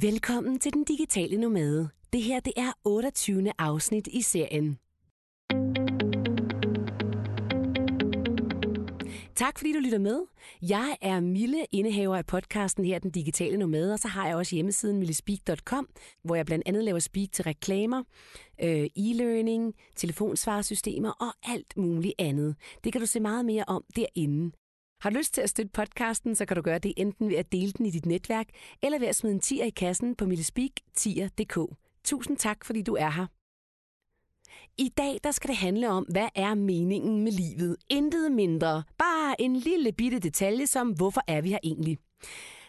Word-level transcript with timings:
Velkommen 0.00 0.58
til 0.58 0.72
Den 0.72 0.84
Digitale 0.84 1.36
Nomade. 1.36 1.88
Det 2.12 2.22
her 2.22 2.40
det 2.40 2.52
er 2.56 2.72
28. 2.84 3.52
afsnit 3.58 4.06
i 4.06 4.22
serien. 4.22 4.78
Tak 9.34 9.58
fordi 9.58 9.72
du 9.72 9.78
lytter 9.78 9.98
med. 9.98 10.20
Jeg 10.62 10.96
er 11.00 11.20
Mille, 11.20 11.66
indehaver 11.72 12.16
af 12.16 12.26
podcasten 12.26 12.84
her, 12.84 12.98
Den 12.98 13.10
Digitale 13.10 13.56
Nomade, 13.56 13.92
og 13.92 13.98
så 13.98 14.08
har 14.08 14.26
jeg 14.26 14.36
også 14.36 14.54
hjemmesiden 14.54 14.98
millespeak.com, 14.98 15.88
hvor 16.24 16.34
jeg 16.34 16.46
blandt 16.46 16.68
andet 16.68 16.84
laver 16.84 16.98
speak 16.98 17.28
til 17.32 17.44
reklamer, 17.44 18.02
øh, 18.62 18.86
e-learning, 18.98 19.72
telefonsvaresystemer 19.96 21.10
og 21.10 21.52
alt 21.52 21.76
muligt 21.76 22.14
andet. 22.18 22.56
Det 22.84 22.92
kan 22.92 23.00
du 23.00 23.06
se 23.06 23.20
meget 23.20 23.44
mere 23.44 23.64
om 23.66 23.84
derinde. 23.96 24.50
Har 25.04 25.10
du 25.10 25.16
lyst 25.16 25.34
til 25.34 25.40
at 25.40 25.50
støtte 25.50 25.72
podcasten, 25.72 26.34
så 26.34 26.46
kan 26.46 26.56
du 26.56 26.62
gøre 26.62 26.78
det 26.78 26.92
enten 26.96 27.28
ved 27.28 27.36
at 27.36 27.52
dele 27.52 27.72
den 27.72 27.86
i 27.86 27.90
dit 27.90 28.06
netværk, 28.06 28.46
eller 28.82 28.98
ved 28.98 29.08
at 29.08 29.16
smide 29.16 29.34
en 29.34 29.40
tier 29.40 29.64
i 29.64 29.70
kassen 29.70 30.14
på 30.14 30.26
millespeak.tier.dk. 30.26 31.58
Tusind 32.04 32.36
tak, 32.36 32.64
fordi 32.64 32.82
du 32.82 32.94
er 32.94 33.10
her. 33.10 33.26
I 34.78 34.88
dag 34.88 35.20
der 35.24 35.30
skal 35.30 35.48
det 35.48 35.56
handle 35.56 35.90
om, 35.90 36.04
hvad 36.04 36.28
er 36.34 36.54
meningen 36.54 37.24
med 37.24 37.32
livet? 37.32 37.76
Intet 37.88 38.32
mindre. 38.32 38.82
Bare 38.98 39.40
en 39.40 39.56
lille 39.56 39.92
bitte 39.92 40.18
detalje 40.18 40.66
som, 40.66 40.88
hvorfor 40.90 41.20
er 41.28 41.40
vi 41.40 41.48
her 41.48 41.58
egentlig? 41.62 41.98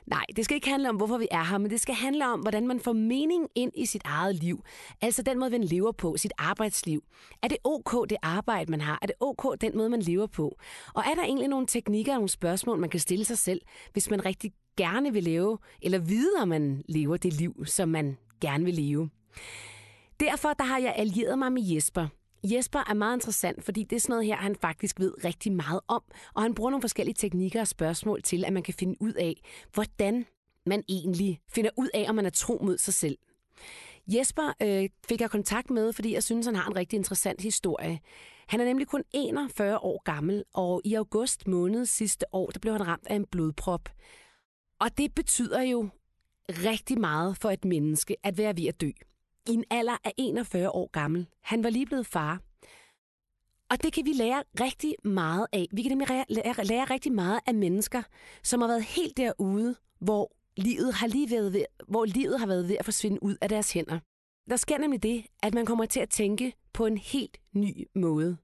Nej, 0.08 0.26
det 0.36 0.46
skal 0.46 0.56
ikke 0.56 0.70
handle 0.70 0.90
om, 0.90 0.96
hvorfor 0.96 1.18
vi 1.18 1.28
er 1.32 1.44
her, 1.44 1.58
men 1.58 1.72
det 1.72 1.82
skal 1.82 1.96
handle 1.96 2.28
om, 2.28 2.40
hvordan 2.40 2.68
man 2.68 2.80
får 2.80 2.94
mening 2.94 3.48
ind 3.56 3.72
i 3.76 3.86
sit 3.86 4.02
eget 4.06 4.36
liv. 4.36 4.64
Altså 5.02 5.22
den 5.22 5.40
måde, 5.40 5.50
man 5.50 5.64
lever 5.64 5.92
på, 5.92 6.18
sit 6.18 6.34
arbejdsliv. 6.38 7.04
Er 7.44 7.48
det 7.48 7.58
ok, 7.64 8.10
det 8.10 8.18
arbejde, 8.22 8.72
man 8.72 8.82
har? 8.82 9.00
Er 9.02 9.06
det 9.06 9.16
ok, 9.20 9.62
den 9.62 9.78
måde, 9.78 9.90
man 9.90 10.02
lever 10.02 10.28
på? 10.28 10.58
Og 10.94 11.04
er 11.08 11.16
der 11.16 11.24
egentlig 11.24 11.48
nogle 11.48 11.68
teknikker 11.68 12.12
og 12.12 12.18
nogle 12.18 12.30
spørgsmål, 12.30 12.80
man 12.80 12.90
kan 12.90 13.00
stille 13.00 13.26
sig 13.26 13.38
selv, 13.38 13.62
hvis 13.94 14.10
man 14.10 14.26
rigtig 14.26 14.52
gerne 14.78 15.14
vil 15.14 15.24
leve, 15.24 15.58
eller 15.82 16.00
vide, 16.00 16.32
om 16.42 16.48
man 16.48 16.84
lever 16.90 17.18
det 17.18 17.34
liv, 17.34 17.66
som 17.66 17.90
man 17.90 18.18
gerne 18.42 18.66
vil 18.66 18.74
leve? 18.74 19.10
Derfor 20.20 20.54
der 20.54 20.64
har 20.64 20.80
jeg 20.80 20.94
allieret 20.98 21.40
mig 21.40 21.52
med 21.52 21.62
Jesper. 21.64 22.08
Jesper 22.52 22.80
er 22.90 22.94
meget 22.94 23.18
interessant, 23.18 23.64
fordi 23.64 23.84
det 23.84 23.96
er 23.96 24.00
sådan 24.00 24.14
noget 24.14 24.26
her, 24.26 24.36
han 24.36 24.56
faktisk 24.56 25.00
ved 25.00 25.24
rigtig 25.24 25.52
meget 25.52 25.80
om, 25.88 26.02
og 26.34 26.42
han 26.42 26.56
bruger 26.56 26.72
nogle 26.72 26.82
forskellige 26.82 27.16
teknikker 27.16 27.62
og 27.62 27.68
spørgsmål 27.68 28.22
til, 28.22 28.46
at 28.46 28.54
man 28.54 28.64
kan 28.64 28.74
finde 28.74 28.96
ud 29.00 29.14
af, 29.14 29.42
hvordan 29.74 30.26
man 30.66 30.84
egentlig 30.90 31.42
finder 31.50 31.70
ud 31.78 31.90
af, 31.94 32.06
om 32.10 32.16
man 32.16 32.26
er 32.26 32.30
tro 32.30 32.60
mod 32.64 32.78
sig 32.78 32.94
selv. 32.94 33.18
Jesper 34.08 34.54
øh, 34.62 34.90
fik 35.10 35.22
jeg 35.22 35.30
kontakt 35.30 35.70
med, 35.70 35.94
fordi 35.94 36.14
jeg 36.14 36.24
synes, 36.24 36.46
han 36.46 36.56
har 36.56 36.70
en 36.70 36.76
rigtig 36.76 36.98
interessant 36.98 37.42
historie. 37.42 38.00
Han 38.48 38.60
er 38.60 38.66
nemlig 38.66 38.88
kun 38.88 39.04
41 39.14 39.78
år 39.78 40.02
gammel, 40.04 40.44
og 40.54 40.82
i 40.86 40.94
august 40.94 41.48
måned 41.48 41.86
sidste 41.86 42.26
år, 42.32 42.50
der 42.50 42.60
blev 42.60 42.74
han 42.74 42.88
ramt 42.88 43.08
af 43.08 43.16
en 43.16 43.26
blodprop. 43.26 43.90
Og 44.80 44.98
det 44.98 45.16
betyder 45.16 45.62
jo 45.62 45.90
rigtig 46.50 47.00
meget 47.00 47.38
for 47.38 47.50
et 47.50 47.66
menneske 47.66 48.16
at 48.24 48.38
være 48.38 48.58
ved 48.58 48.66
at 48.66 48.82
dø 48.82 48.90
i 49.50 49.54
en 49.54 49.64
alder 49.70 49.98
af 50.04 50.14
41 50.18 50.70
år 50.70 50.90
gammel. 50.92 51.28
Han 51.42 51.64
var 51.64 51.70
lige 51.70 51.86
blevet 51.86 52.08
far. 52.08 52.42
Og 53.70 53.84
det 53.84 53.94
kan 53.94 54.06
vi 54.06 54.14
lære 54.14 54.44
rigtig 54.62 54.96
meget 55.04 55.48
af. 55.54 55.66
Vi 55.72 55.82
kan 55.82 55.92
nemlig 55.92 56.26
lære, 56.30 56.66
lære, 56.66 56.86
rigtig 56.86 57.12
meget 57.12 57.40
af 57.48 57.56
mennesker, 57.56 58.02
som 58.44 58.62
har 58.62 58.68
været 58.68 58.84
helt 58.84 59.18
derude, 59.18 59.76
hvor 60.00 60.32
livet 60.58 60.94
har 60.94 61.08
lige 61.08 61.32
været 61.32 61.54
ved, 61.54 61.66
hvor 61.88 62.06
livet 62.06 62.40
har 62.40 62.48
været 62.48 62.70
ved 62.70 62.76
at 62.80 62.86
forsvinde 62.86 63.24
ud 63.24 63.36
af 63.42 63.50
deres 63.50 63.74
hænder. 63.74 64.00
Der 64.50 64.56
sker 64.56 64.78
nemlig 64.78 65.04
det, 65.04 65.26
at 65.44 65.54
man 65.54 65.66
kommer 65.66 65.86
til 65.86 66.00
at 66.00 66.10
tænke 66.10 66.54
på 66.74 66.86
en 66.86 66.98
helt 66.98 67.38
ny 67.54 67.88
måde. 67.96 68.38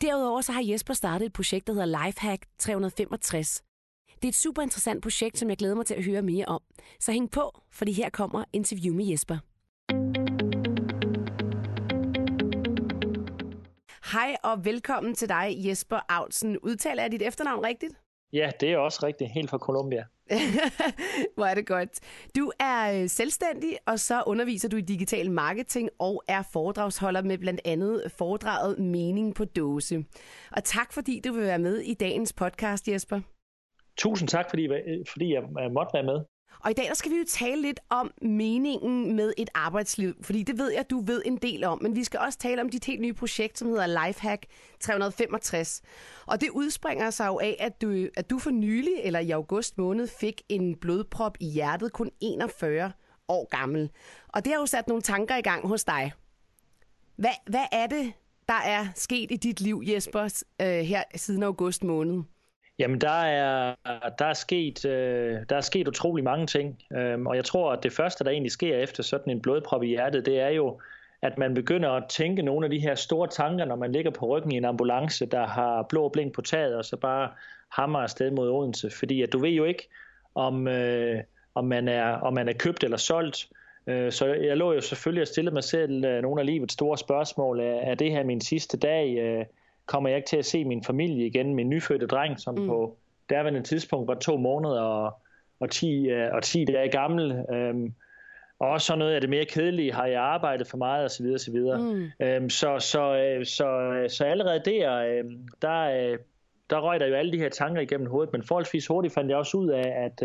Derudover 0.00 0.40
så 0.40 0.52
har 0.52 0.62
Jesper 0.62 0.94
startet 0.94 1.26
et 1.26 1.32
projekt, 1.32 1.66
der 1.66 1.72
hedder 1.72 2.06
Lifehack 2.06 2.46
365. 2.58 3.62
Det 4.14 4.24
er 4.24 4.28
et 4.28 4.34
super 4.34 4.62
interessant 4.62 5.02
projekt, 5.02 5.38
som 5.38 5.48
jeg 5.48 5.56
glæder 5.56 5.74
mig 5.74 5.86
til 5.86 5.94
at 5.94 6.04
høre 6.04 6.22
mere 6.22 6.46
om. 6.46 6.60
Så 7.00 7.12
hæng 7.12 7.30
på, 7.30 7.60
fordi 7.72 7.92
her 7.92 8.10
kommer 8.10 8.44
interview 8.52 8.94
med 8.94 9.04
Jesper. 9.06 9.38
Hej 14.12 14.36
og 14.44 14.64
velkommen 14.64 15.14
til 15.14 15.28
dig, 15.28 15.54
Jesper 15.56 16.00
Aulsen. 16.08 16.58
Udtaler 16.58 17.02
jeg 17.02 17.12
dit 17.12 17.22
efternavn 17.22 17.66
rigtigt? 17.66 17.94
Ja, 18.32 18.50
det 18.60 18.72
er 18.72 18.78
også 18.78 19.06
rigtigt. 19.06 19.30
Helt 19.30 19.50
fra 19.50 19.58
Colombia. 19.58 20.04
Hvor 21.36 21.44
er 21.44 21.54
det 21.54 21.66
godt. 21.66 22.00
Du 22.36 22.52
er 22.60 23.02
øh, 23.02 23.08
selvstændig, 23.08 23.78
og 23.86 23.98
så 23.98 24.22
underviser 24.26 24.68
du 24.68 24.76
i 24.76 24.80
digital 24.80 25.30
marketing 25.30 25.88
og 25.98 26.22
er 26.28 26.42
foredragsholder 26.52 27.22
med 27.22 27.38
blandt 27.38 27.60
andet 27.64 28.12
foredraget 28.18 28.78
Mening 28.78 29.34
på 29.34 29.44
dåse. 29.44 30.04
Og 30.52 30.64
tak 30.64 30.92
fordi 30.92 31.20
du 31.26 31.32
vil 31.32 31.42
være 31.42 31.58
med 31.58 31.78
i 31.78 31.94
dagens 31.94 32.32
podcast, 32.32 32.88
Jesper. 32.88 33.20
Tusind 33.96 34.28
tak, 34.28 34.46
fordi, 34.50 34.68
fordi 35.12 35.34
jeg 35.34 35.42
måtte 35.72 35.90
være 35.94 36.04
med. 36.04 36.20
Og 36.60 36.70
i 36.70 36.74
dag 36.74 36.86
der 36.86 36.94
skal 36.94 37.12
vi 37.12 37.16
jo 37.16 37.24
tale 37.28 37.62
lidt 37.62 37.80
om 37.88 38.12
meningen 38.22 39.16
med 39.16 39.32
et 39.36 39.50
arbejdsliv, 39.54 40.14
fordi 40.22 40.42
det 40.42 40.58
ved 40.58 40.72
jeg, 40.72 40.90
du 40.90 41.00
ved 41.00 41.22
en 41.24 41.36
del 41.36 41.64
om. 41.64 41.82
Men 41.82 41.96
vi 41.96 42.04
skal 42.04 42.20
også 42.20 42.38
tale 42.38 42.60
om 42.60 42.68
dit 42.68 42.84
helt 42.84 43.00
nye 43.00 43.12
projekt, 43.12 43.58
som 43.58 43.68
hedder 43.68 44.06
Lifehack 44.06 44.46
365. 44.80 45.82
Og 46.26 46.40
det 46.40 46.50
udspringer 46.50 47.10
sig 47.10 47.26
jo 47.26 47.38
af, 47.38 47.56
at 47.60 47.82
du, 47.82 48.08
at 48.16 48.30
du 48.30 48.38
for 48.38 48.50
nylig, 48.50 48.94
eller 49.02 49.20
i 49.20 49.30
august 49.30 49.78
måned, 49.78 50.06
fik 50.06 50.42
en 50.48 50.74
blodprop 50.76 51.36
i 51.40 51.46
hjertet, 51.46 51.92
kun 51.92 52.10
41 52.20 52.92
år 53.28 53.48
gammel. 53.48 53.90
Og 54.28 54.44
det 54.44 54.52
har 54.52 54.60
jo 54.60 54.66
sat 54.66 54.88
nogle 54.88 55.02
tanker 55.02 55.36
i 55.36 55.42
gang 55.42 55.68
hos 55.68 55.84
dig. 55.84 56.12
Hvad, 57.16 57.30
hvad 57.46 57.64
er 57.72 57.86
det, 57.86 58.12
der 58.48 58.54
er 58.54 58.86
sket 58.94 59.30
i 59.30 59.36
dit 59.36 59.60
liv, 59.60 59.82
Jesper, 59.86 60.42
øh, 60.62 60.66
her 60.66 61.02
siden 61.16 61.42
august 61.42 61.84
måned? 61.84 62.22
Jamen, 62.78 63.00
der 63.00 63.20
er, 63.20 63.74
der 64.18 64.24
er, 64.24 64.32
sket, 64.32 64.84
øh, 64.84 65.36
der 65.48 65.56
er 65.56 65.60
sket 65.60 65.88
utrolig 65.88 66.24
mange 66.24 66.46
ting, 66.46 66.82
øhm, 66.92 67.26
og 67.26 67.36
jeg 67.36 67.44
tror, 67.44 67.72
at 67.72 67.82
det 67.82 67.92
første, 67.92 68.24
der 68.24 68.30
egentlig 68.30 68.52
sker 68.52 68.76
efter 68.76 69.02
sådan 69.02 69.30
en 69.30 69.42
blodprop 69.42 69.82
i 69.82 69.86
hjertet, 69.86 70.26
det 70.26 70.40
er 70.40 70.48
jo, 70.48 70.80
at 71.22 71.38
man 71.38 71.54
begynder 71.54 71.90
at 71.90 72.04
tænke 72.08 72.42
nogle 72.42 72.66
af 72.66 72.70
de 72.70 72.78
her 72.78 72.94
store 72.94 73.28
tanker, 73.28 73.64
når 73.64 73.76
man 73.76 73.92
ligger 73.92 74.10
på 74.10 74.26
ryggen 74.26 74.52
i 74.52 74.56
en 74.56 74.64
ambulance, 74.64 75.26
der 75.26 75.46
har 75.46 75.82
blå 75.82 76.08
blink 76.08 76.34
på 76.34 76.42
taget, 76.42 76.76
og 76.76 76.84
så 76.84 76.96
bare 76.96 77.30
hammer 77.68 77.98
afsted 77.98 78.30
mod 78.30 78.50
Odense. 78.50 78.90
Fordi 78.90 79.22
at 79.22 79.32
du 79.32 79.38
ved 79.38 79.50
jo 79.50 79.64
ikke, 79.64 79.88
om, 80.34 80.68
øh, 80.68 81.20
om, 81.54 81.64
man 81.64 81.88
er, 81.88 82.12
om 82.12 82.34
man 82.34 82.48
er 82.48 82.52
købt 82.52 82.84
eller 82.84 82.96
solgt. 82.96 83.48
Øh, 83.86 84.12
så 84.12 84.26
jeg 84.26 84.56
lå 84.56 84.72
jo 84.72 84.80
selvfølgelig 84.80 85.22
og 85.22 85.28
stille 85.28 85.50
mig 85.50 85.64
selv 85.64 86.04
øh, 86.04 86.22
nogle 86.22 86.40
af 86.40 86.46
livets 86.46 86.74
store 86.74 86.98
spørgsmål. 86.98 87.60
Er, 87.60 87.64
er 87.64 87.94
det 87.94 88.10
her 88.10 88.24
min 88.24 88.40
sidste 88.40 88.76
dag? 88.76 89.18
Øh, 89.18 89.44
kommer 89.88 90.08
jeg 90.08 90.16
ikke 90.16 90.28
til 90.28 90.36
at 90.36 90.46
se 90.46 90.64
min 90.64 90.84
familie 90.84 91.26
igen, 91.26 91.54
min 91.54 91.70
nyfødte 91.70 92.06
dreng, 92.06 92.40
som 92.40 92.54
mm. 92.54 92.66
på 92.66 92.96
derværende 93.30 93.62
tidspunkt 93.62 94.08
var 94.08 94.14
to 94.14 94.36
måneder 94.36 94.80
og, 94.80 95.12
og, 95.60 95.70
10, 95.70 96.08
øh, 96.08 96.28
og 96.32 96.42
10 96.42 96.64
dage 96.64 96.88
gammel. 96.88 97.44
Øhm, 97.52 97.94
og 98.58 98.68
også 98.68 98.86
sådan 98.86 98.98
noget 98.98 99.14
af 99.14 99.20
det 99.20 99.30
mere 99.30 99.44
kedelige, 99.44 99.92
har 99.92 100.06
jeg 100.06 100.22
arbejdet 100.22 100.66
for 100.66 100.76
meget 100.76 101.04
osv. 101.04 101.26
osv. 101.34 101.54
Mm. 101.54 102.10
Øhm, 102.20 102.50
så, 102.50 102.78
så, 102.78 103.16
øh, 103.16 103.46
så, 103.46 103.66
så 104.08 104.24
allerede 104.24 104.62
der, 104.64 104.96
øh, 104.96 105.24
der, 105.62 106.16
der 106.70 106.80
røg 106.80 107.00
der 107.00 107.06
jo 107.06 107.14
alle 107.14 107.32
de 107.32 107.38
her 107.38 107.48
tanker 107.48 107.80
igennem 107.80 108.10
hovedet, 108.10 108.32
men 108.32 108.42
forholdsvis 108.42 108.86
hurtigt 108.86 109.14
fandt 109.14 109.30
jeg 109.30 109.38
også 109.38 109.56
ud 109.56 109.68
af, 109.68 109.94
at, 110.04 110.22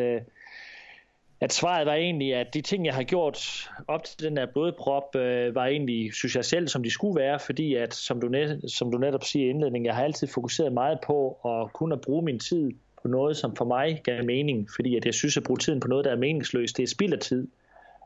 at 1.44 1.54
svaret 1.54 1.86
var 1.86 1.94
egentlig, 1.94 2.36
at 2.36 2.54
de 2.54 2.62
ting, 2.62 2.86
jeg 2.86 2.94
har 2.94 3.04
gjort 3.04 3.70
op 3.88 4.04
til 4.04 4.30
den 4.30 4.38
her 4.38 4.46
blodprop, 4.46 5.16
øh, 5.16 5.56
var 5.56 5.66
egentlig, 5.66 6.14
synes 6.14 6.36
jeg 6.36 6.46
selv, 6.46 6.68
som 6.68 6.84
de 6.84 6.92
skulle 6.92 7.22
være, 7.22 7.40
fordi 7.40 7.76
at, 7.76 7.94
som 7.94 8.22
du, 8.22 8.28
net, 8.28 8.72
som 8.72 8.92
du 8.92 8.98
netop 8.98 9.24
siger 9.24 9.46
i 9.46 9.50
indledningen, 9.50 9.86
jeg 9.86 9.96
har 9.96 10.04
altid 10.04 10.28
fokuseret 10.28 10.74
meget 10.74 11.00
på 11.06 11.32
at 11.46 11.74
kunne 11.74 11.98
bruge 11.98 12.26
min 12.26 12.40
tid 12.40 12.72
på 13.02 13.08
noget, 13.08 13.38
som 13.38 13.56
for 13.56 13.66
mig 13.66 14.02
gav 14.04 14.26
mening, 14.26 14.70
fordi 14.76 14.96
at 14.96 15.06
jeg 15.06 15.14
synes, 15.14 15.38
at 15.38 15.44
bruge 15.44 15.58
tiden 15.58 15.80
på 15.80 15.88
noget, 15.88 16.06
der 16.06 16.12
er 16.12 16.16
meningsløst, 16.16 16.78
det 16.78 16.84
er 16.84 16.88
spild 16.88 17.14
af 17.14 17.20
tid. 17.20 17.48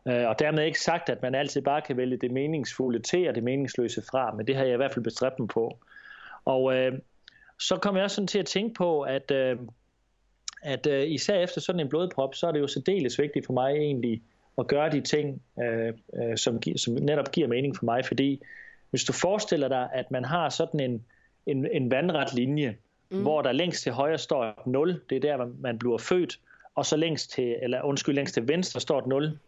Øh, 0.07 0.27
og 0.27 0.39
dermed 0.39 0.63
ikke 0.65 0.81
sagt, 0.81 1.09
at 1.09 1.21
man 1.21 1.35
altid 1.35 1.61
bare 1.61 1.81
kan 1.81 1.97
vælge 1.97 2.17
det 2.17 2.31
meningsfulde 2.31 2.99
til 2.99 3.29
og 3.29 3.35
det 3.35 3.43
meningsløse 3.43 4.01
fra, 4.01 4.33
men 4.33 4.47
det 4.47 4.55
har 4.55 4.63
jeg 4.63 4.73
i 4.73 4.77
hvert 4.77 4.93
fald 4.93 5.03
bestræbt 5.03 5.39
mig 5.39 5.47
på. 5.47 5.77
Og 6.45 6.75
øh, 6.75 6.93
så 7.59 7.75
kom 7.75 7.95
jeg 7.95 8.03
også 8.03 8.15
sådan 8.15 8.27
til 8.27 8.39
at 8.39 8.45
tænke 8.45 8.73
på, 8.73 9.01
at 9.01 9.31
øh, 9.31 9.57
at 10.61 10.87
øh, 10.87 11.07
især 11.07 11.39
efter 11.39 11.61
sådan 11.61 11.79
en 11.79 11.89
blodprop, 11.89 12.35
så 12.35 12.47
er 12.47 12.51
det 12.51 12.59
jo 12.59 12.67
særdeles 12.67 13.19
vigtigt 13.19 13.45
for 13.45 13.53
mig 13.53 13.71
egentlig 13.71 14.21
at 14.57 14.67
gøre 14.67 14.89
de 14.89 15.01
ting, 15.01 15.41
øh, 15.63 15.93
øh, 16.13 16.37
som, 16.37 16.61
som 16.75 16.93
netop 16.93 17.31
giver 17.31 17.47
mening 17.47 17.77
for 17.77 17.85
mig, 17.85 18.05
fordi 18.05 18.41
hvis 18.89 19.03
du 19.03 19.13
forestiller 19.13 19.67
dig, 19.67 19.89
at 19.93 20.11
man 20.11 20.25
har 20.25 20.49
sådan 20.49 20.79
en, 20.79 21.05
en, 21.45 21.67
en 21.71 21.91
vandret 21.91 22.33
linje, 22.33 22.75
mm. 23.11 23.21
hvor 23.21 23.41
der 23.41 23.51
længst 23.51 23.83
til 23.83 23.91
højre 23.91 24.17
står 24.17 24.43
et 24.43 24.67
0, 24.67 25.01
det 25.09 25.15
er 25.15 25.37
der, 25.37 25.47
man 25.59 25.79
bliver 25.79 25.97
født, 25.97 26.39
og 26.75 26.85
så 26.85 26.97
længst 26.97 27.31
til, 27.31 27.55
eller 27.61 27.81
undskyld, 27.81 28.15
længst 28.15 28.33
til 28.33 28.47
venstre 28.47 28.79
står 28.79 28.99
et 28.99 29.07
0, 29.07 29.39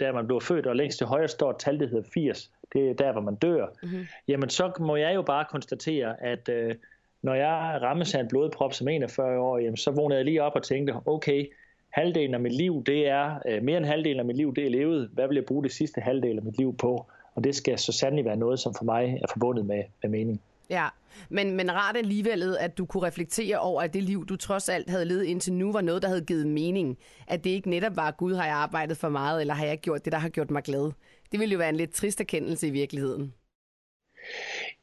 der 0.00 0.12
man 0.12 0.26
bliver 0.26 0.40
født, 0.40 0.66
og 0.66 0.76
længst 0.76 0.98
til 0.98 1.06
højre 1.06 1.28
står 1.28 1.50
et 1.50 1.58
tal, 1.58 1.80
der 1.80 1.86
hedder 1.86 2.08
80, 2.14 2.50
det 2.72 2.90
er 2.90 2.94
der, 2.94 3.12
hvor 3.12 3.20
man 3.20 3.34
dør, 3.34 3.66
mm-hmm. 3.82 4.06
jamen 4.28 4.50
så 4.50 4.72
må 4.80 4.96
jeg 4.96 5.14
jo 5.14 5.22
bare 5.22 5.44
konstatere, 5.50 6.22
at 6.22 6.48
øh, 6.48 6.74
når 7.22 7.34
jeg 7.34 7.78
rammes 7.82 8.14
af 8.14 8.20
en 8.20 8.28
blodprop 8.28 8.72
som 8.72 8.88
41 8.88 9.38
år, 9.38 9.58
jamen, 9.58 9.76
så 9.76 9.90
vågnede 9.90 10.18
jeg 10.18 10.24
lige 10.24 10.42
op 10.42 10.52
og 10.54 10.62
tænkte, 10.62 10.94
okay, 11.06 11.46
halvdelen 11.90 12.34
af 12.34 12.40
mit 12.40 12.52
liv, 12.52 12.82
det 12.86 13.08
er, 13.08 13.38
øh, 13.48 13.62
mere 13.62 13.76
end 13.76 13.86
halvdelen 13.86 14.20
af 14.20 14.24
mit 14.26 14.36
liv, 14.36 14.54
det 14.54 14.66
er 14.66 14.70
levet. 14.70 15.10
Hvad 15.12 15.28
vil 15.28 15.34
jeg 15.34 15.44
bruge 15.44 15.62
det 15.62 15.72
sidste 15.72 16.00
halvdel 16.00 16.36
af 16.36 16.42
mit 16.42 16.58
liv 16.58 16.76
på? 16.76 17.06
Og 17.34 17.44
det 17.44 17.54
skal 17.54 17.78
så 17.78 17.92
sandelig 17.92 18.24
være 18.24 18.36
noget, 18.36 18.60
som 18.60 18.74
for 18.78 18.84
mig 18.84 19.18
er 19.22 19.26
forbundet 19.32 19.66
med, 19.66 19.82
med 20.02 20.10
mening. 20.10 20.40
Ja, 20.70 20.88
men, 21.28 21.56
men 21.56 21.72
rart 21.72 21.96
alligevel, 21.96 22.56
at 22.60 22.78
du 22.78 22.86
kunne 22.86 23.06
reflektere 23.06 23.58
over, 23.58 23.82
at 23.82 23.94
det 23.94 24.02
liv, 24.02 24.26
du 24.26 24.36
trods 24.36 24.68
alt 24.68 24.90
havde 24.90 25.04
levet 25.04 25.24
indtil 25.24 25.52
nu, 25.52 25.72
var 25.72 25.80
noget, 25.80 26.02
der 26.02 26.08
havde 26.08 26.24
givet 26.24 26.46
mening. 26.46 26.98
At 27.26 27.44
det 27.44 27.50
ikke 27.50 27.70
netop 27.70 27.96
var, 27.96 28.10
Gud 28.10 28.34
har 28.34 28.44
jeg 28.44 28.54
arbejdet 28.54 28.96
for 28.96 29.08
meget, 29.08 29.40
eller 29.40 29.54
har 29.54 29.66
jeg 29.66 29.78
gjort 29.78 30.04
det, 30.04 30.12
der 30.12 30.18
har 30.18 30.28
gjort 30.28 30.50
mig 30.50 30.62
glad. 30.62 30.92
Det 31.32 31.40
ville 31.40 31.52
jo 31.52 31.58
være 31.58 31.68
en 31.68 31.76
lidt 31.76 31.92
trist 31.92 32.20
erkendelse 32.20 32.66
i 32.66 32.70
virkeligheden. 32.70 33.34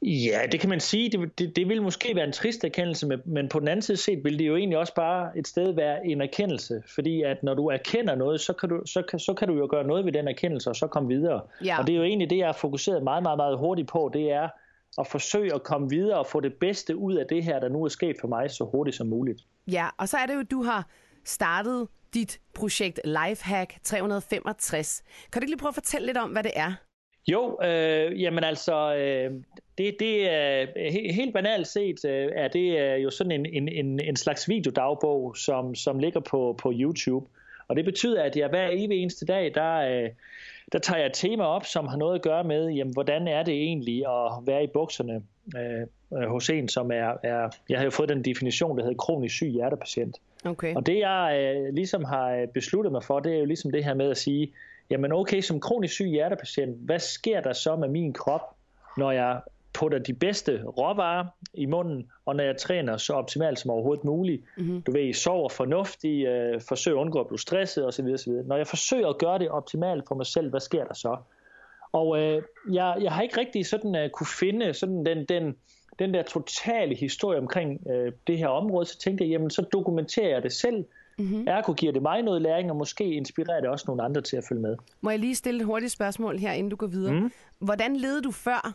Ja, 0.02 0.40
det 0.52 0.60
kan 0.60 0.68
man 0.68 0.80
sige. 0.80 1.10
Det, 1.10 1.38
det, 1.38 1.56
det 1.56 1.68
vil 1.68 1.82
måske 1.82 2.16
være 2.16 2.24
en 2.24 2.32
trist 2.32 2.64
erkendelse, 2.64 3.20
men 3.24 3.48
på 3.48 3.60
den 3.60 3.68
anden 3.68 3.82
side 3.82 3.96
set 3.96 4.24
vil 4.24 4.38
det 4.38 4.46
jo 4.46 4.56
egentlig 4.56 4.78
også 4.78 4.94
bare 4.94 5.38
et 5.38 5.48
sted 5.48 5.72
være 5.72 6.06
en 6.06 6.20
erkendelse. 6.20 6.82
Fordi 6.94 7.22
at 7.22 7.42
når 7.42 7.54
du 7.54 7.66
erkender 7.66 8.14
noget, 8.14 8.40
så 8.40 8.52
kan 8.52 8.68
du, 8.68 8.82
så 8.86 9.02
kan, 9.02 9.18
så 9.18 9.34
kan 9.34 9.48
du 9.48 9.54
jo 9.54 9.68
gøre 9.70 9.84
noget 9.84 10.04
ved 10.04 10.12
den 10.12 10.28
erkendelse, 10.28 10.70
og 10.70 10.76
så 10.76 10.86
komme 10.86 11.08
videre. 11.08 11.40
Ja. 11.64 11.78
Og 11.78 11.86
det 11.86 11.92
er 11.92 11.96
jo 11.96 12.04
egentlig 12.04 12.30
det, 12.30 12.38
jeg 12.38 12.46
har 12.46 12.52
fokuseret 12.52 13.02
meget, 13.02 13.22
meget, 13.22 13.36
meget 13.36 13.58
hurtigt 13.58 13.88
på, 13.88 14.10
det 14.12 14.32
er 14.32 14.48
at 14.98 15.06
forsøge 15.06 15.54
at 15.54 15.62
komme 15.62 15.90
videre 15.90 16.18
og 16.18 16.26
få 16.26 16.40
det 16.40 16.54
bedste 16.54 16.96
ud 16.96 17.14
af 17.14 17.26
det 17.26 17.44
her, 17.44 17.60
der 17.60 17.68
nu 17.68 17.84
er 17.84 17.88
sket 17.88 18.16
for 18.20 18.28
mig, 18.28 18.50
så 18.50 18.64
hurtigt 18.64 18.96
som 18.96 19.06
muligt. 19.06 19.42
Ja, 19.72 19.88
og 19.98 20.08
så 20.08 20.16
er 20.16 20.26
det 20.26 20.34
jo, 20.34 20.40
at 20.40 20.50
du 20.50 20.62
har 20.62 20.88
startet 21.24 21.88
dit 22.14 22.40
projekt 22.54 23.00
Lifehack 23.04 23.74
365. 23.82 25.02
Kan 25.32 25.40
du 25.40 25.44
ikke 25.44 25.50
lige 25.50 25.58
prøve 25.58 25.68
at 25.68 25.74
fortælle 25.74 26.06
lidt 26.06 26.16
om, 26.16 26.30
hvad 26.30 26.42
det 26.42 26.52
er? 26.56 26.72
Jo, 27.28 27.58
øh, 27.62 28.22
jamen 28.22 28.44
altså, 28.44 28.96
øh, 28.96 29.30
det, 29.78 29.96
det 30.00 30.30
er 30.30 31.12
helt 31.12 31.34
banalt 31.34 31.66
set, 31.66 32.04
øh, 32.04 32.28
er 32.34 32.48
det 32.48 32.78
er 32.78 32.96
jo 32.96 33.10
sådan 33.10 33.32
en, 33.32 33.46
en, 33.46 33.68
en, 33.68 34.00
en 34.00 34.16
slags 34.16 34.48
videodagbog, 34.48 35.36
som, 35.36 35.74
som 35.74 35.98
ligger 35.98 36.20
på, 36.20 36.54
på 36.58 36.72
YouTube. 36.74 37.26
Og 37.68 37.76
det 37.76 37.84
betyder, 37.84 38.22
at 38.22 38.36
jeg 38.36 38.48
hver 38.48 38.68
evig 38.72 39.02
eneste 39.02 39.26
dag, 39.26 39.54
der, 39.54 39.76
øh, 39.76 40.10
der 40.72 40.78
tager 40.78 40.98
jeg 40.98 41.06
et 41.06 41.12
tema 41.14 41.44
op, 41.44 41.66
som 41.66 41.86
har 41.86 41.96
noget 41.96 42.14
at 42.14 42.22
gøre 42.22 42.44
med, 42.44 42.68
jamen, 42.68 42.92
hvordan 42.92 43.28
er 43.28 43.42
det 43.42 43.54
egentlig 43.54 44.06
at 44.06 44.32
være 44.46 44.64
i 44.64 44.66
bukserne 44.66 45.22
øh, 45.56 45.86
øh, 46.18 46.28
hos 46.28 46.50
en, 46.50 46.68
som 46.68 46.90
er, 46.90 47.12
er, 47.22 47.48
jeg 47.68 47.78
har 47.78 47.84
jo 47.84 47.90
fået 47.90 48.08
den 48.08 48.24
definition, 48.24 48.78
der 48.78 48.84
hedder 48.84 48.96
kronisk 48.96 49.34
syg 49.34 49.48
hjertepatient. 49.48 50.16
Okay. 50.44 50.74
Og 50.74 50.86
det 50.86 50.98
jeg 50.98 51.54
øh, 51.56 51.74
ligesom 51.74 52.04
har 52.04 52.46
besluttet 52.54 52.92
mig 52.92 53.04
for, 53.04 53.20
det 53.20 53.34
er 53.34 53.38
jo 53.38 53.44
ligesom 53.44 53.72
det 53.72 53.84
her 53.84 53.94
med 53.94 54.10
at 54.10 54.16
sige, 54.16 54.52
jamen 54.90 55.12
okay, 55.12 55.40
som 55.40 55.60
kronisk 55.60 55.94
syg 55.94 56.06
hjertepatient, 56.06 56.76
hvad 56.76 56.98
sker 56.98 57.40
der 57.40 57.52
så 57.52 57.76
med 57.76 57.88
min 57.88 58.12
krop, 58.12 58.56
når 58.96 59.10
jeg 59.10 59.40
putter 59.76 59.98
de 59.98 60.14
bedste 60.14 60.62
råvarer 60.64 61.24
i 61.54 61.66
munden, 61.66 62.10
og 62.26 62.36
når 62.36 62.44
jeg 62.44 62.56
træner 62.56 62.96
så 62.96 63.12
optimalt 63.12 63.58
som 63.58 63.70
overhovedet 63.70 64.04
muligt. 64.04 64.42
Mm-hmm. 64.56 64.82
Du 64.82 64.92
ved, 64.92 65.12
sover 65.12 65.48
fornuftigt, 65.48 66.28
øh, 66.28 66.60
forsøger 66.68 66.96
at 66.98 67.00
undgå 67.00 67.20
at 67.20 67.26
blive 67.26 67.38
stresset 67.38 67.86
osv. 67.86 68.06
osv. 68.14 68.32
Når 68.32 68.56
jeg 68.56 68.66
forsøger 68.66 69.08
at 69.08 69.18
gøre 69.18 69.38
det 69.38 69.48
optimalt 69.48 70.04
for 70.08 70.14
mig 70.14 70.26
selv, 70.26 70.50
hvad 70.50 70.60
sker 70.60 70.84
der 70.84 70.94
så? 70.94 71.16
Og 71.92 72.22
øh, 72.22 72.42
jeg, 72.72 72.96
jeg 73.00 73.12
har 73.12 73.22
ikke 73.22 73.40
rigtig 73.40 73.66
sådan 73.66 74.04
uh, 74.04 74.10
kunne 74.10 74.26
finde 74.40 74.74
sådan 74.74 75.06
den, 75.06 75.24
den, 75.24 75.56
den 75.98 76.14
der 76.14 76.22
totale 76.22 76.94
historie 76.94 77.38
omkring 77.38 77.80
øh, 77.90 78.12
det 78.26 78.38
her 78.38 78.48
område, 78.48 78.86
så 78.86 78.98
tænkte 78.98 79.24
jeg, 79.24 79.30
jamen 79.30 79.50
så 79.50 79.62
dokumenterer 79.72 80.28
jeg 80.28 80.42
det 80.42 80.52
selv, 80.52 80.84
Mm-hmm. 81.18 81.44
Ergo 81.46 81.72
giver 81.72 81.92
det 81.92 82.02
mig 82.02 82.22
noget 82.22 82.42
læring, 82.42 82.70
og 82.70 82.76
måske 82.76 83.04
inspirerer 83.04 83.60
det 83.60 83.70
også 83.70 83.84
nogle 83.88 84.02
andre 84.02 84.20
til 84.20 84.36
at 84.36 84.44
følge 84.48 84.62
med. 84.62 84.76
Må 85.00 85.10
jeg 85.10 85.18
lige 85.18 85.34
stille 85.34 85.60
et 85.60 85.66
hurtigt 85.66 85.92
spørgsmål 85.92 86.38
her, 86.38 86.52
inden 86.52 86.70
du 86.70 86.76
går 86.76 86.86
videre? 86.86 87.20
Mm. 87.20 87.32
Hvordan 87.58 87.96
levede 87.96 88.22
du 88.22 88.30
før? 88.30 88.74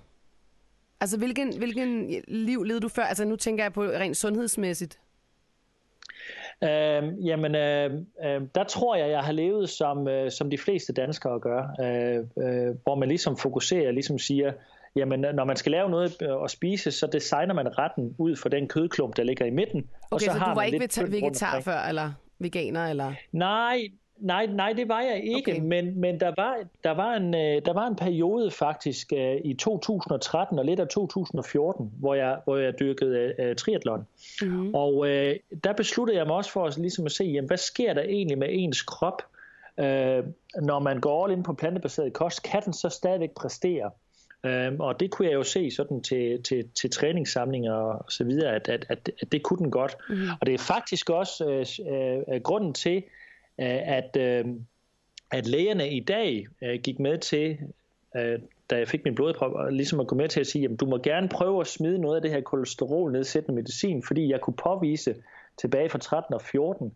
Altså, 1.02 1.18
hvilken, 1.18 1.58
hvilken 1.58 2.10
liv 2.28 2.64
levede 2.64 2.82
du 2.82 2.90
før? 2.90 3.04
Altså, 3.04 3.26
nu 3.26 3.36
tænker 3.36 3.64
jeg 3.64 3.74
på 3.74 3.84
rent 3.84 4.18
sundhedsmæssigt. 4.18 5.00
Øh, 6.64 7.28
jamen, 7.28 7.56
øh, 7.56 7.94
øh, 8.26 8.42
der 8.56 8.64
tror 8.64 8.96
jeg, 8.96 9.10
jeg 9.10 9.20
har 9.20 9.32
levet 9.32 9.70
som, 9.70 10.08
øh, 10.08 10.32
som 10.32 10.50
de 10.50 10.58
fleste 10.58 10.94
danskere 10.94 11.40
gør, 11.40 11.76
øh, 11.82 12.46
øh, 12.46 12.76
hvor 12.84 12.96
man 12.96 13.10
ligesom 13.10 13.38
fokuserer, 13.38 13.92
ligesom 13.92 14.20
siger, 14.20 14.54
jamen 14.96 15.20
når 15.20 15.46
man 15.46 15.56
skal 15.56 15.72
lave 15.72 15.90
noget 15.90 16.22
at 16.44 16.52
spise, 16.52 16.92
så 16.92 17.08
designer 17.08 17.54
man 17.54 17.78
retten 17.78 18.16
ud 18.18 18.36
for 18.36 18.50
den 18.50 18.68
kødklump, 18.68 19.18
der 19.18 19.24
ligger 19.24 19.46
i 19.46 19.50
midten. 19.50 19.80
Okay, 19.80 19.90
og 20.12 20.22
så, 20.22 20.26
så 20.26 20.32
har 20.32 20.50
du 20.50 20.56
var 20.56 20.64
ikke 20.64 21.12
vegetar 21.12 21.60
før, 21.60 21.80
eller? 21.90 22.12
veganer? 22.42 22.88
Eller? 22.88 23.14
Nej, 23.32 23.92
nej, 24.22 24.46
nej, 24.46 24.74
det 24.74 24.88
var 24.88 25.02
jeg 25.02 25.24
ikke, 25.24 25.52
okay. 25.52 25.62
men, 25.62 26.00
men 26.00 26.20
der, 26.20 26.34
var, 26.38 26.58
der, 26.84 26.92
var 26.92 27.14
en, 27.14 27.36
øh, 27.36 27.62
der 27.66 27.74
var 27.74 27.88
en 27.88 27.96
periode 27.96 28.52
faktisk 28.52 29.14
uh, 29.16 29.46
i 29.46 29.54
2013 29.54 30.60
og 30.60 30.66
lidt 30.66 30.80
af 30.80 30.88
2014, 30.88 31.92
hvor 32.00 32.16
jeg, 32.16 32.38
hvor 32.44 32.58
jeg 32.58 32.80
dyrkede 32.80 33.34
uh, 33.40 33.56
triathlon. 33.56 34.08
Mm-hmm. 34.42 34.76
Og 34.76 34.98
uh, 34.98 35.08
der 35.64 35.74
besluttede 35.78 36.18
jeg 36.18 36.28
mig 36.28 36.36
også 36.36 36.52
for 36.52 36.66
at, 36.66 36.78
ligesom 36.78 37.06
at 37.06 37.12
se, 37.12 37.24
jamen, 37.24 37.48
hvad 37.48 37.58
sker 37.58 37.94
der 37.94 38.02
egentlig 38.02 38.38
med 38.38 38.48
ens 38.52 38.82
krop, 38.82 39.22
uh, 39.78 39.84
når 40.62 40.80
man 40.80 41.00
går 41.00 41.24
all 41.24 41.34
ind 41.34 41.44
på 41.44 41.54
plantebaseret 41.54 42.14
kost? 42.14 42.44
Kan 42.44 42.62
den 42.66 42.74
så 42.74 42.90
stadigvæk 42.90 43.32
præstere? 43.32 43.92
Um, 44.44 44.80
og 44.80 45.00
det 45.00 45.12
kunne 45.12 45.28
jeg 45.28 45.34
jo 45.34 45.44
se 45.44 45.72
sådan 45.72 46.02
til, 46.04 46.44
til, 46.44 46.70
til 46.82 46.92
træningssamlinger 46.92 47.74
og 47.74 48.12
så 48.12 48.24
videre, 48.24 48.56
at, 48.56 48.70
at, 48.70 48.86
at, 48.90 49.10
at 49.22 49.32
det 49.32 49.44
kunne 49.44 49.60
den 49.60 49.72
godt. 49.72 49.98
Mm. 50.10 50.16
Og 50.42 50.48
det 50.48 50.54
er 50.54 50.58
faktisk 50.58 51.10
også 51.10 51.46
uh, 51.46 52.36
uh, 52.36 52.42
grunden 52.42 52.74
til, 52.74 53.04
Øh, 53.62 53.98
at, 53.98 54.18
øh, 54.20 54.46
at 55.32 55.48
lægerne 55.48 55.90
i 55.90 56.00
dag 56.00 56.48
øh, 56.62 56.80
gik 56.80 57.00
med 57.00 57.18
til, 57.18 57.58
da 58.70 58.78
jeg 58.78 58.88
fik 58.88 59.06
min 59.06 59.16
blodprøve, 59.16 59.72
ligesom 59.72 60.00
at 60.00 60.08
gå 60.08 60.16
med 60.16 60.30
til 60.30 60.40
at 60.40 60.48
sige, 60.48 60.66
at 60.66 60.80
du 60.80 60.86
må 60.86 60.98
gerne 60.98 61.30
prøve 61.30 61.62
at 61.62 61.68
smide 61.68 62.00
noget 62.00 62.16
af 62.16 62.22
det 62.22 62.32
her 62.32 62.42
kolesterol-nedsættende 62.42 63.56
medicin, 63.56 64.04
fordi 64.04 64.32
jeg 64.32 64.42
kunne 64.42 64.54
påvise 64.54 65.16
tilbage 65.58 65.90
fra 65.90 66.00
13 66.00 66.34
og 66.34 66.42
14, 66.42 66.94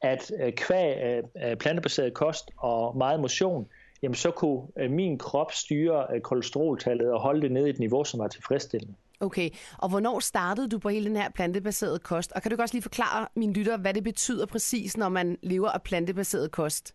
at 0.00 0.32
kvæg 0.56 1.22
plantebaseret 1.58 2.14
kost 2.14 2.50
og 2.56 2.96
meget 2.96 3.20
motion, 3.20 3.68
jamen 4.02 4.14
så 4.14 4.30
kunne 4.30 4.88
min 4.88 5.18
krop 5.18 5.52
styre 5.52 6.20
kolesteroltallet 6.20 7.12
og 7.12 7.20
holde 7.20 7.42
det 7.42 7.52
nede 7.52 7.66
i 7.66 7.70
et 7.70 7.78
niveau, 7.78 8.04
som 8.04 8.20
var 8.20 8.28
tilfredsstillende. 8.28 8.94
Okay, 9.22 9.50
og 9.78 9.88
hvornår 9.88 10.20
startede 10.20 10.68
du 10.68 10.78
på 10.78 10.88
hele 10.88 11.08
den 11.08 11.16
her 11.16 11.30
plantebaserede 11.30 11.98
kost? 11.98 12.32
Og 12.32 12.42
kan 12.42 12.50
du 12.50 12.62
også 12.62 12.74
lige 12.74 12.82
forklare 12.82 13.28
mine 13.36 13.52
lytter, 13.52 13.76
hvad 13.76 13.94
det 13.94 14.04
betyder 14.04 14.46
præcis, 14.46 14.96
når 14.96 15.08
man 15.08 15.38
lever 15.42 15.68
af 15.68 15.82
plantebaseret 15.82 16.50
kost? 16.50 16.94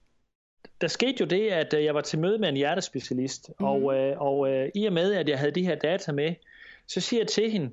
Der 0.81 0.88
skete 0.88 1.15
jo 1.19 1.25
det, 1.25 1.50
at 1.50 1.74
øh, 1.74 1.83
jeg 1.83 1.95
var 1.95 2.01
til 2.01 2.19
møde 2.19 2.38
med 2.38 2.50
en 2.50 2.56
hjertespecialist, 2.56 3.50
mm. 3.59 3.65
og, 3.65 3.83
og 4.18 4.50
i 4.75 4.85
og 4.85 4.94
med, 4.94 5.13
at 5.13 5.29
jeg 5.29 5.39
havde 5.39 5.51
de 5.51 5.63
her 5.63 5.75
data 5.75 6.12
med, 6.12 6.33
så 6.88 7.01
siger 7.01 7.19
jeg 7.19 7.27
til 7.27 7.51
hende, 7.51 7.69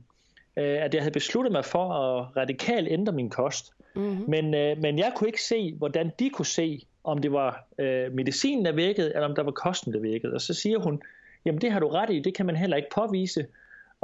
at 0.57 0.95
jeg 0.95 1.03
havde 1.03 1.13
besluttet 1.13 1.53
mig 1.53 1.65
for 1.65 1.93
at 1.93 2.37
radikalt 2.37 2.89
ændre 2.91 3.13
min 3.13 3.31
kost. 3.31 3.73
Mm-hmm. 3.95 4.25
Men, 4.29 4.51
men 4.81 4.99
jeg 4.99 5.13
kunne 5.17 5.29
ikke 5.29 5.43
se, 5.43 5.75
hvordan 5.79 6.11
de 6.19 6.31
kunne 6.31 6.47
se, 6.47 6.87
om 7.05 7.19
det 7.19 7.33
var 7.33 7.67
øh, 7.79 8.13
medicinen, 8.13 8.65
der 8.65 8.73
virkede, 8.73 9.15
eller 9.15 9.29
om 9.29 9.35
der 9.35 9.43
var 9.43 9.51
kosten, 9.51 9.93
der 9.93 10.01
virkede. 10.01 10.35
Og 10.35 10.41
så 10.41 10.55
siger 10.55 10.79
hun, 10.79 11.03
jamen 11.45 11.61
det 11.61 11.73
har 11.73 11.81
du 11.81 11.89
ret 11.89 12.11
i, 12.11 12.21
det 12.21 12.35
kan 12.35 12.47
man 12.47 12.57
heller 12.57 12.77
ikke 12.77 12.89
påvise. 12.95 13.47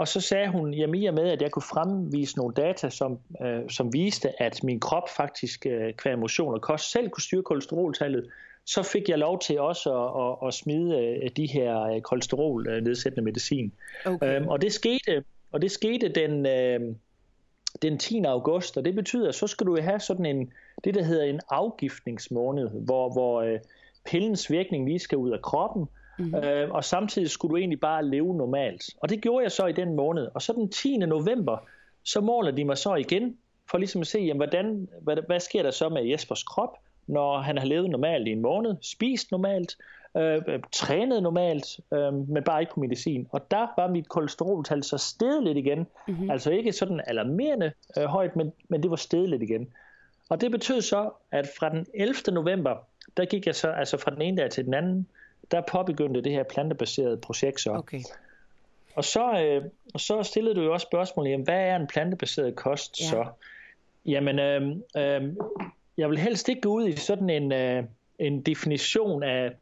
Og 0.00 0.08
så 0.08 0.20
sagde 0.20 0.48
hun, 0.48 0.74
jamen 0.74 1.02
i 1.02 1.06
og 1.06 1.14
med, 1.14 1.28
at 1.28 1.42
jeg 1.42 1.50
kunne 1.50 1.62
fremvise 1.62 2.36
nogle 2.36 2.54
data, 2.54 2.90
som, 2.90 3.18
øh, 3.42 3.70
som 3.70 3.92
viste, 3.92 4.42
at 4.42 4.64
min 4.64 4.80
krop 4.80 5.08
faktisk 5.16 5.66
øh, 5.66 5.94
kvæg 5.94 6.18
motion 6.18 6.54
og 6.54 6.60
kost 6.60 6.92
selv 6.92 7.08
kunne 7.08 7.22
styre 7.22 7.42
kolesteroltallet, 7.42 8.30
så 8.64 8.82
fik 8.82 9.08
jeg 9.08 9.18
lov 9.18 9.38
til 9.38 9.60
også 9.60 9.90
at, 10.04 10.22
at, 10.24 10.48
at 10.48 10.54
smide 10.54 10.98
øh, 10.98 11.30
de 11.36 11.46
her 11.46 11.82
øh, 11.82 12.00
kolesterol-nedsættende 12.00 13.22
medicin. 13.22 13.72
Okay. 14.06 14.36
Øhm, 14.36 14.48
og 14.48 14.62
det 14.62 14.72
skete, 14.72 15.24
og 15.52 15.62
det 15.62 15.70
skete 15.70 16.08
den, 16.08 16.46
øh, 16.46 16.80
den 17.82 17.98
10. 17.98 18.22
august, 18.24 18.76
og 18.76 18.84
det 18.84 18.94
betyder, 18.94 19.28
at 19.28 19.34
så 19.34 19.46
skal 19.46 19.66
du 19.66 19.80
have 19.80 20.00
sådan 20.00 20.26
en, 20.26 20.52
det 20.84 20.94
der 20.94 21.02
hedder 21.02 21.24
en 21.24 21.40
afgiftningsmåned, 21.50 22.68
hvor, 22.70 23.12
hvor 23.12 23.42
øh, 23.42 23.58
pillens 24.04 24.50
virkning 24.50 24.88
lige 24.88 24.98
skal 24.98 25.18
ud 25.18 25.30
af 25.30 25.42
kroppen, 25.42 25.86
mm-hmm. 26.20 26.44
øh, 26.44 26.70
og 26.70 26.84
samtidig 26.84 27.30
skulle 27.30 27.52
du 27.52 27.56
egentlig 27.56 27.80
bare 27.80 28.04
leve 28.04 28.36
normalt. 28.36 28.82
Og 29.02 29.08
det 29.08 29.20
gjorde 29.20 29.42
jeg 29.42 29.52
så 29.52 29.66
i 29.66 29.72
den 29.72 29.96
måned. 29.96 30.28
Og 30.34 30.42
så 30.42 30.52
den 30.52 30.68
10. 30.68 30.96
november, 30.96 31.58
så 32.04 32.20
måler 32.20 32.50
de 32.50 32.64
mig 32.64 32.78
så 32.78 32.94
igen, 32.94 33.36
for 33.70 33.78
ligesom 33.78 34.00
at 34.00 34.06
se, 34.06 34.18
jamen, 34.18 34.36
hvordan, 34.36 34.88
hvad, 35.02 35.16
hvad 35.26 35.40
sker 35.40 35.62
der 35.62 35.70
så 35.70 35.88
med 35.88 36.04
Jespers 36.04 36.42
krop, 36.42 36.76
når 37.06 37.38
han 37.38 37.58
har 37.58 37.66
levet 37.66 37.90
normalt 37.90 38.28
i 38.28 38.30
en 38.30 38.40
måned, 38.40 38.76
spist 38.80 39.30
normalt, 39.30 39.76
øh, 40.16 40.42
trænet 40.72 41.22
normalt, 41.22 41.80
øh, 41.92 42.14
men 42.28 42.42
bare 42.44 42.60
ikke 42.60 42.74
på 42.74 42.80
medicin. 42.80 43.26
Og 43.30 43.50
der 43.50 43.66
var 43.76 43.88
mit 43.88 44.08
kolesteroltal 44.08 44.84
så 44.84 44.98
steget 44.98 45.42
lidt 45.42 45.58
igen. 45.58 45.86
Mm-hmm. 46.08 46.30
Altså 46.30 46.50
ikke 46.50 46.72
sådan 46.72 47.00
alarmerende 47.06 47.72
øh, 47.98 48.04
højt, 48.04 48.36
men, 48.36 48.52
men 48.68 48.82
det 48.82 48.90
var 48.90 48.96
steget 48.96 49.28
lidt 49.28 49.42
igen. 49.42 49.68
Og 50.28 50.40
det 50.40 50.50
betød 50.50 50.80
så, 50.80 51.10
at 51.30 51.50
fra 51.58 51.68
den 51.68 51.86
11. 51.94 52.14
november, 52.32 52.76
der 53.16 53.24
gik 53.24 53.46
jeg 53.46 53.54
så, 53.54 53.68
altså 53.68 53.96
fra 53.96 54.10
den 54.10 54.22
ene 54.22 54.36
dag 54.36 54.50
til 54.50 54.64
den 54.64 54.74
anden, 54.74 55.06
der 55.50 55.60
påbegyndte 55.60 56.22
det 56.22 56.32
her 56.32 56.42
plantebaserede 56.42 57.16
projekt 57.16 57.60
så. 57.60 57.72
Okay. 57.72 58.00
Og 58.94 59.04
så, 59.04 59.42
øh, 59.42 59.64
så 59.96 60.22
stillede 60.22 60.54
du 60.54 60.62
jo 60.62 60.72
også 60.72 60.86
spørgsmålet, 60.90 61.30
jamen, 61.30 61.44
hvad 61.44 61.60
er 61.60 61.76
en 61.76 61.86
plantebaseret 61.86 62.56
kost 62.56 63.00
ja. 63.00 63.06
så? 63.06 63.26
Jamen, 64.06 64.38
øh, 64.38 64.62
øh, 64.96 65.32
jeg 65.96 66.10
vil 66.10 66.18
helst 66.18 66.48
ikke 66.48 66.60
gå 66.60 66.68
ud 66.68 66.88
i 66.88 66.96
sådan 66.96 67.30
en, 67.30 67.52
øh, 67.52 67.84
en 68.18 68.42
definition 68.42 69.22
af, 69.22 69.52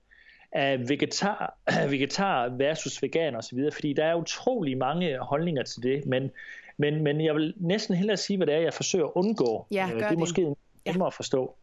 af 0.53 0.89
vegetar, 0.89 1.55
vegetar 1.91 2.49
versus 2.49 3.03
vegan 3.03 3.37
osv., 3.37 3.59
fordi 3.73 3.93
der 3.93 4.05
er 4.05 4.15
utrolig 4.15 4.79
mange 4.79 5.19
holdninger 5.19 5.63
til 5.63 5.83
det, 5.83 6.07
men, 6.07 6.31
men, 6.77 7.03
men 7.03 7.25
jeg 7.25 7.35
vil 7.35 7.55
næsten 7.57 7.95
hellere 7.95 8.17
sige, 8.17 8.37
hvad 8.37 8.47
det 8.47 8.55
er, 8.55 8.61
jeg 8.61 8.75
forsøger 8.75 9.05
at 9.05 9.13
undgå. 9.15 9.67
Ja, 9.71 9.89
øh, 9.93 9.95
det 9.95 10.03
er 10.03 10.09
det. 10.09 10.19
måske 10.19 10.43
nemmere 10.43 10.57
ja. 10.87 11.07
at 11.07 11.15
forstå. 11.15 11.55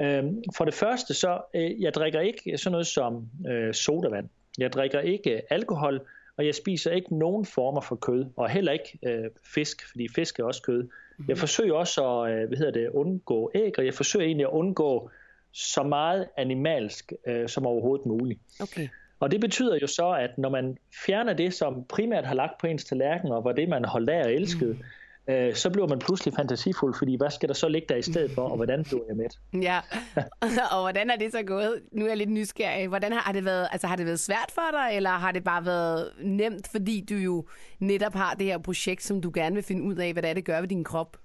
Øhm, 0.00 0.42
for 0.56 0.64
det 0.64 0.74
første 0.74 1.14
så, 1.14 1.40
øh, 1.54 1.82
jeg 1.82 1.94
drikker 1.94 2.20
ikke 2.20 2.58
sådan 2.58 2.72
noget 2.72 2.86
som 2.86 3.28
øh, 3.48 3.74
sodavand. 3.74 4.28
Jeg 4.58 4.72
drikker 4.72 5.00
ikke 5.00 5.52
alkohol, 5.52 6.00
og 6.36 6.46
jeg 6.46 6.54
spiser 6.54 6.90
ikke 6.90 7.18
nogen 7.18 7.44
former 7.46 7.80
for 7.80 7.96
kød, 7.96 8.24
og 8.36 8.48
heller 8.48 8.72
ikke 8.72 8.98
øh, 9.06 9.30
fisk, 9.54 9.90
fordi 9.90 10.08
fisk 10.14 10.38
er 10.38 10.44
også 10.44 10.62
kød. 10.62 10.82
Mm-hmm. 10.82 11.28
Jeg 11.28 11.38
forsøger 11.38 11.74
også 11.74 12.22
at 12.22 12.32
øh, 12.32 12.48
hvad 12.48 12.58
hedder 12.58 12.72
det, 12.72 12.88
undgå 12.88 13.50
æg, 13.54 13.78
og 13.78 13.84
jeg 13.86 13.94
forsøger 13.94 14.26
egentlig 14.26 14.46
at 14.46 14.52
undgå 14.52 15.10
så 15.52 15.82
meget 15.82 16.28
animalsk 16.36 17.12
øh, 17.26 17.48
som 17.48 17.66
overhovedet 17.66 18.06
muligt. 18.06 18.40
Okay. 18.60 18.88
Og 19.20 19.30
det 19.30 19.40
betyder 19.40 19.78
jo 19.82 19.86
så, 19.86 20.10
at 20.10 20.38
når 20.38 20.48
man 20.48 20.78
fjerner 21.06 21.32
det, 21.32 21.54
som 21.54 21.84
primært 21.84 22.24
har 22.24 22.34
lagt 22.34 22.60
på 22.60 22.66
ens 22.66 22.84
tallerken, 22.84 23.32
og 23.32 23.44
var 23.44 23.52
det, 23.52 23.68
man 23.68 23.84
holdt 23.84 24.10
af 24.10 24.24
og 24.24 24.32
elskede, 24.32 24.72
mm 24.72 24.84
øh, 25.28 25.54
så 25.54 25.70
bliver 25.70 25.86
man 25.86 25.98
pludselig 25.98 26.34
fantasifuld, 26.34 26.94
fordi 26.98 27.16
hvad 27.16 27.30
skal 27.30 27.48
der 27.48 27.54
så 27.54 27.68
ligge 27.68 27.86
der 27.88 27.96
i 27.96 28.02
stedet 28.02 28.30
for, 28.30 28.42
og 28.42 28.56
hvordan 28.56 28.84
bliver 28.84 29.02
jeg 29.08 29.16
med? 29.16 29.62
Ja, 29.62 29.80
og 30.74 30.80
hvordan 30.80 31.10
er 31.10 31.16
det 31.16 31.32
så 31.32 31.42
gået? 31.42 31.82
Nu 31.92 32.04
er 32.04 32.08
jeg 32.08 32.16
lidt 32.16 32.30
nysgerrig. 32.30 32.88
Hvordan 32.88 33.12
har, 33.12 33.20
har, 33.20 33.32
det 33.32 33.44
været, 33.44 33.68
altså, 33.72 33.86
har 33.86 33.96
det 33.96 34.06
været 34.06 34.20
svært 34.20 34.50
for 34.54 34.70
dig, 34.72 34.96
eller 34.96 35.10
har 35.10 35.32
det 35.32 35.44
bare 35.44 35.66
været 35.66 36.10
nemt, 36.20 36.68
fordi 36.68 37.06
du 37.10 37.14
jo 37.14 37.46
netop 37.80 38.14
har 38.14 38.34
det 38.34 38.46
her 38.46 38.58
projekt, 38.58 39.02
som 39.02 39.20
du 39.20 39.30
gerne 39.34 39.54
vil 39.54 39.64
finde 39.64 39.82
ud 39.82 39.96
af, 39.96 40.12
hvad 40.12 40.22
det 40.22 40.30
er, 40.30 40.34
det 40.34 40.44
gør 40.44 40.60
ved 40.60 40.68
din 40.68 40.84
krop? 40.84 41.16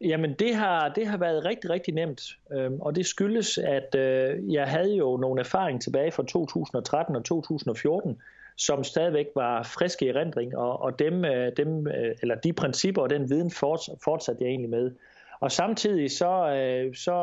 Jamen 0.00 0.34
det 0.38 0.54
har, 0.54 0.88
det 0.88 1.06
har 1.06 1.16
været 1.16 1.44
rigtig, 1.44 1.70
rigtig 1.70 1.94
nemt, 1.94 2.22
øhm, 2.52 2.80
og 2.80 2.96
det 2.96 3.06
skyldes, 3.06 3.58
at 3.58 3.94
øh, 3.94 4.52
jeg 4.52 4.66
havde 4.66 4.96
jo 4.96 5.16
nogle 5.16 5.40
erfaring 5.40 5.82
tilbage 5.82 6.12
fra 6.12 6.22
2013 6.22 7.16
og 7.16 7.24
2014, 7.24 8.18
som 8.66 8.84
stadigvæk 8.84 9.26
var 9.34 9.62
friske 9.62 10.04
i 10.04 10.08
erindring, 10.08 10.56
og, 10.56 10.82
og 10.82 10.98
dem, 10.98 11.24
øh, 11.24 11.52
dem, 11.56 11.86
øh, 11.86 12.14
eller 12.22 12.34
de 12.34 12.52
principper 12.52 13.02
og 13.02 13.10
den 13.10 13.30
viden 13.30 13.50
fortsatte 14.04 14.44
jeg 14.44 14.48
egentlig 14.48 14.70
med. 14.70 14.90
Og 15.40 15.52
samtidig 15.52 16.10
så, 16.10 16.54
øh, 16.54 16.94
så 16.94 17.16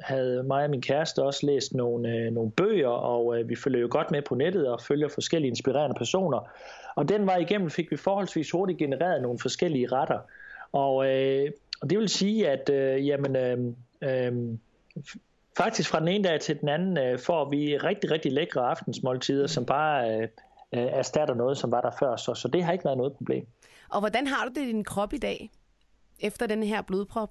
havde 0.00 0.42
mig 0.42 0.64
og 0.64 0.70
min 0.70 0.82
kæreste 0.82 1.22
også 1.22 1.46
læst 1.46 1.74
nogle, 1.74 2.30
nogle 2.30 2.50
bøger, 2.50 2.88
og 2.88 3.36
vi 3.44 3.56
følger 3.56 3.80
jo 3.80 3.88
godt 3.90 4.10
med 4.10 4.22
på 4.22 4.34
nettet 4.34 4.68
og 4.68 4.80
følger 4.80 5.08
forskellige 5.08 5.48
inspirerende 5.48 5.96
personer. 5.98 6.50
Og 6.94 7.08
den 7.08 7.26
vej 7.26 7.36
igennem 7.36 7.70
fik 7.70 7.90
vi 7.90 7.96
forholdsvis 7.96 8.50
hurtigt 8.50 8.78
genereret 8.78 9.22
nogle 9.22 9.38
forskellige 9.38 9.86
retter. 9.86 10.18
Og, 10.72 10.94
og 11.80 11.90
det 11.90 11.98
vil 11.98 12.08
sige, 12.08 12.48
at 12.48 12.70
øh, 12.70 13.06
jamen, 13.06 13.36
øh, 13.36 13.58
øh, 14.02 14.58
faktisk 15.56 15.90
fra 15.90 16.00
den 16.00 16.08
ene 16.08 16.24
dag 16.24 16.40
til 16.40 16.60
den 16.60 16.68
anden 16.68 16.98
øh, 16.98 17.18
får 17.18 17.50
vi 17.50 17.76
rigtig, 17.76 18.10
rigtig 18.10 18.32
lækre 18.32 18.60
aftensmåltider, 18.60 19.46
som 19.46 19.66
bare 19.66 20.16
øh, 20.16 20.28
øh, 20.74 20.80
erstatter 20.80 21.34
noget, 21.34 21.58
som 21.58 21.70
var 21.70 21.80
der 21.80 21.90
før. 21.98 22.16
Så, 22.16 22.34
så 22.34 22.48
det 22.48 22.64
har 22.64 22.72
ikke 22.72 22.84
været 22.84 22.96
noget 22.96 23.12
problem. 23.16 23.46
Og 23.88 24.00
hvordan 24.00 24.26
har 24.26 24.44
du 24.44 24.60
det 24.60 24.66
i 24.66 24.66
din 24.66 24.84
krop 24.84 25.12
i 25.12 25.18
dag, 25.18 25.50
efter 26.20 26.46
den 26.46 26.62
her 26.62 26.82
blodprop? 26.82 27.30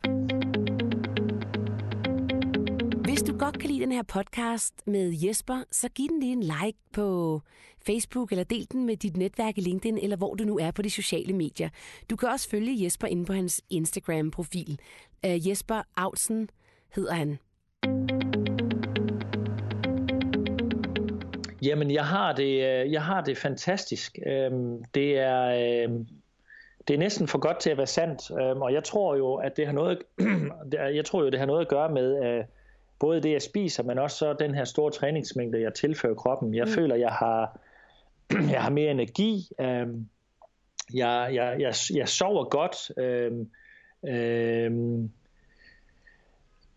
Hvis 3.03 3.23
du 3.23 3.37
godt 3.37 3.59
kan 3.59 3.69
lide 3.69 3.81
den 3.81 3.91
her 3.91 4.03
podcast 4.03 4.87
med 4.87 5.13
Jesper, 5.13 5.63
så 5.71 5.89
giv 5.89 6.09
den 6.09 6.19
lige 6.19 6.31
en 6.31 6.43
like 6.43 6.79
på 6.93 7.41
Facebook, 7.85 8.31
eller 8.31 8.43
del 8.43 8.67
den 8.71 8.85
med 8.85 8.97
dit 8.97 9.17
netværk 9.17 9.57
i 9.57 9.61
LinkedIn, 9.61 9.97
eller 9.97 10.17
hvor 10.17 10.35
du 10.35 10.43
nu 10.43 10.57
er 10.57 10.71
på 10.71 10.81
de 10.81 10.89
sociale 10.89 11.33
medier. 11.33 11.69
Du 12.09 12.15
kan 12.15 12.29
også 12.29 12.49
følge 12.49 12.83
Jesper 12.83 13.07
inde 13.07 13.25
på 13.25 13.33
hans 13.33 13.61
Instagram-profil. 13.69 14.79
Uh, 15.27 15.47
Jesper 15.47 15.81
Autsen 15.95 16.49
hedder 16.95 17.13
han. 17.13 17.39
Jamen, 21.67 21.91
jeg 21.91 22.05
har 22.05 22.33
det, 22.33 22.53
øh, 22.53 22.91
jeg 22.91 23.03
har 23.03 23.21
det 23.21 23.37
fantastisk. 23.37 24.19
Øhm, 24.27 24.83
det 24.83 25.19
er, 25.19 25.43
øhm, 25.83 26.07
det 26.87 26.93
er 26.93 26.97
næsten 26.97 27.27
for 27.27 27.39
godt 27.39 27.59
til 27.59 27.69
at 27.69 27.77
være 27.77 27.87
sandt, 27.87 28.31
øhm, 28.31 28.61
og 28.61 28.73
jeg 28.73 28.83
tror 28.83 29.15
jo, 29.15 29.35
at 29.35 29.57
det 29.57 29.65
har 29.65 29.73
noget, 29.73 29.99
jeg 30.97 31.05
tror 31.05 31.23
jo, 31.23 31.29
det 31.29 31.39
har 31.39 31.45
noget 31.45 31.61
at 31.61 31.67
gøre 31.67 31.89
med 31.89 32.25
øh, 32.25 32.43
både 32.99 33.21
det, 33.21 33.31
jeg 33.31 33.41
spiser, 33.41 33.83
men 33.83 33.99
også 33.99 34.17
så 34.17 34.33
den 34.33 34.55
her 34.55 34.63
store 34.63 34.91
træningsmængde, 34.91 35.61
jeg 35.61 35.73
tilfører 35.73 36.13
kroppen. 36.13 36.55
Jeg 36.55 36.65
mm. 36.65 36.71
føler, 36.71 36.95
jeg 36.95 37.11
har, 37.11 37.59
jeg 38.53 38.63
har 38.63 38.69
mere 38.69 38.91
energi. 38.91 39.49
Jeg, 40.93 41.29
jeg, 41.33 41.55
jeg, 41.59 41.73
jeg 41.93 42.07
sover 42.07 42.49
godt. 42.49 42.91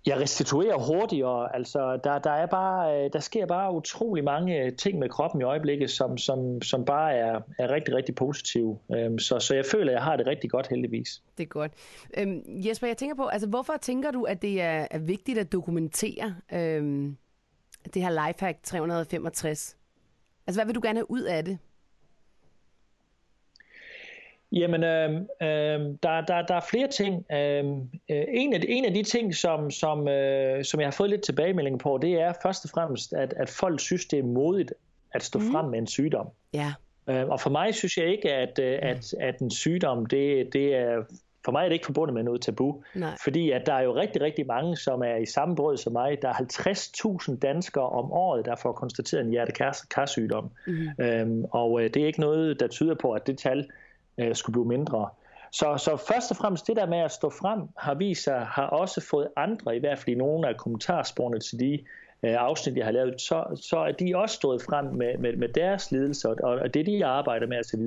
Jeg 0.06 0.20
restituerer 0.20 0.78
hurtigere, 0.78 1.56
altså 1.56 2.00
der, 2.04 2.18
der, 2.18 2.30
er 2.30 2.46
bare, 2.46 3.04
øh, 3.04 3.10
der 3.12 3.20
sker 3.20 3.46
bare 3.46 3.72
utrolig 3.74 4.24
mange 4.24 4.64
øh, 4.64 4.72
ting 4.76 4.98
med 4.98 5.08
kroppen 5.08 5.40
i 5.40 5.44
øjeblikket, 5.44 5.90
som, 5.90 6.18
som, 6.18 6.62
som 6.62 6.84
bare 6.84 7.14
er, 7.14 7.40
er 7.58 7.70
rigtig, 7.70 7.94
rigtig 7.94 8.14
positive. 8.14 8.78
Øhm, 8.94 9.18
så, 9.18 9.38
så 9.38 9.54
jeg 9.54 9.64
føler, 9.64 9.86
at 9.86 9.94
jeg 9.94 10.02
har 10.02 10.16
det 10.16 10.26
rigtig 10.26 10.50
godt 10.50 10.68
heldigvis. 10.68 11.22
Det 11.38 11.42
er 11.42 11.48
godt. 11.48 11.72
Øhm, 12.18 12.42
Jesper, 12.46 12.86
jeg 12.86 12.96
tænker 12.96 13.16
på, 13.16 13.26
altså 13.26 13.48
hvorfor 13.48 13.72
tænker 13.82 14.10
du, 14.10 14.22
at 14.22 14.42
det 14.42 14.62
er, 14.62 14.86
er 14.90 14.98
vigtigt 14.98 15.38
at 15.38 15.52
dokumentere 15.52 16.34
øhm, 16.52 17.16
det 17.94 18.02
her 18.02 18.26
Lifehack 18.26 18.58
365? 18.62 19.76
Altså 20.46 20.58
hvad 20.58 20.66
vil 20.66 20.74
du 20.74 20.80
gerne 20.84 20.98
have 20.98 21.10
ud 21.10 21.22
af 21.22 21.44
det? 21.44 21.58
Jamen, 24.52 24.84
øh, 24.84 25.14
øh, 25.14 25.80
der, 26.02 26.20
der, 26.28 26.42
der 26.48 26.54
er 26.54 26.66
flere 26.70 26.88
ting. 26.88 27.24
Øh, 27.32 27.64
en, 28.08 28.54
af, 28.54 28.60
en 28.68 28.84
af 28.84 28.94
de 28.94 29.02
ting, 29.02 29.34
som, 29.34 29.70
som, 29.70 30.08
øh, 30.08 30.64
som 30.64 30.80
jeg 30.80 30.86
har 30.86 30.92
fået 30.92 31.10
lidt 31.10 31.22
tilbagemelding 31.22 31.78
på, 31.78 31.98
det 32.02 32.12
er 32.12 32.32
først 32.42 32.64
og 32.64 32.70
fremmest, 32.70 33.12
at, 33.12 33.34
at 33.36 33.50
folk 33.50 33.80
synes, 33.80 34.06
det 34.06 34.18
er 34.18 34.22
modigt 34.22 34.72
at 35.12 35.22
stå 35.22 35.38
mm. 35.38 35.52
frem 35.52 35.70
med 35.70 35.78
en 35.78 35.86
sygdom. 35.86 36.26
Ja. 36.54 36.72
Øh, 37.08 37.28
og 37.28 37.40
for 37.40 37.50
mig 37.50 37.74
synes 37.74 37.96
jeg 37.96 38.06
ikke, 38.06 38.32
at, 38.32 38.58
øh, 38.58 38.78
at, 38.82 39.14
at 39.20 39.38
en 39.38 39.50
sygdom, 39.50 40.06
det, 40.06 40.52
det 40.52 40.74
er 40.74 41.02
for 41.44 41.52
mig 41.52 41.64
er 41.64 41.68
det 41.68 41.72
ikke 41.72 41.86
forbundet 41.86 42.14
med 42.14 42.22
noget 42.22 42.40
tabu. 42.40 42.82
Nej. 42.94 43.16
Fordi 43.24 43.50
at 43.50 43.66
der 43.66 43.72
er 43.72 43.82
jo 43.82 43.94
rigtig, 43.94 44.22
rigtig 44.22 44.46
mange, 44.46 44.76
som 44.76 45.02
er 45.02 45.16
i 45.16 45.26
samme 45.26 45.56
brød 45.56 45.76
som 45.76 45.92
mig. 45.92 46.22
Der 46.22 46.28
er 46.28 46.32
50.000 47.30 47.38
danskere 47.38 47.88
om 47.88 48.12
året, 48.12 48.46
der 48.46 48.56
får 48.56 48.72
konstateret 48.72 49.24
en 49.24 49.30
hjertekarsygdom. 49.30 50.50
Mm. 50.66 50.88
Øhm, 50.98 51.44
og 51.50 51.82
øh, 51.82 51.90
det 51.94 52.02
er 52.02 52.06
ikke 52.06 52.20
noget, 52.20 52.60
der 52.60 52.66
tyder 52.66 52.94
på, 52.94 53.12
at 53.12 53.26
det 53.26 53.38
tal 53.38 53.68
øh, 54.18 54.34
skulle 54.34 54.54
blive 54.54 54.68
mindre. 54.68 55.08
Så, 55.52 55.76
så 55.76 55.96
først 55.96 56.30
og 56.30 56.36
fremmest 56.36 56.66
det 56.66 56.76
der 56.76 56.86
med 56.86 56.98
at 56.98 57.12
stå 57.12 57.30
frem 57.30 57.60
har 57.76 57.94
vist 57.94 58.24
sig, 58.24 58.40
har 58.40 58.66
også 58.66 59.06
fået 59.10 59.28
andre, 59.36 59.76
i 59.76 59.78
hvert 59.78 59.98
fald 59.98 60.16
i 60.16 60.18
nogle 60.18 60.48
af 60.48 60.56
kommentarsporene 60.56 61.40
til 61.40 61.60
de 61.60 61.78
øh, 62.22 62.34
afsnit, 62.38 62.76
jeg 62.76 62.84
har 62.84 62.92
lavet, 62.92 63.20
så, 63.20 63.60
så 63.70 63.78
er 63.78 63.92
de 63.92 64.16
også 64.16 64.34
stået 64.34 64.62
frem 64.62 64.84
med, 64.84 65.18
med, 65.18 65.36
med 65.36 65.48
deres 65.48 65.92
lidelser 65.92 66.28
og, 66.28 66.54
og 66.58 66.74
det, 66.74 66.86
de 66.86 67.06
arbejder 67.06 67.46
med 67.46 67.58
osv. 67.58 67.82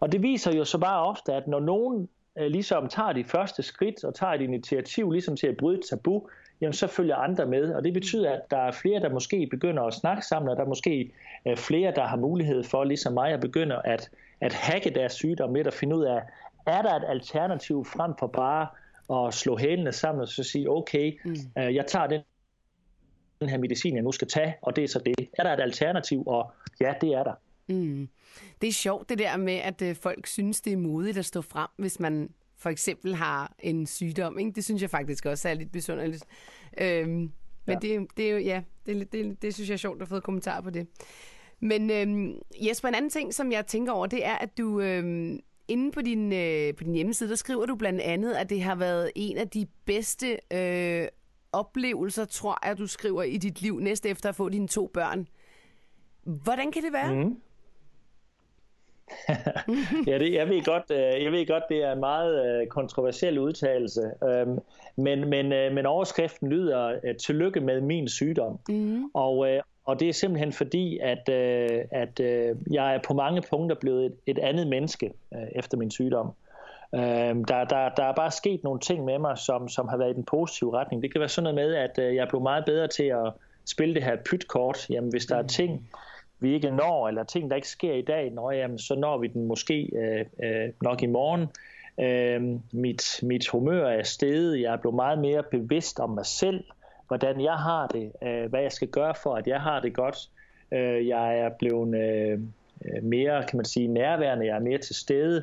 Og 0.00 0.12
det 0.12 0.22
viser 0.22 0.52
jo 0.52 0.64
så 0.64 0.78
bare 0.78 1.06
ofte, 1.06 1.32
at 1.32 1.48
når 1.48 1.60
nogen 1.60 2.08
øh, 2.38 2.46
ligesom 2.46 2.88
tager 2.88 3.12
de 3.12 3.24
første 3.24 3.62
skridt 3.62 4.04
og 4.04 4.14
tager 4.14 4.32
et 4.32 4.40
initiativ 4.40 5.10
ligesom 5.10 5.36
til 5.36 5.46
at 5.46 5.56
bryde 5.56 5.80
tabu, 5.90 6.28
jamen 6.60 6.72
så 6.72 6.86
følger 6.86 7.16
andre 7.16 7.46
med. 7.46 7.74
Og 7.74 7.84
det 7.84 7.94
betyder, 7.94 8.32
at 8.32 8.50
der 8.50 8.58
er 8.58 8.72
flere, 8.72 9.00
der 9.00 9.08
måske 9.08 9.48
begynder 9.50 9.82
at 9.82 9.94
snakke 9.94 10.26
sammen, 10.26 10.48
og 10.48 10.56
der 10.56 10.62
er 10.62 10.68
måske 10.68 11.12
øh, 11.46 11.56
flere, 11.56 11.92
der 11.94 12.04
har 12.04 12.16
mulighed 12.16 12.64
for, 12.64 12.84
ligesom 12.84 13.12
mig, 13.12 13.32
at 13.32 13.40
begynde 13.40 13.80
at 13.84 14.10
at 14.40 14.52
hacke 14.52 14.90
deres 14.90 15.12
sygdom 15.12 15.54
lidt 15.54 15.66
og 15.66 15.72
finde 15.72 15.96
ud 15.96 16.04
af, 16.04 16.22
er 16.66 16.82
der 16.82 16.94
et 16.94 17.04
alternativ 17.08 17.84
frem 17.84 18.12
for 18.18 18.26
bare 18.26 18.66
at 19.26 19.34
slå 19.34 19.56
hælene 19.56 19.92
sammen 19.92 20.22
og 20.22 20.28
så 20.28 20.42
sige, 20.42 20.70
okay, 20.70 21.20
mm. 21.24 21.36
øh, 21.58 21.74
jeg 21.74 21.86
tager 21.86 22.06
den, 22.06 22.20
den 23.40 23.48
her 23.48 23.58
medicin, 23.58 23.94
jeg 23.94 24.02
nu 24.02 24.12
skal 24.12 24.28
tage, 24.28 24.54
og 24.62 24.76
det 24.76 24.84
er 24.84 24.88
så 24.88 24.98
det. 24.98 25.28
Er 25.38 25.42
der 25.42 25.52
et 25.52 25.60
alternativ? 25.60 26.22
Og 26.26 26.52
ja, 26.80 26.94
det 27.00 27.08
er 27.08 27.24
der. 27.24 27.34
Mm. 27.68 28.08
Det 28.60 28.68
er 28.68 28.72
sjovt 28.72 29.08
det 29.08 29.18
der 29.18 29.36
med, 29.36 29.54
at 29.54 29.82
øh, 29.82 29.96
folk 29.96 30.26
synes, 30.26 30.60
det 30.60 30.72
er 30.72 30.76
modigt 30.76 31.18
at 31.18 31.24
stå 31.24 31.42
frem, 31.42 31.68
hvis 31.76 32.00
man 32.00 32.30
for 32.56 32.70
eksempel 32.70 33.14
har 33.14 33.54
en 33.58 33.86
sygdom. 33.86 34.38
Ikke? 34.38 34.52
Det 34.52 34.64
synes 34.64 34.82
jeg 34.82 34.90
faktisk 34.90 35.26
også 35.26 35.48
er 35.48 35.54
lidt 35.54 35.72
besynderligt. 35.72 36.24
Øhm, 36.78 37.08
men 37.08 37.32
ja. 37.66 37.74
det, 37.74 38.06
det 38.16 38.28
er 38.28 38.30
jo, 38.30 38.38
ja, 38.38 38.62
det, 38.86 39.12
det, 39.12 39.42
det 39.42 39.54
synes 39.54 39.68
jeg 39.68 39.74
er 39.74 39.78
sjovt 39.78 40.02
at 40.02 40.08
få 40.08 40.20
kommentarer 40.20 40.60
på 40.60 40.70
det. 40.70 40.86
Men 41.60 41.90
øhm, 41.90 42.38
Jesper, 42.60 42.88
en 42.88 42.94
anden 42.94 43.10
ting, 43.10 43.34
som 43.34 43.52
jeg 43.52 43.66
tænker 43.66 43.92
over, 43.92 44.06
det 44.06 44.26
er, 44.26 44.34
at 44.34 44.58
du 44.58 44.80
øhm, 44.80 45.40
inde 45.68 45.92
på 45.92 46.02
din, 46.02 46.32
øh, 46.32 46.74
på 46.74 46.84
din 46.84 46.94
hjemmeside, 46.94 47.30
der 47.30 47.36
skriver 47.36 47.66
du 47.66 47.76
blandt 47.76 48.00
andet, 48.00 48.34
at 48.34 48.50
det 48.50 48.62
har 48.62 48.74
været 48.74 49.10
en 49.14 49.36
af 49.36 49.48
de 49.48 49.66
bedste 49.84 50.38
øh, 50.52 51.08
oplevelser, 51.52 52.24
tror 52.24 52.66
jeg, 52.66 52.78
du 52.78 52.86
skriver 52.86 53.22
i 53.22 53.36
dit 53.36 53.62
liv, 53.62 53.80
næste 53.80 54.08
efter 54.08 54.28
at 54.28 54.34
få 54.34 54.48
dine 54.48 54.68
to 54.68 54.90
børn. 54.94 55.28
Hvordan 56.22 56.72
kan 56.72 56.82
det 56.82 56.92
være? 56.92 57.14
Mm. 57.14 57.40
ja, 60.06 60.18
det, 60.18 60.32
jeg, 60.32 60.48
ved 60.48 60.64
godt, 60.64 60.90
øh, 60.90 61.24
jeg 61.24 61.32
ved 61.32 61.46
godt, 61.46 61.62
det 61.68 61.82
er 61.82 61.92
en 61.92 62.00
meget 62.00 62.60
øh, 62.60 62.66
kontroversiel 62.66 63.38
udtalelse, 63.38 64.10
øhm, 64.24 64.58
men, 64.96 65.28
men, 65.28 65.52
øh, 65.52 65.72
men 65.72 65.86
overskriften 65.86 66.48
lyder, 66.48 67.00
tillykke 67.20 67.60
med 67.60 67.80
min 67.80 68.08
sygdom. 68.08 68.58
Mm. 68.68 69.04
Og, 69.14 69.48
og 69.88 70.00
det 70.00 70.08
er 70.08 70.12
simpelthen 70.12 70.52
fordi, 70.52 70.98
at, 70.98 71.28
øh, 71.28 71.84
at 71.90 72.20
øh, 72.20 72.56
jeg 72.70 72.94
er 72.94 72.98
på 73.06 73.14
mange 73.14 73.42
punkter 73.50 73.76
blevet 73.76 74.06
et, 74.06 74.16
et 74.26 74.38
andet 74.38 74.66
menneske 74.66 75.12
øh, 75.34 75.48
efter 75.54 75.78
min 75.78 75.90
sygdom. 75.90 76.32
Øh, 76.94 77.00
der, 77.00 77.64
der, 77.70 77.88
der 77.96 78.04
er 78.04 78.14
bare 78.16 78.30
sket 78.30 78.64
nogle 78.64 78.80
ting 78.80 79.04
med 79.04 79.18
mig, 79.18 79.38
som, 79.38 79.68
som 79.68 79.88
har 79.88 79.96
været 79.96 80.10
i 80.10 80.14
den 80.14 80.24
positive 80.24 80.78
retning. 80.78 81.02
Det 81.02 81.12
kan 81.12 81.20
være 81.20 81.28
sådan 81.28 81.54
noget 81.54 81.68
med, 81.68 81.74
at 81.74 81.98
øh, 81.98 82.14
jeg 82.14 82.28
blevet 82.28 82.42
meget 82.42 82.64
bedre 82.64 82.88
til 82.88 83.02
at 83.02 83.32
spille 83.64 83.94
det 83.94 84.02
her 84.02 84.16
pytkort. 84.30 84.90
Jamen, 84.90 85.10
hvis 85.10 85.26
der 85.26 85.36
er 85.36 85.42
mm. 85.42 85.48
ting, 85.48 85.90
vi 86.40 86.54
ikke 86.54 86.70
når, 86.70 87.08
eller 87.08 87.24
ting, 87.24 87.50
der 87.50 87.56
ikke 87.56 87.68
sker 87.68 87.94
i 87.94 88.02
dag, 88.02 88.30
når, 88.30 88.50
jamen, 88.50 88.78
så 88.78 88.94
når 88.94 89.18
vi 89.18 89.26
den 89.26 89.46
måske 89.46 89.90
øh, 89.96 90.24
øh, 90.42 90.68
nok 90.82 91.02
i 91.02 91.06
morgen. 91.06 91.46
Øh, 92.00 92.60
mit, 92.72 93.20
mit 93.22 93.48
humør 93.48 93.86
er 93.86 94.02
steget. 94.02 94.60
Jeg 94.60 94.72
er 94.72 94.76
blevet 94.76 94.94
meget 94.94 95.18
mere 95.18 95.42
bevidst 95.42 96.00
om 96.00 96.10
mig 96.10 96.26
selv 96.26 96.64
hvordan 97.08 97.40
jeg 97.40 97.54
har 97.54 97.86
det, 97.86 98.12
øh, 98.22 98.50
hvad 98.50 98.60
jeg 98.60 98.72
skal 98.72 98.88
gøre 98.88 99.14
for, 99.22 99.34
at 99.34 99.46
jeg 99.46 99.60
har 99.60 99.80
det 99.80 99.94
godt. 99.94 100.28
Øh, 100.72 101.08
jeg 101.08 101.38
er 101.38 101.50
blevet 101.58 101.94
øh, 101.94 102.40
øh, 102.84 103.02
mere, 103.04 103.44
kan 103.48 103.56
man 103.56 103.64
sige, 103.64 103.88
nærværende, 103.88 104.46
jeg 104.46 104.56
er 104.56 104.60
mere 104.60 104.78
til 104.78 104.94
stede. 104.94 105.42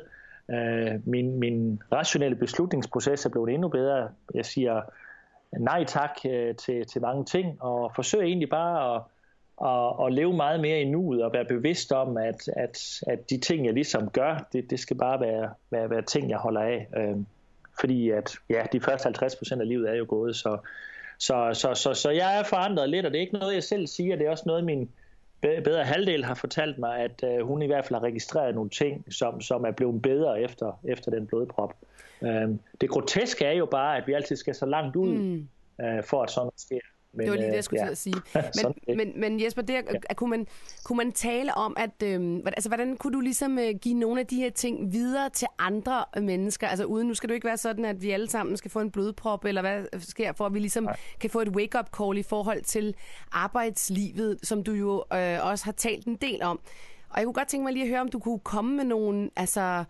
Øh, 0.50 1.08
min, 1.08 1.38
min 1.38 1.82
rationelle 1.92 2.36
beslutningsproces 2.36 3.26
er 3.26 3.30
blevet 3.30 3.50
endnu 3.50 3.68
bedre. 3.68 4.08
Jeg 4.34 4.46
siger 4.46 4.82
nej 5.58 5.84
tak 5.84 6.10
øh, 6.26 6.54
til, 6.54 6.86
til 6.86 7.02
mange 7.02 7.24
ting, 7.24 7.62
og 7.62 7.92
forsøger 7.94 8.24
egentlig 8.24 8.50
bare 8.50 8.94
at, 8.94 9.02
at, 9.60 9.98
og 9.98 10.12
leve 10.12 10.36
meget 10.36 10.60
mere 10.60 10.80
i 10.80 10.90
nuet 10.90 11.24
og 11.24 11.32
være 11.32 11.44
bevidst 11.44 11.92
om, 11.92 12.16
at, 12.16 12.48
at, 12.56 13.00
at 13.06 13.30
de 13.30 13.38
ting, 13.38 13.66
jeg 13.66 13.74
ligesom 13.74 14.10
gør, 14.10 14.48
det, 14.52 14.70
det 14.70 14.80
skal 14.80 14.96
bare 14.96 15.20
være, 15.20 15.50
være, 15.70 15.90
være 15.90 16.02
ting, 16.02 16.30
jeg 16.30 16.38
holder 16.38 16.60
af. 16.60 16.88
Øh, 16.96 17.16
fordi 17.80 18.10
at, 18.10 18.36
ja, 18.50 18.62
de 18.72 18.80
første 18.80 19.06
50 19.06 19.36
procent 19.36 19.60
af 19.60 19.68
livet 19.68 19.90
er 19.90 19.94
jo 19.94 20.06
gået, 20.08 20.36
så, 20.36 20.58
så, 21.18 21.50
så, 21.52 21.74
så, 21.74 21.94
så 21.94 22.10
jeg 22.10 22.38
er 22.38 22.42
forandret 22.42 22.90
lidt, 22.90 23.06
og 23.06 23.12
det 23.12 23.18
er 23.18 23.22
ikke 23.22 23.38
noget, 23.38 23.54
jeg 23.54 23.62
selv 23.62 23.86
siger, 23.86 24.16
det 24.16 24.26
er 24.26 24.30
også 24.30 24.44
noget, 24.46 24.64
min 24.64 24.90
bedre 25.40 25.84
halvdel 25.84 26.24
har 26.24 26.34
fortalt 26.34 26.78
mig, 26.78 26.98
at 26.98 27.24
uh, 27.40 27.46
hun 27.46 27.62
i 27.62 27.66
hvert 27.66 27.84
fald 27.84 27.98
har 27.98 28.06
registreret 28.06 28.54
nogle 28.54 28.70
ting, 28.70 29.12
som, 29.14 29.40
som 29.40 29.64
er 29.64 29.70
blevet 29.70 30.02
bedre 30.02 30.40
efter, 30.40 30.80
efter 30.84 31.10
den 31.10 31.26
blodprop. 31.26 31.74
Uh, 32.20 32.56
det 32.80 32.90
groteske 32.90 33.44
er 33.44 33.52
jo 33.52 33.66
bare, 33.66 33.96
at 33.96 34.06
vi 34.06 34.12
altid 34.12 34.36
skal 34.36 34.54
så 34.54 34.66
langt 34.66 34.96
ud, 34.96 35.18
mm. 35.18 35.48
uh, 35.78 36.04
for 36.04 36.22
at 36.22 36.30
sådan 36.30 36.44
noget 36.44 36.60
sker. 36.60 36.80
Men, 37.16 37.24
det 37.24 37.30
var 37.30 37.36
lige 37.36 37.48
det, 37.48 37.54
jeg 37.54 37.64
skulle 37.64 37.80
ja. 37.80 37.86
til 37.86 37.92
at 37.92 37.98
sige. 37.98 38.14
Men, 38.86 38.96
men, 38.96 39.20
men 39.20 39.40
Jesper, 39.40 39.62
det, 39.62 39.74
ja. 39.74 40.14
kunne, 40.14 40.30
man, 40.30 40.46
kunne 40.84 40.96
man 40.96 41.12
tale 41.12 41.54
om, 41.54 41.76
at 41.78 42.02
øh, 42.02 42.40
altså, 42.46 42.68
hvordan 42.68 42.96
kunne 42.96 43.12
du 43.12 43.20
ligesom 43.20 43.58
øh, 43.58 43.74
give 43.80 43.94
nogle 43.94 44.20
af 44.20 44.26
de 44.26 44.36
her 44.36 44.50
ting 44.50 44.92
videre 44.92 45.30
til 45.30 45.48
andre 45.58 46.04
mennesker? 46.20 46.68
Altså 46.68 46.84
uden, 46.84 47.08
nu 47.08 47.14
skal 47.14 47.28
det 47.28 47.32
jo 47.32 47.34
ikke 47.34 47.46
være 47.46 47.56
sådan, 47.56 47.84
at 47.84 48.02
vi 48.02 48.10
alle 48.10 48.28
sammen 48.28 48.56
skal 48.56 48.70
få 48.70 48.80
en 48.80 48.90
blodprop, 48.90 49.44
eller 49.44 49.60
hvad 49.60 50.00
sker, 50.00 50.32
for 50.32 50.46
at 50.46 50.54
vi 50.54 50.58
ligesom 50.58 50.84
Nej. 50.84 50.96
kan 51.20 51.30
få 51.30 51.40
et 51.40 51.48
wake-up 51.48 51.86
call 51.98 52.18
i 52.18 52.22
forhold 52.22 52.62
til 52.62 52.94
arbejdslivet, 53.32 54.38
som 54.42 54.62
du 54.62 54.72
jo 54.72 55.04
øh, 55.12 55.46
også 55.46 55.64
har 55.64 55.72
talt 55.72 56.06
en 56.06 56.16
del 56.16 56.42
om. 56.42 56.60
Og 57.10 57.18
jeg 57.18 57.24
kunne 57.24 57.34
godt 57.34 57.48
tænke 57.48 57.64
mig 57.64 57.72
lige 57.72 57.82
at 57.82 57.88
høre, 57.88 58.00
om 58.00 58.08
du 58.08 58.18
kunne 58.18 58.38
komme 58.38 58.76
med 58.76 58.84
nogle 58.84 59.30
altså, 59.36 59.84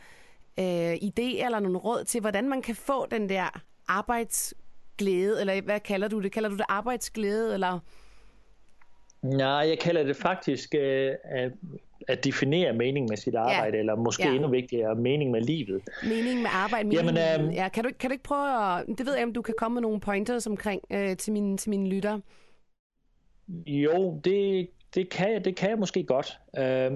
øh, 0.59 0.93
idéer 0.93 1.45
eller 1.45 1.61
nogle 1.61 1.79
råd 1.79 2.05
til, 2.05 2.21
hvordan 2.21 2.49
man 2.49 2.63
kan 2.63 2.75
få 2.75 3.07
den 3.07 3.29
der 3.29 3.61
arbejds 3.89 4.55
glæde, 4.99 5.41
eller 5.41 5.61
hvad 5.61 5.81
kalder 5.81 6.09
du 6.09 6.21
det? 6.21 6.33
Kalder 6.33 6.49
du 6.49 6.57
det 6.57 6.65
arbejdsglæde, 6.69 7.55
eller? 7.55 7.79
Nej, 9.23 9.49
jeg 9.49 9.79
kalder 9.79 10.03
det 10.03 10.17
faktisk 10.17 10.75
øh, 10.75 11.13
at, 11.25 11.53
at 12.09 12.25
definere 12.25 12.73
mening 12.73 13.09
med 13.09 13.17
sit 13.17 13.35
arbejde, 13.35 13.77
ja. 13.77 13.81
eller 13.81 13.97
måske 13.97 14.29
ja. 14.29 14.35
endnu 14.35 14.49
vigtigere, 14.49 14.95
mening 14.95 15.31
med 15.31 15.41
livet. 15.41 15.83
Mening 16.03 16.43
med 16.43 16.51
arbejde, 16.53 16.89
mening 16.89 17.17
Jamen, 17.17 17.49
øh, 17.49 17.55
ja, 17.55 17.69
kan, 17.69 17.85
du, 17.85 17.91
kan 17.99 18.11
du 18.11 18.13
ikke 18.13 18.25
prøve 18.25 18.79
at, 18.79 18.85
det 18.99 19.07
ved 19.07 19.15
jeg, 19.15 19.25
om 19.25 19.33
du 19.33 19.43
kan 19.43 19.55
komme 19.59 19.75
med 19.75 19.83
nogle 19.83 20.01
pointers 20.01 20.47
omkring 20.47 20.83
øh, 20.91 21.17
til, 21.17 21.33
mine, 21.33 21.57
til 21.57 21.71
mine 21.71 21.89
lytter? 21.89 22.21
Jo, 23.67 24.21
det, 24.25 24.69
det, 24.97 25.09
kan 25.11 25.33
jeg, 25.33 25.45
det 25.45 25.57
kan 25.57 25.71
jeg 25.71 25.79
måske 25.79 26.05
godt. 26.05 26.39
Øh, 26.59 26.93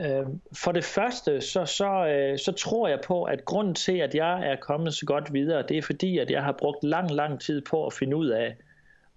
Øh, 0.00 0.26
for 0.64 0.72
det 0.72 0.84
første, 0.84 1.40
så, 1.40 1.66
så, 1.66 2.06
øh, 2.06 2.38
så 2.38 2.52
tror 2.52 2.88
jeg 2.88 3.00
på, 3.06 3.24
at 3.24 3.44
grunden 3.44 3.74
til, 3.74 3.98
at 3.98 4.14
jeg 4.14 4.48
er 4.50 4.56
kommet 4.56 4.94
så 4.94 5.06
godt 5.06 5.32
videre, 5.32 5.64
det 5.68 5.78
er 5.78 5.82
fordi, 5.82 6.18
at 6.18 6.30
jeg 6.30 6.42
har 6.42 6.52
brugt 6.52 6.84
lang, 6.84 7.10
lang 7.10 7.40
tid 7.40 7.60
på 7.60 7.86
at 7.86 7.92
finde 7.92 8.16
ud 8.16 8.28
af 8.28 8.56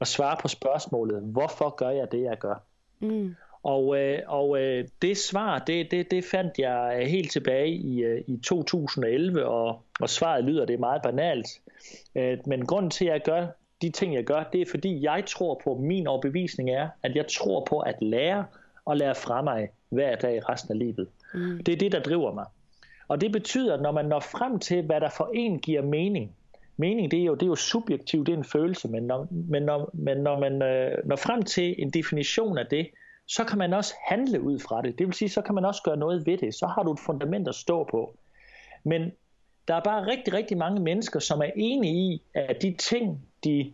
at 0.02 0.08
svare 0.08 0.38
på 0.42 0.48
spørgsmålet, 0.48 1.22
hvorfor 1.22 1.76
gør 1.76 1.90
jeg 1.90 2.12
det, 2.12 2.24
jeg 2.24 2.38
gør? 2.40 2.64
Mm. 3.00 3.36
Og, 3.64 4.00
øh, 4.00 4.20
og 4.28 4.62
øh, 4.62 4.88
det 5.02 5.18
svar, 5.18 5.60
det, 5.60 5.92
det, 5.92 6.12
det 6.12 6.26
fandt 6.26 6.54
jeg 6.58 7.06
helt 7.08 7.32
tilbage 7.32 7.70
i, 7.70 8.04
øh, 8.04 8.22
i 8.28 8.38
2011, 8.38 9.46
og, 9.46 9.82
og 10.00 10.10
svaret 10.10 10.44
lyder, 10.44 10.66
det 10.66 10.74
er 10.74 10.80
meget 10.80 11.02
banalt. 11.02 11.48
Øh, 12.16 12.38
men 12.46 12.66
grunden 12.66 12.92
til, 12.92 13.06
at 13.06 13.12
jeg 13.12 13.22
gør 13.22 13.48
de 13.86 13.92
ting, 13.92 14.14
jeg 14.14 14.24
gør, 14.24 14.44
det 14.54 14.62
er 14.62 14.66
fordi, 14.72 15.04
jeg 15.04 15.24
tror 15.28 15.62
på, 15.64 15.78
min 15.82 16.08
overbevisning 16.08 16.70
er, 16.70 16.90
at 17.04 17.16
jeg 17.16 17.26
tror 17.28 17.66
på 17.70 17.80
at 17.80 17.96
lære 18.02 18.46
og 18.86 18.98
lære 18.98 19.16
fra 19.16 19.42
mig 19.42 19.70
hver 19.90 20.16
dag 20.16 20.50
resten 20.50 20.72
af 20.72 20.80
livet. 20.80 21.08
Mm. 21.34 21.64
Det 21.64 21.74
er 21.74 21.78
det, 21.78 21.92
der 21.92 22.00
driver 22.00 22.34
mig. 22.34 22.46
Og 23.08 23.22
det 23.22 23.32
betyder, 23.32 23.74
at 23.74 23.82
når 23.82 23.92
man 23.92 24.06
når 24.06 24.20
frem 24.20 24.60
til, 24.60 24.86
hvad 24.86 25.02
der 25.02 25.10
for 25.10 25.32
en 25.34 25.60
giver 25.60 25.82
mening, 25.82 26.36
mening 26.78 27.12
det 27.12 27.20
er 27.20 27.24
jo, 27.24 27.34
det 27.34 27.44
er 27.44 27.48
jo 27.48 27.56
subjektivt, 27.56 28.28
det 28.28 28.34
er 28.34 28.38
en 28.38 28.44
følelse, 28.44 28.88
men 28.88 29.04
når, 29.04 29.28
men 29.32 29.64
når, 29.64 29.90
men 29.94 30.18
når 30.18 30.40
man 30.40 30.62
øh, 30.62 30.98
når 31.06 31.16
frem 31.16 31.42
til 31.42 31.76
en 31.78 31.90
definition 31.90 32.58
af 32.58 32.66
det, 32.66 32.88
så 33.28 33.44
kan 33.44 33.58
man 33.58 33.74
også 33.74 33.94
handle 34.08 34.42
ud 34.42 34.60
fra 34.60 34.82
det. 34.82 35.00
Det 35.00 35.08
vil 35.08 35.14
sige, 35.14 35.30
så 35.30 35.42
kan 35.42 35.56
man 35.56 35.66
også 35.66 35.82
gøre 35.84 35.98
noget 35.98 36.26
ved 36.26 36.38
det. 36.38 36.56
Så 36.56 36.68
har 36.68 36.84
du 36.84 36.92
et 36.92 37.00
fundament 37.00 37.48
at 37.48 37.56
stå 37.56 37.84
på. 37.84 38.18
Men 38.84 39.12
der 39.68 39.76
er 39.76 39.82
bare 39.82 40.08
rigtig, 40.08 40.34
rigtig 40.34 40.58
mange 40.58 40.82
mennesker, 40.82 41.20
som 41.20 41.40
er 41.40 41.52
enige 41.56 41.94
i, 41.94 42.22
at 42.34 42.62
de 42.62 42.76
ting, 42.78 43.22
de, 43.44 43.74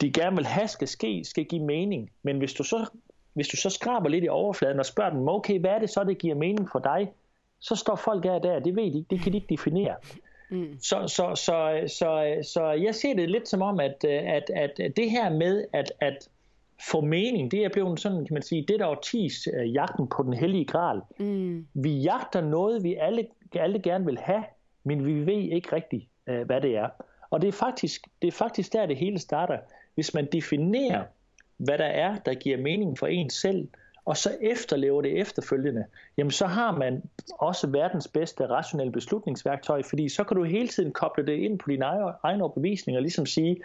de 0.00 0.12
gerne 0.12 0.36
vil 0.36 0.46
have 0.46 0.68
skal 0.68 0.88
ske, 0.88 1.24
skal 1.24 1.44
give 1.44 1.64
mening. 1.64 2.10
Men 2.22 2.38
hvis 2.38 2.52
du 2.52 2.64
så 2.64 2.86
hvis 3.32 3.48
du 3.48 3.56
så 3.56 3.70
skraber 3.70 4.08
lidt 4.08 4.24
i 4.24 4.28
overfladen 4.28 4.78
og 4.78 4.86
spørger 4.86 5.10
dem, 5.10 5.28
okay, 5.28 5.60
hvad 5.60 5.70
er 5.70 5.78
det 5.78 5.90
så, 5.90 6.04
det 6.04 6.18
giver 6.18 6.34
mening 6.34 6.68
for 6.72 6.78
dig? 6.78 7.12
Så 7.60 7.76
står 7.76 7.96
folk 7.96 8.24
af 8.24 8.40
der, 8.40 8.58
det 8.58 8.76
ved 8.76 8.82
de 8.82 8.98
ikke, 8.98 9.06
det 9.10 9.20
kan 9.20 9.32
de 9.32 9.36
ikke 9.36 9.46
definere. 9.50 9.94
Mm. 10.50 10.76
Så, 10.80 11.06
så, 11.06 11.34
så, 11.34 11.84
så, 11.86 12.36
så 12.52 12.70
jeg 12.70 12.94
ser 12.94 13.14
det 13.14 13.30
lidt 13.30 13.48
som 13.48 13.62
om, 13.62 13.80
at, 13.80 14.04
at, 14.04 14.50
at 14.56 14.96
det 14.96 15.10
her 15.10 15.30
med 15.30 15.64
at, 15.72 15.92
at 16.00 16.28
få 16.90 17.00
mening, 17.00 17.50
det 17.50 17.64
er 17.64 17.68
blevet 17.68 18.00
sådan, 18.00 18.26
kan 18.26 18.34
man 18.34 18.42
sige, 18.42 18.64
det 18.68 18.80
der 18.80 18.86
årtis 18.86 19.48
uh, 19.56 19.74
jagten 19.74 20.08
på 20.08 20.22
den 20.22 20.32
hellige 20.32 20.64
gral. 20.64 21.00
Mm. 21.18 21.66
Vi 21.74 21.90
jagter 21.90 22.40
noget, 22.40 22.84
vi 22.84 22.94
alle, 22.94 23.26
alle 23.54 23.82
gerne 23.82 24.04
vil 24.04 24.18
have, 24.18 24.44
men 24.84 25.06
vi 25.06 25.26
ved 25.26 25.42
ikke 25.52 25.76
rigtigt, 25.76 26.06
uh, 26.30 26.40
hvad 26.40 26.60
det 26.60 26.76
er. 26.76 26.88
Og 27.30 27.42
det 27.42 27.48
er, 27.48 27.52
faktisk, 27.52 28.08
det 28.22 28.28
er 28.28 28.32
faktisk 28.32 28.72
der, 28.72 28.86
det 28.86 28.96
hele 28.96 29.18
starter. 29.18 29.58
Hvis 29.94 30.14
man 30.14 30.28
definerer 30.32 31.04
hvad 31.56 31.78
der 31.78 31.84
er, 31.84 32.16
der 32.16 32.34
giver 32.34 32.56
mening 32.56 32.98
for 32.98 33.06
en 33.06 33.30
selv, 33.30 33.68
og 34.04 34.16
så 34.16 34.36
efterlever 34.40 35.02
det 35.02 35.20
efterfølgende, 35.20 35.84
jamen 36.16 36.30
så 36.30 36.46
har 36.46 36.76
man 36.76 37.02
også 37.38 37.66
verdens 37.66 38.08
bedste 38.08 38.46
rationelle 38.46 38.92
beslutningsværktøj, 38.92 39.82
fordi 39.82 40.08
så 40.08 40.24
kan 40.24 40.36
du 40.36 40.44
hele 40.44 40.68
tiden 40.68 40.92
koble 40.92 41.26
det 41.26 41.32
ind 41.32 41.58
på 41.58 41.70
dine 41.70 41.84
egne 42.22 42.44
overbevisninger, 42.44 42.98
og 42.98 43.02
ligesom 43.02 43.26
sige, 43.26 43.56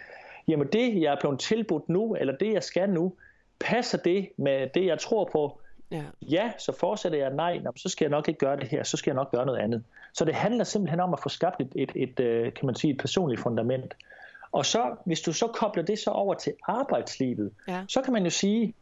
jamen 0.47 0.67
det, 0.73 1.01
jeg 1.01 1.13
er 1.13 1.19
blevet 1.19 1.39
tilbudt 1.39 1.89
nu, 1.89 2.15
eller 2.15 2.37
det, 2.37 2.53
jeg 2.53 2.63
skal 2.63 2.89
nu, 2.89 3.13
passer 3.59 3.97
det 3.97 4.29
med 4.37 4.69
det, 4.73 4.85
jeg 4.85 4.99
tror 4.99 5.29
på? 5.31 5.61
Ja, 5.91 6.03
ja 6.21 6.51
så 6.57 6.71
fortsætter 6.71 7.17
jeg, 7.17 7.33
nej, 7.33 7.61
så 7.75 7.89
skal 7.89 8.05
jeg 8.05 8.11
nok 8.11 8.27
ikke 8.27 8.37
gøre 8.37 8.57
det 8.57 8.67
her, 8.67 8.83
så 8.83 8.97
skal 8.97 9.11
jeg 9.11 9.15
nok 9.15 9.31
gøre 9.31 9.45
noget 9.45 9.59
andet. 9.59 9.83
Så 10.13 10.25
det 10.25 10.35
handler 10.35 10.63
simpelthen 10.63 10.99
om 10.99 11.13
at 11.13 11.19
få 11.19 11.29
skabt 11.29 11.61
et, 11.61 11.71
et, 11.75 11.91
et, 11.95 12.19
øh, 12.19 12.53
kan 12.53 12.65
man 12.65 12.75
sige, 12.75 12.93
et 12.93 12.99
personligt 12.99 13.41
fundament. 13.41 13.95
Og 14.51 14.65
så, 14.65 14.95
hvis 15.05 15.21
du 15.21 15.33
så 15.33 15.47
kobler 15.47 15.83
det 15.83 15.99
så 15.99 16.09
over 16.09 16.33
til 16.33 16.53
arbejdslivet, 16.67 17.51
ja. 17.67 17.83
så 17.87 18.01
kan 18.01 18.13
man 18.13 18.23
jo 18.23 18.29
sige, 18.29 18.73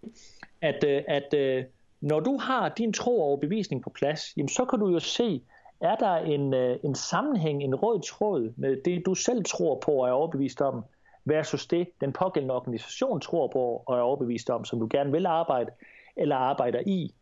at, 0.61 0.83
øh, 0.83 1.03
at 1.07 1.33
øh, 1.33 1.63
når 2.01 2.19
du 2.19 2.37
har 2.37 2.69
din 2.69 2.93
tro 2.93 3.31
og 3.31 3.39
bevisning 3.39 3.83
på 3.83 3.89
plads, 3.89 4.37
jamen 4.37 4.49
så 4.49 4.65
kan 4.65 4.79
du 4.79 4.89
jo 4.89 4.99
se, 4.99 5.41
er 5.81 5.95
der 5.95 6.15
en, 6.15 6.53
en 6.83 6.95
sammenhæng, 6.95 7.63
en 7.63 7.75
rød 7.75 8.01
tråd 8.01 8.53
med 8.57 8.77
det, 8.85 9.05
du 9.05 9.15
selv 9.15 9.45
tror 9.45 9.79
på 9.79 9.91
og 9.91 10.07
er 10.07 10.11
overbevist 10.11 10.61
om, 10.61 10.83
versus 11.25 11.67
det, 11.67 11.87
den 12.01 12.13
pågældende 12.13 12.55
organisation 12.55 13.21
tror 13.21 13.47
på 13.47 13.83
og 13.85 13.97
er 13.97 14.01
overbevist 14.01 14.49
om, 14.49 14.65
som 14.65 14.79
du 14.79 14.87
gerne 14.91 15.11
vil 15.11 15.25
arbejde 15.25 15.71
eller 16.17 16.35
arbejder 16.35 16.79
i. 16.85 17.13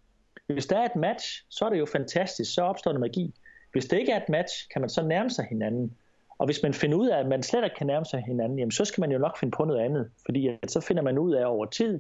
Hvis 0.48 0.66
der 0.66 0.80
er 0.80 0.86
et 0.86 0.96
match, 0.96 1.46
så 1.50 1.66
er 1.66 1.70
det 1.70 1.80
jo 1.80 1.86
fantastisk, 1.86 2.54
så 2.54 2.62
opstår 2.62 2.92
der 2.92 3.00
magi. 3.00 3.34
Hvis 3.72 3.86
det 3.86 4.00
ikke 4.00 4.12
er 4.12 4.18
et 4.18 4.30
match, 4.30 4.70
kan 4.70 4.82
man 4.82 4.90
så 4.90 5.02
nærme 5.02 5.30
sig 5.30 5.46
hinanden. 5.46 5.96
Og 6.38 6.46
hvis 6.46 6.64
man 6.64 6.74
finder 6.74 6.98
ud 6.98 7.08
af, 7.08 7.20
at 7.20 7.28
man 7.28 7.44
slet 7.44 7.64
ikke 7.64 7.76
kan 7.76 7.88
nærme 7.88 8.06
sig 8.06 8.24
hinanden, 8.28 8.60
jamen, 8.60 8.72
så 8.72 8.86
skal 8.86 9.02
man 9.02 9.12
jo 9.12 9.18
nok 9.18 9.38
finde 9.38 9.52
på 9.52 9.66
noget 9.66 9.82
andet. 9.82 10.12
Fordi 10.26 10.48
at 10.48 10.72
så 10.72 10.82
finder 10.82 11.04
man 11.04 11.18
ud 11.18 11.34
af 11.34 11.46
over 11.46 11.66
tid, 11.66 12.00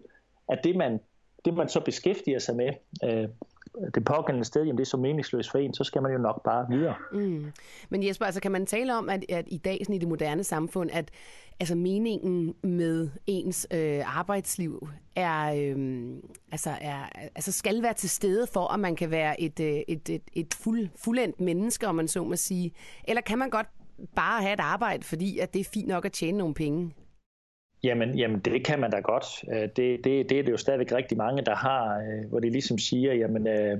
at 0.49 0.59
det 0.63 0.75
man, 0.75 0.99
det 1.45 1.53
man 1.53 1.69
så 1.69 1.79
beskæftiger 1.79 2.39
sig 2.39 2.55
med, 2.55 2.73
øh, 3.03 3.29
det 3.95 4.05
pågældende 4.05 4.45
sted, 4.45 4.63
jamen 4.63 4.77
det 4.77 4.83
er 4.83 4.89
så 4.89 4.97
meningsløst 4.97 5.51
for 5.51 5.57
en, 5.57 5.73
så 5.73 5.83
skal 5.83 6.01
man 6.01 6.11
jo 6.11 6.17
nok 6.17 6.43
bare 6.43 6.65
videre. 6.69 6.95
Mm. 7.13 7.51
Men 7.89 8.07
Jesper, 8.07 8.25
altså 8.25 8.41
kan 8.41 8.51
man 8.51 8.65
tale 8.65 8.95
om, 8.95 9.09
at, 9.09 9.25
at 9.29 9.45
i 9.47 9.57
dag 9.57 9.77
sådan 9.81 9.95
i 9.95 9.99
det 9.99 10.07
moderne 10.07 10.43
samfund, 10.43 10.89
at 10.93 11.11
altså 11.59 11.75
meningen 11.75 12.55
med 12.63 13.09
ens 13.27 13.67
øh, 13.73 14.17
arbejdsliv 14.19 14.87
er, 15.15 15.53
øh, 15.53 16.09
altså 16.51 16.69
er, 16.81 17.09
altså 17.35 17.51
skal 17.51 17.83
være 17.83 17.93
til 17.93 18.09
stede 18.09 18.47
for, 18.53 18.73
at 18.73 18.79
man 18.79 18.95
kan 18.95 19.11
være 19.11 19.41
et, 19.41 19.59
øh, 19.59 19.81
et, 19.87 20.09
et, 20.09 20.23
et 20.33 20.53
fuld, 20.53 20.89
fuldendt 21.03 21.41
menneske, 21.41 21.87
om 21.87 21.95
man 21.95 22.07
så 22.07 22.23
må 22.23 22.35
sige? 22.35 22.71
Eller 23.03 23.21
kan 23.21 23.37
man 23.37 23.49
godt 23.49 23.67
bare 24.15 24.41
have 24.41 24.53
et 24.53 24.59
arbejde, 24.59 25.03
fordi 25.03 25.39
at 25.39 25.53
det 25.53 25.59
er 25.59 25.69
fint 25.73 25.87
nok 25.87 26.05
at 26.05 26.11
tjene 26.11 26.37
nogle 26.37 26.53
penge? 26.53 26.93
Jamen, 27.83 28.17
jamen 28.17 28.39
det 28.39 28.65
kan 28.65 28.79
man 28.79 28.91
da 28.91 28.99
godt. 28.99 29.25
Øh, 29.53 29.61
det, 29.61 30.03
det, 30.03 30.29
det 30.29 30.39
er 30.39 30.43
det 30.43 30.51
jo 30.51 30.57
stadigvæk 30.57 30.91
rigtig 30.91 31.17
mange, 31.17 31.41
der 31.41 31.55
har, 31.55 31.97
øh, 31.97 32.29
hvor 32.29 32.39
de 32.39 32.49
ligesom 32.49 32.77
siger, 32.77 33.13
jamen, 33.13 33.47
øh, 33.47 33.77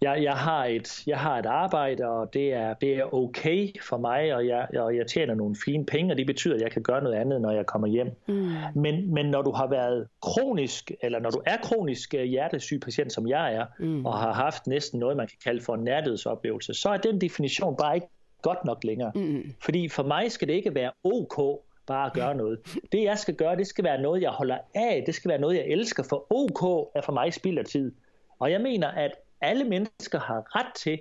jeg, 0.00 0.22
jeg, 0.22 0.32
har 0.32 0.64
et, 0.64 1.02
jeg 1.06 1.18
har 1.18 1.38
et 1.38 1.46
arbejde, 1.46 2.06
og 2.06 2.34
det 2.34 2.52
er, 2.52 2.74
det 2.74 2.96
er 2.96 3.14
okay 3.14 3.68
for 3.82 3.96
mig, 3.96 4.34
og 4.34 4.46
jeg, 4.46 4.68
og 4.76 4.96
jeg 4.96 5.06
tjener 5.06 5.34
nogle 5.34 5.56
fine 5.64 5.86
penge, 5.86 6.12
og 6.12 6.18
det 6.18 6.26
betyder, 6.26 6.54
at 6.54 6.60
jeg 6.60 6.70
kan 6.70 6.82
gøre 6.82 7.02
noget 7.02 7.16
andet, 7.16 7.40
når 7.40 7.50
jeg 7.50 7.66
kommer 7.66 7.88
hjem. 7.88 8.10
Mm. 8.28 8.52
Men, 8.74 9.14
men 9.14 9.26
når 9.26 9.42
du 9.42 9.52
har 9.52 9.66
været 9.66 10.08
kronisk, 10.22 10.92
eller 11.02 11.18
når 11.18 11.30
du 11.30 11.42
er 11.46 11.56
kronisk 11.56 12.12
hjertesyg 12.12 12.80
patient, 12.80 13.12
som 13.12 13.28
jeg 13.28 13.54
er, 13.54 13.66
mm. 13.78 14.06
og 14.06 14.18
har 14.18 14.32
haft 14.32 14.66
næsten 14.66 15.00
noget, 15.00 15.16
man 15.16 15.26
kan 15.26 15.38
kalde 15.44 15.60
for 15.60 15.74
en 15.74 15.84
nærhedsoplevelse, 15.84 16.74
så 16.74 16.88
er 16.88 16.96
den 16.96 17.20
definition 17.20 17.76
bare 17.76 17.94
ikke 17.94 18.08
godt 18.42 18.64
nok 18.64 18.84
længere. 18.84 19.12
Mm. 19.14 19.52
Fordi 19.60 19.88
for 19.88 20.02
mig 20.02 20.32
skal 20.32 20.48
det 20.48 20.54
ikke 20.54 20.74
være 20.74 20.90
ok 21.04 21.60
bare 21.88 22.06
at 22.06 22.12
gøre 22.12 22.34
noget. 22.34 22.78
Det 22.92 23.02
jeg 23.02 23.18
skal 23.18 23.34
gøre, 23.34 23.56
det 23.56 23.66
skal 23.66 23.84
være 23.84 24.00
noget, 24.02 24.22
jeg 24.22 24.30
holder 24.30 24.58
af. 24.74 25.02
Det 25.06 25.14
skal 25.14 25.28
være 25.28 25.38
noget, 25.38 25.56
jeg 25.56 25.64
elsker, 25.66 26.02
for 26.02 26.26
ok 26.30 26.90
er 26.94 27.00
for 27.00 27.12
mig 27.12 27.34
spild 27.34 27.58
af 27.58 27.64
tid. 27.64 27.92
Og 28.38 28.50
jeg 28.50 28.60
mener, 28.60 28.88
at 28.88 29.10
alle 29.40 29.64
mennesker 29.64 30.20
har 30.20 30.58
ret 30.58 30.74
til 30.74 30.98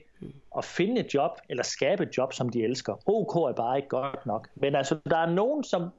at 0.57 0.65
finde 0.65 1.01
et 1.01 1.13
job, 1.13 1.31
eller 1.49 1.63
skabe 1.63 2.03
et 2.03 2.17
job, 2.17 2.33
som 2.33 2.49
de 2.49 2.63
elsker. 2.63 3.09
OK 3.09 3.35
er 3.35 3.53
bare 3.55 3.77
ikke 3.77 3.89
godt 3.89 4.25
nok. 4.25 4.47
Men 4.55 4.75
altså, 4.75 4.99
der 5.09 5.17
er 5.17 5.29
nogen, 5.29 5.63
som 5.63 5.89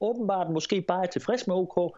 åbenbart 0.00 0.50
måske 0.50 0.82
bare 0.82 1.02
er 1.02 1.06
tilfreds 1.06 1.46
med 1.46 1.56
OK, 1.56 1.96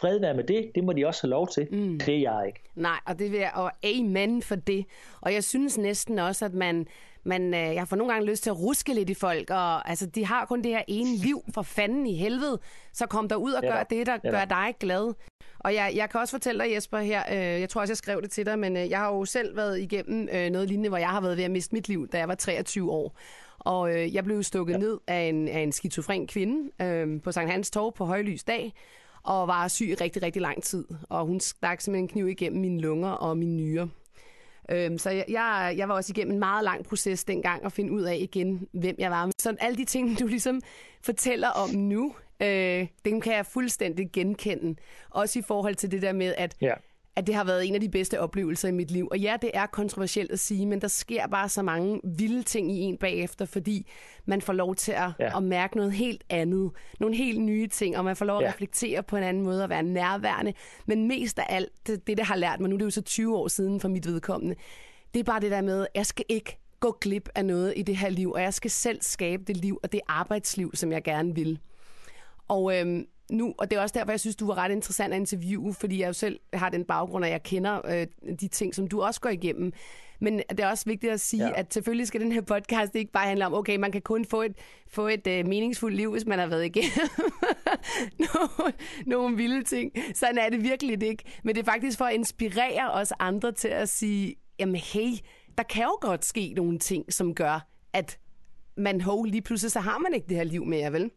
fred 0.00 0.20
være 0.20 0.34
med 0.34 0.44
det, 0.44 0.70
det 0.74 0.84
må 0.84 0.92
de 0.92 1.06
også 1.06 1.22
have 1.22 1.30
lov 1.30 1.48
til. 1.48 1.68
Mm. 1.70 1.98
Det 1.98 2.14
er 2.14 2.20
jeg 2.20 2.44
ikke. 2.46 2.60
Nej, 2.74 3.00
og 3.06 3.18
det 3.18 3.32
vil 3.32 3.38
jeg, 3.38 3.52
og 3.54 3.72
amen 3.82 4.42
for 4.42 4.54
det. 4.54 4.84
Og 5.20 5.34
jeg 5.34 5.44
synes 5.44 5.78
næsten 5.78 6.18
også, 6.18 6.44
at 6.44 6.54
man, 6.54 6.86
man 7.24 7.54
øh, 7.54 7.74
jeg 7.74 7.88
får 7.88 7.96
nogle 7.96 8.12
gange 8.12 8.30
lyst 8.30 8.42
til 8.42 8.50
at 8.50 8.60
ruske 8.60 8.94
lidt 8.94 9.10
i 9.10 9.14
folk, 9.14 9.50
og 9.50 9.90
altså, 9.90 10.06
de 10.06 10.26
har 10.26 10.44
kun 10.44 10.62
det 10.62 10.70
her 10.70 10.82
ene 10.88 11.16
liv 11.16 11.42
for 11.54 11.62
fanden 11.62 12.06
i 12.06 12.14
helvede, 12.14 12.58
så 12.92 13.06
kom 13.06 13.28
der 13.28 13.36
ud 13.36 13.52
og 13.52 13.62
gør 13.62 13.82
det, 13.82 14.06
der 14.06 14.18
gør 14.30 14.44
dig 14.44 14.74
glad. 14.80 15.14
Og 15.58 15.74
jeg, 15.74 15.92
jeg 15.94 16.10
kan 16.10 16.20
også 16.20 16.30
fortælle 16.30 16.64
dig, 16.64 16.74
Jesper, 16.74 16.98
her, 16.98 17.22
øh, 17.30 17.60
jeg 17.60 17.68
tror 17.68 17.80
også, 17.80 17.90
jeg 17.92 17.96
skrev 17.96 18.22
det 18.22 18.30
til 18.30 18.46
dig, 18.46 18.58
men 18.58 18.76
øh, 18.76 18.90
jeg 18.90 18.98
har 18.98 19.14
jo 19.14 19.24
selv 19.24 19.56
været 19.56 19.80
igennem 19.80 20.28
øh, 20.32 20.50
noget 20.50 20.68
lignende, 20.68 20.88
hvor 20.88 20.98
jeg 20.98 21.08
har 21.08 21.20
været 21.20 21.36
ved 21.36 21.44
at 21.44 21.50
miste 21.50 21.74
mit 21.74 21.88
liv, 21.88 22.08
da 22.08 22.18
jeg 22.18 22.28
var 22.28 22.34
23 22.34 22.90
år. 22.90 23.18
Og 23.58 23.94
øh, 23.94 24.14
jeg 24.14 24.24
blev 24.24 24.42
stukket 24.42 24.72
ja. 24.72 24.78
ned 24.78 24.98
af 25.06 25.20
en, 25.20 25.48
af 25.48 25.60
en 25.60 25.72
skizofren 25.72 26.26
kvinde 26.26 26.70
øh, 26.82 27.22
på 27.22 27.32
Sankt 27.32 27.52
Hans 27.52 27.70
Torv 27.70 27.92
på 27.92 28.04
højlys 28.04 28.44
dag, 28.44 28.72
og 29.22 29.48
var 29.48 29.68
syg 29.68 29.88
i 29.88 29.94
rigtig, 29.94 30.22
rigtig 30.22 30.42
lang 30.42 30.62
tid. 30.62 30.84
Og 31.08 31.26
hun 31.26 31.40
stak 31.40 31.80
simpelthen 31.80 32.04
en 32.04 32.08
kniv 32.08 32.28
igennem 32.28 32.60
mine 32.60 32.80
lunger 32.80 33.10
og 33.10 33.36
mine 33.36 33.56
nyrer. 33.56 33.86
Øhm, 34.68 34.98
så 34.98 35.10
jeg, 35.10 35.24
jeg, 35.28 35.74
jeg 35.76 35.88
var 35.88 35.94
også 35.94 36.12
igennem 36.12 36.32
en 36.32 36.38
meget 36.38 36.64
lang 36.64 36.84
proces 36.84 37.24
dengang 37.24 37.64
at 37.64 37.72
finde 37.72 37.92
ud 37.92 38.02
af 38.02 38.16
igen, 38.20 38.68
hvem 38.72 38.94
jeg 38.98 39.10
var. 39.10 39.30
Så 39.38 39.56
alle 39.60 39.76
de 39.76 39.84
ting, 39.84 40.18
du 40.20 40.26
ligesom 40.26 40.60
fortæller 41.02 41.48
om 41.48 41.70
nu, 41.70 42.14
øh, 42.42 42.86
dem 43.04 43.20
kan 43.20 43.32
jeg 43.32 43.46
fuldstændig 43.46 44.10
genkende. 44.12 44.80
Også 45.10 45.38
i 45.38 45.42
forhold 45.42 45.74
til 45.74 45.90
det 45.90 46.02
der 46.02 46.12
med, 46.12 46.34
at 46.36 46.56
ja 46.60 46.74
at 47.18 47.26
det 47.26 47.34
har 47.34 47.44
været 47.44 47.68
en 47.68 47.74
af 47.74 47.80
de 47.80 47.88
bedste 47.88 48.20
oplevelser 48.20 48.68
i 48.68 48.72
mit 48.72 48.90
liv. 48.90 49.08
Og 49.10 49.18
ja, 49.18 49.36
det 49.42 49.50
er 49.54 49.66
kontroversielt 49.66 50.32
at 50.32 50.38
sige, 50.38 50.66
men 50.66 50.80
der 50.80 50.88
sker 50.88 51.26
bare 51.26 51.48
så 51.48 51.62
mange 51.62 52.00
vilde 52.04 52.42
ting 52.42 52.72
i 52.72 52.80
en 52.80 52.96
bagefter, 52.96 53.44
fordi 53.44 53.90
man 54.26 54.42
får 54.42 54.52
lov 54.52 54.74
til 54.74 54.92
at, 54.92 55.10
ja. 55.20 55.36
at 55.36 55.42
mærke 55.42 55.76
noget 55.76 55.92
helt 55.92 56.24
andet, 56.30 56.70
nogle 57.00 57.16
helt 57.16 57.40
nye 57.40 57.66
ting, 57.66 57.98
og 57.98 58.04
man 58.04 58.16
får 58.16 58.24
lov 58.24 58.38
at 58.38 58.44
ja. 58.44 58.48
reflektere 58.48 59.02
på 59.02 59.16
en 59.16 59.22
anden 59.22 59.42
måde 59.42 59.62
og 59.62 59.68
være 59.68 59.82
nærværende. 59.82 60.52
Men 60.86 61.08
mest 61.08 61.38
af 61.38 61.46
alt, 61.48 61.72
det, 61.86 62.06
det, 62.06 62.16
det 62.16 62.26
har 62.26 62.36
lært 62.36 62.60
mig, 62.60 62.70
nu 62.70 62.76
det 62.76 62.82
er 62.82 62.86
jo 62.86 62.90
så 62.90 63.02
20 63.02 63.36
år 63.36 63.48
siden 63.48 63.80
for 63.80 63.88
mit 63.88 64.06
vedkommende, 64.06 64.54
det 65.14 65.20
er 65.20 65.24
bare 65.24 65.40
det 65.40 65.50
der 65.50 65.60
med, 65.60 65.80
at 65.80 65.88
jeg 65.94 66.06
skal 66.06 66.24
ikke 66.28 66.58
gå 66.80 66.98
glip 67.00 67.28
af 67.34 67.44
noget 67.44 67.72
i 67.76 67.82
det 67.82 67.96
her 67.96 68.08
liv, 68.08 68.32
og 68.32 68.42
jeg 68.42 68.54
skal 68.54 68.70
selv 68.70 69.02
skabe 69.02 69.42
det 69.42 69.56
liv 69.56 69.80
og 69.82 69.92
det 69.92 70.00
arbejdsliv, 70.08 70.70
som 70.74 70.92
jeg 70.92 71.02
gerne 71.02 71.34
vil. 71.34 71.58
Og 72.48 72.78
øhm, 72.78 73.06
nu, 73.30 73.54
og 73.58 73.70
det 73.70 73.76
er 73.76 73.82
også 73.82 73.94
derfor, 73.98 74.12
jeg 74.12 74.20
synes, 74.20 74.36
du 74.36 74.46
var 74.46 74.58
ret 74.58 74.72
interessant 74.72 75.12
at 75.14 75.20
interviewe, 75.20 75.74
fordi 75.74 76.00
jeg 76.00 76.08
jo 76.08 76.12
selv 76.12 76.40
har 76.52 76.68
den 76.68 76.84
baggrund, 76.84 77.24
at 77.24 77.30
jeg 77.30 77.42
kender 77.42 77.80
øh, 77.86 78.06
de 78.40 78.48
ting, 78.48 78.74
som 78.74 78.86
du 78.86 79.02
også 79.02 79.20
går 79.20 79.30
igennem. 79.30 79.72
Men 80.20 80.42
det 80.50 80.60
er 80.60 80.68
også 80.68 80.84
vigtigt 80.84 81.12
at 81.12 81.20
sige, 81.20 81.46
ja. 81.46 81.52
at 81.56 81.74
selvfølgelig 81.74 82.06
skal 82.06 82.20
den 82.20 82.32
her 82.32 82.40
podcast 82.40 82.94
ikke 82.94 83.12
bare 83.12 83.26
handle 83.26 83.46
om, 83.46 83.54
okay, 83.54 83.76
man 83.76 83.92
kan 83.92 84.02
kun 84.02 84.24
få 84.24 84.42
et, 84.42 84.52
få 84.88 85.08
et 85.08 85.26
uh, 85.26 85.48
meningsfuldt 85.48 85.96
liv, 85.96 86.12
hvis 86.12 86.26
man 86.26 86.38
har 86.38 86.46
været 86.46 86.64
igennem 86.64 87.08
nogle, 88.34 88.72
nogle 89.06 89.36
vilde 89.36 89.64
ting. 89.64 89.92
Sådan 90.14 90.38
er 90.38 90.48
det 90.48 90.62
virkelig 90.62 91.02
ikke. 91.02 91.24
Men 91.44 91.54
det 91.54 91.60
er 91.60 91.64
faktisk 91.64 91.98
for 91.98 92.04
at 92.04 92.14
inspirere 92.14 92.92
os 92.92 93.12
andre 93.18 93.52
til 93.52 93.68
at 93.68 93.88
sige, 93.88 94.34
jamen 94.58 94.76
hey, 94.76 95.10
der 95.58 95.64
kan 95.64 95.82
jo 95.82 95.98
godt 96.00 96.24
ske 96.24 96.52
nogle 96.56 96.78
ting, 96.78 97.12
som 97.12 97.34
gør, 97.34 97.68
at 97.92 98.18
man, 98.76 99.00
hov, 99.00 99.24
lige 99.24 99.42
pludselig 99.42 99.72
så 99.72 99.80
har 99.80 99.98
man 99.98 100.14
ikke 100.14 100.28
det 100.28 100.36
her 100.36 100.44
liv 100.44 100.64
mere, 100.64 100.92
vel? 100.92 101.10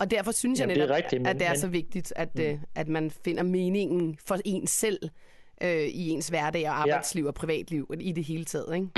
Og 0.00 0.10
derfor 0.10 0.32
synes 0.32 0.60
Jamen, 0.60 0.70
jeg 0.70 0.76
netop, 0.76 0.96
det 0.96 1.04
rigtigt, 1.04 1.22
men, 1.22 1.26
at 1.26 1.38
det 1.38 1.46
er 1.46 1.50
men... 1.50 1.58
så 1.58 1.68
vigtigt, 1.68 2.12
at, 2.16 2.34
mm. 2.34 2.42
øh, 2.42 2.58
at 2.74 2.88
man 2.88 3.10
finder 3.24 3.42
meningen 3.42 4.18
for 4.26 4.36
en 4.44 4.66
selv 4.66 4.98
øh, 5.62 5.82
i 5.82 6.08
ens 6.08 6.28
hverdag 6.28 6.68
og 6.68 6.80
arbejdsliv 6.80 7.24
ja. 7.24 7.28
og 7.28 7.34
privatliv 7.34 7.94
i 8.00 8.12
det 8.12 8.24
hele 8.24 8.44
taget. 8.44 8.74
Ikke? 8.74 8.88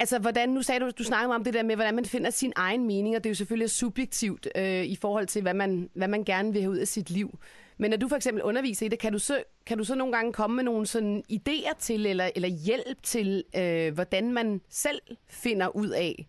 Altså, 0.00 0.18
hvordan, 0.18 0.48
nu 0.48 0.62
sagde 0.62 0.80
du, 0.80 0.90
du 0.98 1.04
snakkede 1.04 1.34
om 1.34 1.44
det 1.44 1.54
der 1.54 1.62
med, 1.62 1.74
hvordan 1.74 1.94
man 1.94 2.04
finder 2.04 2.30
sin 2.30 2.52
egen 2.56 2.86
mening, 2.86 3.16
og 3.16 3.24
det 3.24 3.28
er 3.28 3.30
jo 3.30 3.34
selvfølgelig 3.34 3.70
subjektivt 3.70 4.48
øh, 4.56 4.84
i 4.84 4.96
forhold 4.96 5.26
til, 5.26 5.42
hvad 5.42 5.54
man, 5.54 5.90
hvad 5.94 6.08
man 6.08 6.24
gerne 6.24 6.52
vil 6.52 6.62
have 6.62 6.72
ud 6.72 6.78
af 6.78 6.88
sit 6.88 7.10
liv. 7.10 7.38
Men 7.78 7.90
når 7.90 7.96
du 7.96 8.08
for 8.08 8.16
eksempel 8.16 8.42
underviser 8.42 8.86
i 8.86 8.88
det, 8.88 8.98
kan 8.98 9.12
du 9.12 9.18
så, 9.18 9.42
kan 9.66 9.78
du 9.78 9.84
så 9.84 9.94
nogle 9.94 10.12
gange 10.16 10.32
komme 10.32 10.56
med 10.56 10.64
nogle 10.64 10.86
sådan 10.86 11.22
idéer 11.32 11.78
til, 11.78 12.06
eller, 12.06 12.30
eller 12.34 12.48
hjælp 12.48 13.02
til, 13.02 13.44
øh, 13.56 13.94
hvordan 13.94 14.32
man 14.32 14.60
selv 14.68 15.00
finder 15.28 15.76
ud 15.76 15.88
af, 15.88 16.26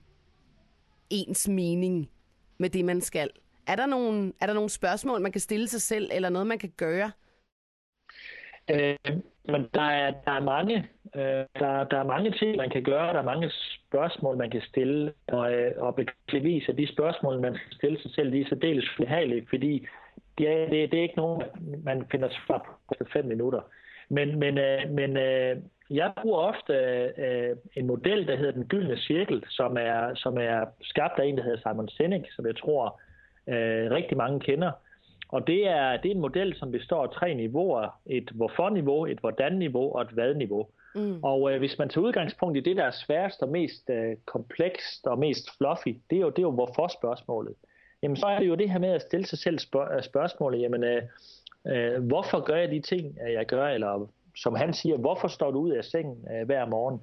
ens 1.10 1.48
mening 1.48 2.10
med 2.58 2.70
det, 2.70 2.86
man 2.86 3.02
skal. 3.02 3.30
Er 3.68 3.76
der 3.76 3.86
nogle, 3.86 4.34
er 4.42 4.46
der 4.46 4.54
nogle 4.54 4.70
spørgsmål, 4.70 5.22
man 5.22 5.32
kan 5.32 5.42
stille 5.42 5.68
sig 5.68 5.82
selv, 5.82 6.10
eller 6.14 6.30
noget, 6.30 6.48
man 6.48 6.60
kan 6.60 6.74
gøre? 6.78 7.12
Øh, 8.72 8.98
men 9.46 9.68
der 9.74 9.82
er, 9.82 10.12
der 10.26 10.32
er 10.32 10.44
mange 10.44 10.88
øh, 11.16 11.46
der, 11.60 11.84
der 11.84 11.98
er 12.00 12.04
mange 12.04 12.32
ting, 12.32 12.58
man 12.58 12.70
kan 12.70 12.84
gøre. 12.84 13.14
Der 13.14 13.20
er 13.20 13.32
mange 13.34 13.52
spørgsmål, 13.88 14.38
man 14.38 14.50
kan 14.50 14.62
stille. 14.62 15.14
Og, 15.28 15.54
øh, 15.54 15.72
og 15.78 15.96
beklageligvis 15.96 16.70
at 16.70 16.78
de 16.78 16.88
spørgsmål, 16.88 17.42
man 17.42 17.56
skal 17.56 17.74
stille 17.74 18.02
sig 18.02 18.12
selv, 18.12 18.32
de 18.32 18.42
er 18.42 18.50
særdeles 18.50 18.90
behagelige, 18.98 19.48
fordi 19.50 19.88
det 20.38 20.48
er, 20.48 20.70
det, 20.70 20.92
det 20.92 20.98
er 21.00 21.04
ikke 21.04 21.18
nogen, 21.18 21.44
man 21.84 22.06
finder 22.12 22.30
svar 22.46 22.80
på 22.88 23.06
fem 23.14 23.26
minutter. 23.26 23.62
Men, 24.10 24.40
men, 24.40 24.58
øh, 24.58 24.90
men 24.90 25.18
øh, 25.18 25.58
jeg 25.90 26.12
bruger 26.22 26.40
ofte 26.40 26.74
øh, 27.18 27.56
en 27.76 27.88
model, 27.88 28.28
der 28.28 28.36
hedder 28.36 28.52
den 28.52 28.66
gyldne 28.66 28.98
cirkel, 28.98 29.44
som 29.50 29.78
er, 29.80 30.16
som 30.16 30.38
er 30.38 30.66
skabt 30.82 31.20
af 31.20 31.26
en, 31.26 31.38
der 31.38 31.44
hedder 31.44 31.72
Simon 31.72 31.90
Sinek, 31.90 32.32
som 32.36 32.46
jeg 32.46 32.58
tror 32.58 33.02
øh, 33.48 33.92
rigtig 33.92 34.18
mange 34.18 34.40
kender. 34.40 34.72
Og 35.30 35.48
det 35.48 35.68
er, 35.68 35.98
det 35.98 36.12
er 36.12 36.16
en 36.16 36.22
model, 36.22 36.56
som 36.56 36.72
består 36.72 37.04
af 37.04 37.10
tre 37.10 37.34
niveauer. 37.34 38.00
Et 38.06 38.30
hvorfor-niveau, 38.34 39.06
et 39.06 39.20
hvordan-niveau 39.20 39.96
og 39.96 40.02
et 40.02 40.10
hvad-niveau. 40.10 40.68
Mm. 40.96 41.24
Og 41.24 41.52
øh, 41.54 41.60
hvis 41.60 41.80
man 41.80 41.90
tager 41.90 42.06
udgangspunkt 42.06 42.58
i 42.58 42.62
det, 42.62 42.78
der 42.78 42.84
er 42.84 42.92
sværest 42.92 43.44
og 43.44 43.50
mest 43.50 43.90
øh, 43.90 44.16
komplekst 44.26 45.08
og 45.08 45.20
mest 45.20 45.58
fluffy, 45.58 45.98
det 46.10 46.16
er 46.16 46.22
jo, 46.22 46.30
det 46.30 46.38
er 46.38 46.42
jo 46.42 46.52
hvorfor-spørgsmålet. 46.52 47.54
Jamen 48.04 48.18
så 48.18 48.26
er 48.26 48.40
det 48.40 48.48
jo 48.48 48.56
det 48.56 48.70
her 48.70 48.80
med 48.80 48.90
at 48.90 49.02
stille 49.02 49.26
sig 49.26 49.40
selv 49.40 49.60
spørg- 49.60 50.04
spørgsmålet, 50.04 50.62
jamen 50.62 50.84
øh, 50.84 51.02
øh, 51.68 52.04
hvorfor 52.08 52.40
gør 52.40 52.56
jeg 52.56 52.72
de 52.72 52.80
ting, 52.80 53.18
jeg 53.32 53.46
gør, 53.46 53.68
eller 53.68 54.10
som 54.44 54.56
han 54.56 54.74
siger, 54.74 54.98
hvorfor 54.98 55.28
står 55.28 55.52
du 55.52 55.60
ud 55.60 55.72
af 55.72 55.84
sengen 55.84 56.28
øh, 56.32 56.46
hver 56.46 56.66
morgen? 56.66 57.02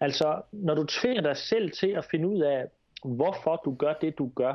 Altså, 0.00 0.42
når 0.52 0.74
du 0.74 0.84
tvinger 0.84 1.22
dig 1.22 1.36
selv 1.36 1.70
til 1.70 1.86
at 1.86 2.04
finde 2.04 2.28
ud 2.28 2.40
af, 2.40 2.64
hvorfor 3.04 3.62
du 3.64 3.74
gør 3.74 3.92
det, 3.92 4.18
du 4.18 4.30
gør, 4.36 4.54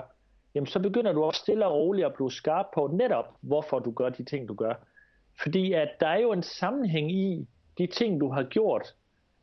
jamen 0.56 0.68
så 0.68 0.80
begynder 0.80 1.14
du 1.14 1.24
også 1.24 1.40
stille 1.40 1.66
og 1.66 1.74
roligt 1.74 2.06
at 2.06 2.14
blive 2.14 2.32
skarp 2.32 2.66
på 2.74 2.90
netop, 2.94 3.26
hvorfor 3.42 3.80
du 3.80 3.92
gør 3.92 4.10
de 4.10 4.24
ting, 4.24 4.48
du 4.48 4.54
gør. 4.54 4.74
Fordi 5.42 5.74
at 5.74 5.90
der 6.00 6.08
er 6.08 6.20
jo 6.20 6.32
en 6.32 6.44
sammenhæng 6.44 7.12
i 7.12 7.48
de 7.78 7.88
ting, 7.88 8.20
du 8.20 8.30
har 8.30 8.44
gjort 8.44 8.96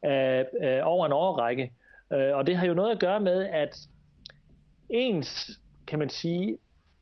øh, 0.05 0.45
øh, 0.63 0.81
over 0.83 1.07
en 1.07 1.13
årrække. 1.13 1.73
Øh, 2.13 2.37
og 2.37 2.47
det 2.47 2.57
har 2.57 2.67
jo 2.67 2.75
noget 2.75 2.91
at 2.91 3.01
gøre 3.01 3.21
med, 3.21 3.47
at 3.47 3.77
ens, 4.89 5.51
kan 5.87 5.99
man 5.99 6.09
sige, 6.09 6.59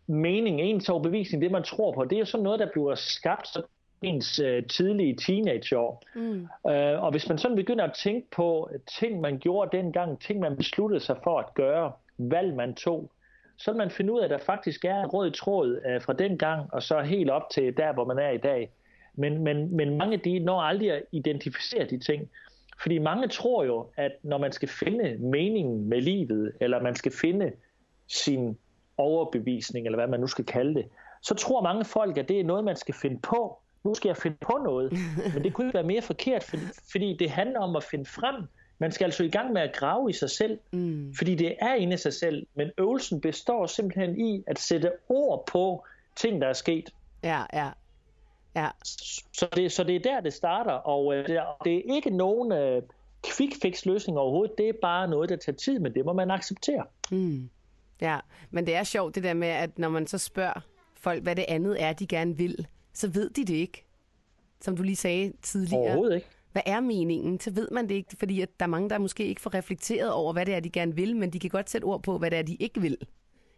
mening, 0.07 0.61
ens 0.61 0.89
overbevisning, 0.89 1.43
det 1.43 1.51
man 1.51 1.63
tror 1.63 1.93
på, 1.93 2.05
det 2.05 2.17
er 2.17 2.19
jo 2.21 2.25
sådan 2.25 2.45
noget, 2.45 2.61
der 2.61 2.71
bliver 2.73 2.95
skabt 2.95 3.49
så 3.49 3.63
ens 4.03 4.39
øh, 4.39 4.67
tidlige 4.67 5.17
teenageår. 5.17 6.03
Mm. 6.15 6.49
Øh, 6.71 7.03
og 7.03 7.11
hvis 7.11 7.29
man 7.29 7.39
sådan 7.39 7.57
begynder 7.57 7.85
at 7.85 7.93
tænke 7.93 8.31
på 8.31 8.71
ting, 8.99 9.21
man 9.21 9.39
gjorde 9.39 9.77
dengang, 9.77 10.21
ting, 10.21 10.41
man 10.41 10.57
besluttede 10.57 11.01
sig 11.01 11.17
for 11.25 11.39
at 11.39 11.55
gøre, 11.55 11.93
valg 12.19 12.55
man 12.55 12.75
tog, 12.75 13.11
så 13.57 13.71
vil 13.71 13.79
man 13.79 13.91
finde 13.91 14.13
ud 14.13 14.21
af, 14.21 14.25
at 14.25 14.31
der 14.31 14.39
faktisk 14.39 14.85
er 14.85 15.01
en 15.01 15.07
rød 15.07 15.31
tråd 15.31 15.81
øh, 15.87 16.03
fra 16.03 16.13
den 16.13 16.39
gang, 16.39 16.75
og 16.75 16.83
så 16.83 17.01
helt 17.01 17.31
op 17.31 17.51
til 17.51 17.77
der, 17.77 17.93
hvor 17.93 18.05
man 18.05 18.19
er 18.19 18.31
i 18.31 18.39
dag. 18.39 18.71
Men, 19.15 19.45
men, 19.45 19.77
men 19.77 19.97
mange 19.97 20.17
de 20.17 20.39
når 20.39 20.61
aldrig 20.61 20.93
at 20.93 21.03
identificere 21.13 21.85
de 21.85 21.99
ting. 21.99 22.31
Fordi 22.83 22.99
mange 22.99 23.29
tror 23.29 23.65
jo, 23.65 23.87
at 23.97 24.13
når 24.23 24.39
man 24.39 24.53
skal 24.53 24.69
finde 24.69 25.17
meningen 25.19 25.89
med 25.89 26.01
livet, 26.01 26.53
eller 26.61 26.83
man 26.83 26.95
skal 26.95 27.13
finde 27.13 27.53
sin 28.09 28.59
overbevisning, 28.97 29.87
eller 29.87 29.99
hvad 29.99 30.09
man 30.09 30.21
nu 30.21 30.27
skal 30.27 30.45
kalde 30.45 30.75
det, 30.75 30.87
så 31.23 31.35
tror 31.35 31.63
mange 31.63 31.85
folk, 31.85 32.19
at 32.19 32.29
det 32.29 32.41
er 32.41 32.45
noget, 32.45 32.65
man 32.65 32.77
skal 32.77 32.95
finde 32.95 33.21
på 33.23 33.59
nu 33.85 33.95
skal 33.95 34.09
jeg 34.09 34.17
finde 34.17 34.37
på 34.41 34.61
noget. 34.65 34.93
Men 35.35 35.45
det 35.45 35.55
kunne 35.55 35.67
ikke 35.67 35.75
være 35.75 35.87
mere 35.87 36.03
forkert, 36.03 36.43
fordi, 36.43 36.63
fordi 36.91 37.17
det 37.19 37.31
handler 37.31 37.61
om 37.61 37.77
at 37.77 37.85
finde 37.85 38.05
frem. 38.05 38.45
Man 38.79 38.93
skal 38.93 39.05
altså 39.05 39.25
i 39.25 39.29
gang 39.29 39.53
med 39.53 39.63
at 39.63 39.77
grave 39.77 40.11
i 40.11 40.13
sig 40.13 40.31
selv, 40.31 40.59
mm. 40.73 41.15
fordi 41.15 41.35
det 41.35 41.57
er 41.61 41.75
inde 41.75 41.95
i 41.95 41.97
sig 41.97 42.15
selv. 42.15 42.47
Men 42.55 42.71
øvelsen 42.79 43.21
består 43.21 43.67
simpelthen 43.67 44.21
i 44.21 44.45
at 44.47 44.59
sætte 44.59 44.93
ord 45.09 45.47
på 45.47 45.85
ting, 46.17 46.41
der 46.41 46.49
er 46.49 46.53
sket. 46.53 46.91
Ja, 47.23 47.43
ja. 47.53 47.71
ja. 48.57 48.69
Så, 49.33 49.49
det, 49.57 49.73
så 49.73 49.85
det 49.85 49.97
er 49.97 50.01
der, 50.01 50.21
det 50.21 50.33
starter, 50.33 50.73
og 50.73 51.15
øh, 51.15 51.27
det, 51.27 51.37
er, 51.37 51.95
ikke 51.95 52.11
nogen 52.11 52.53
øh, 52.53 52.83
quick 53.27 53.63
fix 53.63 53.87
løsning 53.87 54.19
overhovedet. 54.19 54.59
Det 54.59 54.69
er 54.69 54.73
bare 54.83 55.09
noget, 55.09 55.29
der 55.29 55.37
tager 55.37 55.57
tid, 55.57 55.79
men 55.79 55.95
det 55.95 56.05
må 56.05 56.13
man 56.13 56.31
acceptere. 56.31 56.85
Mm. 57.11 57.51
Ja, 58.01 58.19
men 58.51 58.67
det 58.67 58.75
er 58.75 58.85
sjovt 58.85 59.15
det 59.15 59.23
der 59.23 59.35
med, 59.35 59.49
at 59.49 59.79
når 59.79 59.89
man 59.89 60.07
så 60.07 60.19
spørger 60.19 60.61
folk, 60.95 61.23
hvad 61.23 61.37
det 61.37 61.45
andet 61.49 61.83
er, 61.83 61.93
de 61.93 62.07
gerne 62.07 62.37
vil, 62.37 62.67
så 62.93 63.09
ved 63.09 63.31
de 63.31 63.45
det 63.45 63.55
ikke. 63.55 63.85
Som 64.61 64.77
du 64.77 64.83
lige 64.83 64.97
sagde 64.97 65.33
tidligere. 65.43 65.83
Overhovedet 65.83 66.15
ikke. 66.15 66.27
Hvad 66.53 66.63
er 66.67 66.81
meningen? 66.81 67.41
Så 67.41 67.51
ved 67.51 67.69
man 67.71 67.89
det 67.89 67.95
ikke, 67.95 68.17
fordi 68.19 68.41
at 68.41 68.49
der 68.61 68.67
er 68.67 68.71
mange, 68.71 68.91
der 68.91 68.99
måske 68.99 69.27
ikke 69.27 69.41
får 69.41 69.55
reflekteret 69.55 70.13
over, 70.13 70.33
hvad 70.33 70.47
det 70.47 70.55
er, 70.55 70.61
de 70.61 70.71
gerne 70.71 70.95
vil, 70.95 71.17
men 71.17 71.31
de 71.31 71.39
kan 71.39 71.51
godt 71.51 71.71
sætte 71.71 71.85
ord 71.85 72.03
på, 72.03 72.19
hvad 72.19 72.31
det 72.31 72.39
er, 72.39 72.43
de 72.43 72.55
ikke 72.55 72.81
vil. 72.81 72.99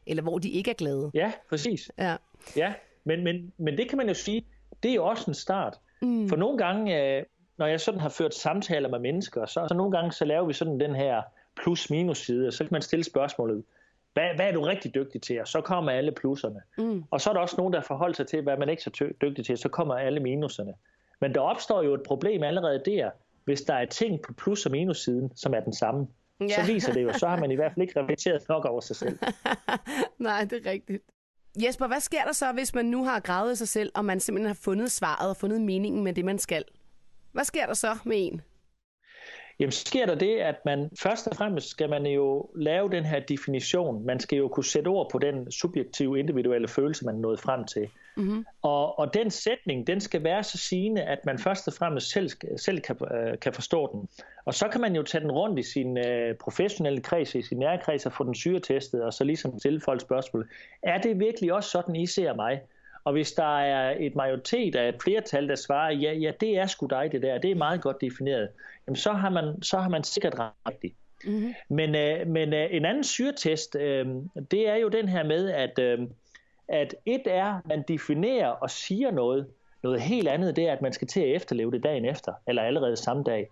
Eller 0.07 0.23
hvor 0.23 0.39
de 0.39 0.51
ikke 0.51 0.71
er 0.71 0.75
glade. 0.75 1.11
Ja, 1.15 1.33
præcis. 1.49 1.91
Ja, 1.99 2.17
ja 2.57 2.75
men, 3.05 3.25
men, 3.25 3.53
men 3.59 3.77
det 3.77 3.89
kan 3.89 3.99
man 3.99 4.09
jo 4.09 4.15
sige, 4.15 4.47
det 4.83 4.91
er 4.91 4.95
jo 4.95 5.05
også 5.07 5.31
en 5.31 5.35
start. 5.35 5.81
Mm. 6.03 6.29
For 6.29 6.37
nogle 6.37 6.59
gange, 6.59 7.17
øh, 7.19 7.25
når 7.59 7.67
jeg 7.67 7.81
sådan 7.81 8.01
har 8.01 8.09
ført 8.09 8.35
samtaler 8.35 8.89
med 8.89 8.99
mennesker, 8.99 9.47
så, 9.47 9.67
så 9.69 9.75
nogle 9.75 9.93
gange 9.93 10.13
så 10.13 10.25
laver 10.25 10.47
vi 10.47 10.53
sådan 10.53 10.81
den 10.81 10.95
her 10.95 11.23
plus-minus-side, 11.63 12.47
og 12.47 12.53
så 12.53 12.65
kan 12.65 12.69
man 12.73 12.83
stille 12.83 13.05
spørgsmålet, 13.05 13.65
hvad, 14.13 14.35
hvad 14.37 14.49
er 14.49 14.53
du 14.53 14.61
rigtig 14.61 14.95
dygtig 14.95 15.23
til? 15.23 15.41
Og 15.41 15.49
så 15.49 15.61
kommer 15.61 15.93
alle 15.93 16.13
plusserne. 16.13 16.61
Mm. 16.79 17.05
Og 17.11 17.21
så 17.21 17.31
er 17.31 17.35
der 17.35 17.41
også 17.41 17.55
nogen, 17.59 17.73
der 17.73 17.81
forholder 17.81 18.15
sig 18.15 18.27
til, 18.27 18.43
hvad 18.43 18.57
man 18.57 18.69
ikke 18.69 18.83
er 18.87 18.91
så 18.95 19.13
dygtig 19.23 19.45
til, 19.47 19.59
så 19.59 19.69
kommer 19.69 19.95
alle 19.95 20.21
minuserne. 20.21 20.75
Men 21.21 21.35
der 21.35 21.41
opstår 21.41 21.83
jo 21.83 21.95
et 21.95 22.03
problem 22.03 22.43
allerede 22.43 22.83
der, 22.87 23.11
hvis 23.45 23.63
der 23.63 23.75
er 23.75 23.85
ting 23.85 24.23
på 24.23 24.33
plus- 24.33 24.67
og 24.67 24.73
minus-siden, 24.73 25.37
som 25.37 25.55
er 25.55 25.61
den 25.61 25.73
samme. 25.73 26.07
Ja. 26.41 26.49
Så 26.49 26.73
viser 26.73 26.93
det 26.93 27.03
jo, 27.03 27.13
så 27.13 27.29
har 27.29 27.37
man 27.37 27.51
i 27.51 27.55
hvert 27.55 27.73
fald 27.73 27.83
ikke 27.83 28.01
reflekteret 28.01 28.49
nok 28.49 28.65
over 28.65 28.81
sig 28.81 28.97
selv. 28.97 29.19
Nej, 30.19 30.45
det 30.45 30.67
er 30.67 30.71
rigtigt. 30.71 31.03
Jesper, 31.63 31.87
hvad 31.87 32.01
sker 32.01 32.25
der 32.25 32.33
så, 32.33 32.53
hvis 32.53 32.75
man 32.75 32.85
nu 32.85 33.05
har 33.05 33.21
gravet 33.21 33.59
sig 33.59 33.69
selv, 33.69 33.93
og 33.95 34.05
man 34.05 34.21
simpelthen 34.21 34.47
har 34.47 34.59
fundet 34.65 34.91
svaret 34.91 35.31
og 35.31 35.37
fundet 35.37 35.61
meningen 35.61 36.05
med 36.05 36.13
det, 36.13 36.25
man 36.25 36.39
skal? 36.39 36.65
Hvad 37.33 37.45
sker 37.45 37.67
der 37.67 37.75
så 37.75 37.99
med 38.05 38.17
en? 38.19 38.41
Jamen 39.61 39.73
sker 39.73 40.07
der 40.07 40.15
det, 40.15 40.37
at 40.37 40.57
man 40.65 40.91
først 41.03 41.27
og 41.27 41.37
fremmest 41.37 41.69
skal 41.69 41.91
man 41.91 42.07
jo 42.07 42.51
lave 42.55 42.91
den 42.91 43.05
her 43.05 43.21
definition. 43.21 44.07
Man 44.07 44.21
skal 44.21 44.39
jo 44.39 44.49
kunne 44.49 44.65
sætte 44.65 44.89
ord 44.89 45.11
på 45.13 45.19
den 45.19 45.53
subjektive, 45.53 46.19
individuelle 46.19 46.69
følelse, 46.69 47.05
man 47.05 47.15
nået 47.15 47.41
frem 47.41 47.65
til. 47.65 47.89
Mm-hmm. 48.17 48.45
Og, 48.63 48.99
og 48.99 49.15
den 49.15 49.31
sætning, 49.31 49.87
den 49.87 50.01
skal 50.01 50.25
være 50.25 50.43
så 50.43 50.59
sigende, 50.59 51.03
at 51.03 51.19
man 51.27 51.39
først 51.39 51.69
og 51.69 51.75
fremmest 51.75 52.11
selv, 52.11 52.31
selv 52.57 52.81
kan, 52.81 52.97
øh, 53.15 53.39
kan 53.39 53.53
forstå 53.53 53.91
den. 53.93 54.09
Og 54.45 54.55
så 54.55 54.69
kan 54.69 54.81
man 54.81 54.97
jo 54.97 55.03
tage 55.03 55.23
den 55.23 55.33
rundt 55.33 55.59
i 55.59 55.63
sin 55.63 55.99
øh, 55.99 56.35
professionelle 56.35 57.01
kreds, 57.01 57.35
i 57.35 57.43
sin 57.43 57.59
nærkreds 57.59 58.07
og 58.07 58.13
få 58.13 58.25
den 58.25 58.35
syretestet, 58.35 59.03
og 59.03 59.13
så 59.13 59.25
ligesom 59.25 59.59
stille 59.59 59.81
folk 59.81 60.01
spørgsmål. 60.01 60.49
Er 60.83 61.01
det 61.01 61.21
virkelig 61.21 61.53
også 61.53 61.71
sådan, 61.71 61.97
I 61.97 62.07
ser 62.07 62.35
mig? 62.35 62.61
Og 63.05 63.13
hvis 63.13 63.33
der 63.33 63.59
er 63.59 63.97
et 64.01 64.17
majoritet 64.17 64.77
af 64.77 64.89
et 64.89 65.03
flertal, 65.03 65.49
der 65.49 65.55
svarer, 65.55 65.93
ja, 65.93 66.13
ja, 66.13 66.33
det 66.41 66.59
er 66.59 66.67
sgu 66.67 66.87
dig 66.87 67.13
det 67.13 67.23
der, 67.23 67.39
det 67.39 67.51
er 67.51 67.55
meget 67.55 67.81
godt 67.81 68.01
defineret, 68.01 68.49
jamen 68.87 68.97
så 68.97 69.13
har 69.13 69.31
man, 69.31 69.63
så 69.63 69.79
har 69.79 69.89
man 69.89 70.05
sikkert 70.05 70.35
rigtigt. 70.69 70.95
Mm-hmm. 71.25 71.55
Men, 71.69 71.95
øh, 71.95 72.27
men 72.27 72.55
øh, 72.55 72.69
en 72.71 72.85
anden 72.85 73.05
syretest, 73.05 73.77
øh, 73.77 74.07
det 74.51 74.69
er 74.69 74.77
jo 74.77 74.89
den 74.89 75.09
her 75.09 75.25
med, 75.25 75.51
at, 75.51 75.79
øh, 75.79 75.99
at 76.69 76.95
et 77.07 77.23
er, 77.27 77.61
man 77.65 77.85
definerer 77.89 78.49
og 78.49 78.71
siger 78.71 79.11
noget, 79.11 79.47
noget 79.83 80.01
helt 80.01 80.29
andet, 80.29 80.57
det 80.57 80.69
er, 80.69 80.73
at 80.73 80.83
man 80.83 80.93
skal 80.93 81.09
til 81.09 81.21
at 81.21 81.37
efterleve 81.37 81.71
det 81.71 81.83
dagen 81.83 82.05
efter, 82.05 82.33
eller 82.49 82.63
allerede 82.63 82.97
samme 82.97 83.23
dag. 83.23 83.49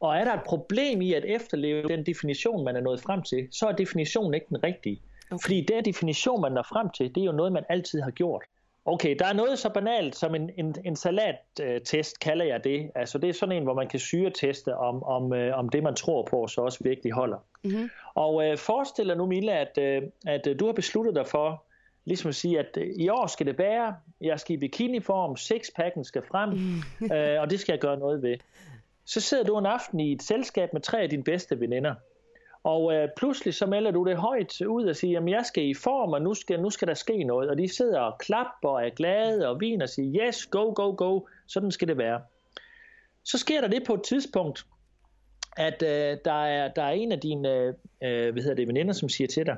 Og 0.00 0.16
er 0.16 0.24
der 0.24 0.34
et 0.34 0.42
problem 0.46 1.02
i 1.02 1.12
at 1.12 1.24
efterleve 1.24 1.88
den 1.88 2.06
definition, 2.06 2.64
man 2.64 2.76
er 2.76 2.80
nået 2.80 3.00
frem 3.00 3.22
til, 3.22 3.48
så 3.52 3.66
er 3.66 3.72
definitionen 3.72 4.34
ikke 4.34 4.46
den 4.48 4.64
rigtige. 4.64 5.00
Okay. 5.30 5.42
Fordi 5.42 5.60
den 5.60 5.84
definition, 5.84 6.40
man 6.40 6.52
når 6.52 6.62
frem 6.62 6.90
til, 6.90 7.14
det 7.14 7.20
er 7.20 7.24
jo 7.24 7.32
noget, 7.32 7.52
man 7.52 7.64
altid 7.68 8.00
har 8.00 8.10
gjort. 8.10 8.42
Okay, 8.88 9.16
der 9.18 9.26
er 9.26 9.32
noget 9.32 9.58
så 9.58 9.68
banalt 9.68 10.16
som 10.16 10.34
en, 10.34 10.50
en, 10.56 10.74
en 10.84 10.96
salattest, 10.96 12.20
kalder 12.20 12.44
jeg 12.44 12.64
det. 12.64 12.90
Altså 12.94 13.18
det 13.18 13.28
er 13.28 13.34
sådan 13.34 13.56
en, 13.56 13.62
hvor 13.62 13.74
man 13.74 13.88
kan 13.88 14.00
syreteste, 14.00 14.76
om, 14.76 15.02
om, 15.02 15.32
øh, 15.32 15.58
om 15.58 15.68
det, 15.68 15.82
man 15.82 15.94
tror 15.94 16.22
på, 16.22 16.46
så 16.46 16.60
også 16.60 16.84
virkelig 16.84 17.12
holder. 17.12 17.38
Mm-hmm. 17.64 17.90
Og 18.14 18.46
øh, 18.46 18.58
forestil 18.58 19.08
dig 19.08 19.16
nu, 19.16 19.26
Mille, 19.26 19.52
at, 19.52 19.78
øh, 19.78 20.02
at 20.26 20.46
øh, 20.46 20.58
du 20.58 20.66
har 20.66 20.72
besluttet 20.72 21.14
dig 21.14 21.26
for, 21.26 21.64
ligesom 22.04 22.28
at 22.28 22.34
sige, 22.34 22.58
at 22.58 22.78
øh, 22.80 22.86
i 22.96 23.08
år 23.08 23.26
skal 23.26 23.46
det 23.46 23.58
være, 23.58 23.94
jeg 24.20 24.40
skal 24.40 24.56
i 24.56 24.58
bikiniform, 24.58 25.36
sexpacken 25.36 26.04
skal 26.04 26.22
frem, 26.22 26.48
mm. 26.48 27.12
øh, 27.12 27.40
og 27.40 27.50
det 27.50 27.60
skal 27.60 27.72
jeg 27.72 27.80
gøre 27.80 27.98
noget 27.98 28.22
ved. 28.22 28.36
Så 29.04 29.20
sidder 29.20 29.44
du 29.44 29.58
en 29.58 29.66
aften 29.66 30.00
i 30.00 30.12
et 30.12 30.22
selskab 30.22 30.72
med 30.72 30.80
tre 30.80 31.00
af 31.02 31.08
dine 31.08 31.24
bedste 31.24 31.60
veninder. 31.60 31.94
Og 32.66 32.94
øh, 32.94 33.08
pludselig 33.16 33.54
så 33.54 33.66
melder 33.66 33.90
du 33.90 34.04
det 34.04 34.16
højt 34.16 34.60
ud 34.60 34.84
og 34.84 34.96
siger, 34.96 35.20
at 35.20 35.28
jeg 35.28 35.46
skal 35.46 35.68
i 35.68 35.74
form, 35.74 36.12
og 36.12 36.22
nu 36.22 36.34
skal, 36.34 36.60
nu 36.60 36.70
skal 36.70 36.88
der 36.88 36.94
ske 36.94 37.24
noget. 37.24 37.50
Og 37.50 37.58
de 37.58 37.68
sidder 37.68 38.00
og 38.00 38.18
klapper 38.18 38.68
og 38.68 38.86
er 38.86 38.90
glade 38.90 39.48
og 39.48 39.60
viner 39.60 39.84
og 39.84 39.88
siger, 39.88 40.26
yes, 40.26 40.46
go, 40.46 40.72
go, 40.74 40.94
go. 40.96 41.20
Sådan 41.46 41.70
skal 41.70 41.88
det 41.88 41.98
være. 41.98 42.20
Så 43.24 43.38
sker 43.38 43.60
der 43.60 43.68
det 43.68 43.84
på 43.86 43.94
et 43.94 44.02
tidspunkt, 44.02 44.66
at 45.56 45.82
øh, 45.82 46.18
der, 46.24 46.44
er, 46.44 46.68
der 46.68 46.82
er 46.82 46.90
en 46.90 47.12
af 47.12 47.20
dine 47.20 47.48
øh, 48.02 48.32
hvad 48.32 48.42
hedder 48.42 48.54
det, 48.54 48.68
veninder, 48.68 48.92
som 48.92 49.08
siger 49.08 49.28
til 49.28 49.46
dig, 49.46 49.56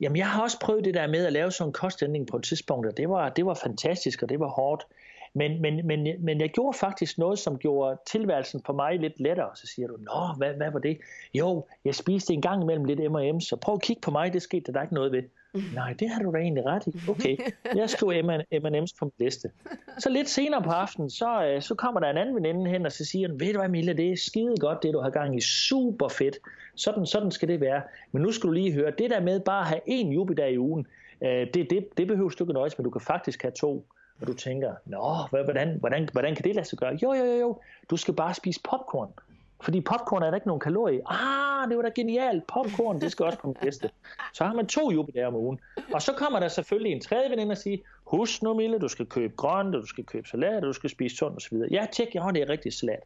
jamen 0.00 0.16
jeg 0.16 0.30
har 0.30 0.42
også 0.42 0.60
prøvet 0.60 0.84
det 0.84 0.94
der 0.94 1.06
med 1.06 1.26
at 1.26 1.32
lave 1.32 1.50
sådan 1.50 1.68
en 1.68 1.72
kostændring 1.72 2.26
på 2.26 2.36
et 2.36 2.44
tidspunkt, 2.44 2.86
og 2.86 2.96
det 2.96 3.08
var, 3.08 3.28
det 3.28 3.46
var 3.46 3.54
fantastisk, 3.54 4.22
og 4.22 4.28
det 4.28 4.40
var 4.40 4.48
hårdt. 4.48 4.86
Men, 5.36 5.62
men, 5.62 5.86
men, 5.86 6.08
men 6.18 6.40
jeg 6.40 6.50
gjorde 6.50 6.78
faktisk 6.78 7.18
noget, 7.18 7.38
som 7.38 7.58
gjorde 7.58 7.98
tilværelsen 8.06 8.62
for 8.66 8.72
mig 8.72 8.98
lidt 8.98 9.20
lettere. 9.20 9.50
Så 9.54 9.66
siger 9.66 9.88
du, 9.88 9.96
nå, 9.96 10.34
hvad, 10.36 10.54
hvad 10.54 10.70
var 10.70 10.78
det? 10.78 10.98
Jo, 11.34 11.64
jeg 11.84 11.94
spiste 11.94 12.34
en 12.34 12.42
gang 12.42 12.62
imellem 12.62 12.84
lidt 12.84 13.12
M&M, 13.12 13.40
så 13.40 13.56
prøv 13.56 13.74
at 13.74 13.82
kigge 13.82 14.00
på 14.00 14.10
mig, 14.10 14.32
det 14.32 14.42
skete 14.42 14.72
der 14.72 14.82
ikke 14.82 14.94
noget 14.94 15.12
ved. 15.12 15.22
Nej, 15.74 15.92
det 15.92 16.10
har 16.10 16.22
du 16.22 16.32
da 16.32 16.38
egentlig 16.38 16.66
ret 16.66 16.86
i. 16.86 17.00
Okay, 17.10 17.36
jeg 17.74 17.90
skriver 17.90 18.22
M&M's 18.22 18.94
på 18.98 19.04
min 19.04 19.12
liste. 19.18 19.50
Så 19.98 20.10
lidt 20.10 20.28
senere 20.28 20.62
på 20.62 20.70
aftenen, 20.70 21.10
så, 21.10 21.46
øh, 21.46 21.62
så 21.62 21.74
kommer 21.74 22.00
der 22.00 22.10
en 22.10 22.16
anden 22.16 22.34
veninde 22.34 22.70
hen, 22.70 22.86
og 22.86 22.92
så 22.92 23.04
siger 23.04 23.28
ved 23.28 23.52
du 23.52 23.58
hvad 23.58 23.68
Mille, 23.68 23.92
det 23.92 24.12
er 24.12 24.16
skide 24.16 24.54
godt, 24.60 24.82
det 24.82 24.94
du 24.94 25.00
har 25.00 25.10
gang 25.10 25.36
i. 25.36 25.40
Super 25.40 26.08
fedt. 26.08 26.38
Sådan, 26.74 27.06
sådan 27.06 27.30
skal 27.30 27.48
det 27.48 27.60
være. 27.60 27.82
Men 28.12 28.22
nu 28.22 28.32
skal 28.32 28.48
du 28.48 28.52
lige 28.52 28.72
høre, 28.72 28.92
det 28.98 29.10
der 29.10 29.20
med 29.20 29.40
bare 29.40 29.60
at 29.60 29.66
have 29.66 29.80
én 29.88 30.12
jubidag 30.12 30.52
i 30.52 30.58
ugen, 30.58 30.86
øh, 31.22 31.46
det, 31.54 31.70
det, 31.70 31.88
det 31.96 32.06
behøver 32.06 32.30
du 32.30 32.44
ikke 32.44 32.52
nøjes, 32.52 32.78
men 32.78 32.84
du 32.84 32.90
kan 32.90 33.00
faktisk 33.00 33.42
have 33.42 33.52
to 33.52 33.86
og 34.20 34.26
du 34.26 34.34
tænker, 34.34 34.74
nå, 34.84 35.14
hvordan, 35.30 35.76
hvordan, 35.80 36.08
hvordan 36.12 36.34
kan 36.34 36.44
det 36.44 36.54
lade 36.54 36.66
sig 36.66 36.78
gøre? 36.78 36.98
Jo, 37.02 37.12
jo, 37.12 37.24
jo, 37.24 37.38
jo, 37.38 37.60
du 37.90 37.96
skal 37.96 38.14
bare 38.14 38.34
spise 38.34 38.60
popcorn. 38.64 39.12
Fordi 39.60 39.80
popcorn 39.80 40.22
er 40.22 40.26
der 40.26 40.34
ikke 40.34 40.46
nogen 40.46 40.60
kalorier. 40.60 41.02
Ah, 41.06 41.68
det 41.68 41.76
var 41.76 41.82
da 41.82 41.90
genialt. 41.94 42.46
Popcorn, 42.46 43.00
det 43.00 43.12
skal 43.12 43.26
også 43.26 43.38
på 43.38 43.46
min 43.46 43.56
liste. 43.62 43.90
Så 44.32 44.44
har 44.44 44.54
man 44.54 44.66
to 44.66 44.90
jubilæer 44.90 45.26
om 45.26 45.34
ugen. 45.34 45.60
Og 45.92 46.02
så 46.02 46.12
kommer 46.12 46.40
der 46.40 46.48
selvfølgelig 46.48 46.92
en 46.92 47.00
tredje 47.00 47.30
veninde 47.30 47.52
og 47.52 47.58
siger, 47.58 47.78
husk 48.04 48.42
nu 48.42 48.54
Mille, 48.54 48.78
du 48.78 48.88
skal 48.88 49.06
købe 49.06 49.34
grønt, 49.36 49.74
du 49.74 49.86
skal 49.86 50.04
købe 50.04 50.28
salat, 50.28 50.62
du 50.62 50.72
skal 50.72 50.90
spise 50.90 51.16
sundt 51.16 51.36
osv. 51.36 51.58
Ja, 51.70 51.86
tjek, 51.92 52.14
ja, 52.14 52.28
det 52.34 52.42
er 52.42 52.48
rigtig 52.48 52.72
salat. 52.72 53.02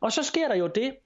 Og 0.00 0.12
så 0.12 0.22
sker 0.22 0.48
der 0.48 0.54
jo 0.54 0.66
det, 0.66 0.96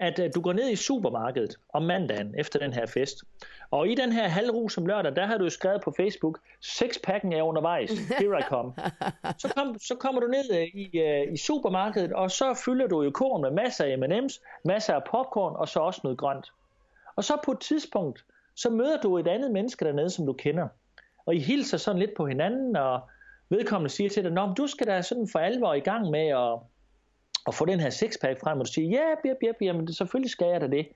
at 0.00 0.18
uh, 0.18 0.24
du 0.34 0.40
går 0.40 0.52
ned 0.52 0.70
i 0.70 0.76
supermarkedet 0.76 1.56
om 1.72 1.82
mandagen 1.82 2.34
efter 2.38 2.58
den 2.58 2.72
her 2.72 2.86
fest. 2.86 3.24
Og 3.70 3.88
i 3.88 3.94
den 3.94 4.12
her 4.12 4.28
halvru 4.28 4.68
som 4.68 4.86
lørdag, 4.86 5.16
der 5.16 5.26
har 5.26 5.38
du 5.38 5.50
skrevet 5.50 5.80
på 5.82 5.94
Facebook, 5.96 6.38
sexpacken 6.60 7.32
er 7.32 7.42
undervejs, 7.42 7.90
here 7.90 8.38
I 8.38 8.42
come. 8.42 8.72
Så, 9.42 9.52
kom, 9.56 9.78
så 9.78 9.94
kommer 9.94 10.20
du 10.20 10.26
ned 10.26 10.50
uh, 10.50 10.80
i, 10.80 10.90
uh, 10.94 11.32
i 11.34 11.36
supermarkedet, 11.36 12.12
og 12.12 12.30
så 12.30 12.62
fylder 12.64 12.86
du 12.86 13.02
jo 13.02 13.10
korn 13.10 13.42
med 13.42 13.50
masser 13.50 13.84
af 13.84 13.96
M&M's, 13.96 14.60
masser 14.64 14.94
af 14.94 15.04
popcorn, 15.04 15.56
og 15.56 15.68
så 15.68 15.80
også 15.80 16.00
noget 16.04 16.18
grønt. 16.18 16.52
Og 17.16 17.24
så 17.24 17.36
på 17.44 17.52
et 17.52 17.60
tidspunkt, 17.60 18.24
så 18.54 18.70
møder 18.70 19.00
du 19.00 19.18
et 19.18 19.28
andet 19.28 19.50
menneske 19.50 19.84
dernede, 19.84 20.10
som 20.10 20.26
du 20.26 20.32
kender. 20.32 20.68
Og 21.26 21.34
I 21.34 21.38
hilser 21.38 21.76
sådan 21.76 21.98
lidt 21.98 22.14
på 22.16 22.26
hinanden, 22.26 22.76
og 22.76 23.00
vedkommende 23.48 23.94
siger 23.94 24.10
til 24.10 24.24
dig, 24.24 24.32
Nå, 24.32 24.54
du 24.54 24.66
skal 24.66 24.86
da 24.86 25.02
sådan 25.02 25.28
for 25.32 25.38
alvor 25.38 25.74
i 25.74 25.80
gang 25.80 26.10
med 26.10 26.28
at 26.28 26.58
at 27.46 27.54
få 27.54 27.64
den 27.64 27.80
her 27.80 27.90
sixpack 27.90 28.40
frem, 28.40 28.60
og 28.60 28.66
du 28.66 28.72
siger, 28.72 28.88
ja, 28.88 29.14
bip, 29.22 29.36
bip, 29.40 29.56
jamen 29.60 29.92
selvfølgelig 29.92 30.30
skal 30.30 30.46
jeg 30.46 30.60
da 30.60 30.66
det. 30.66 30.88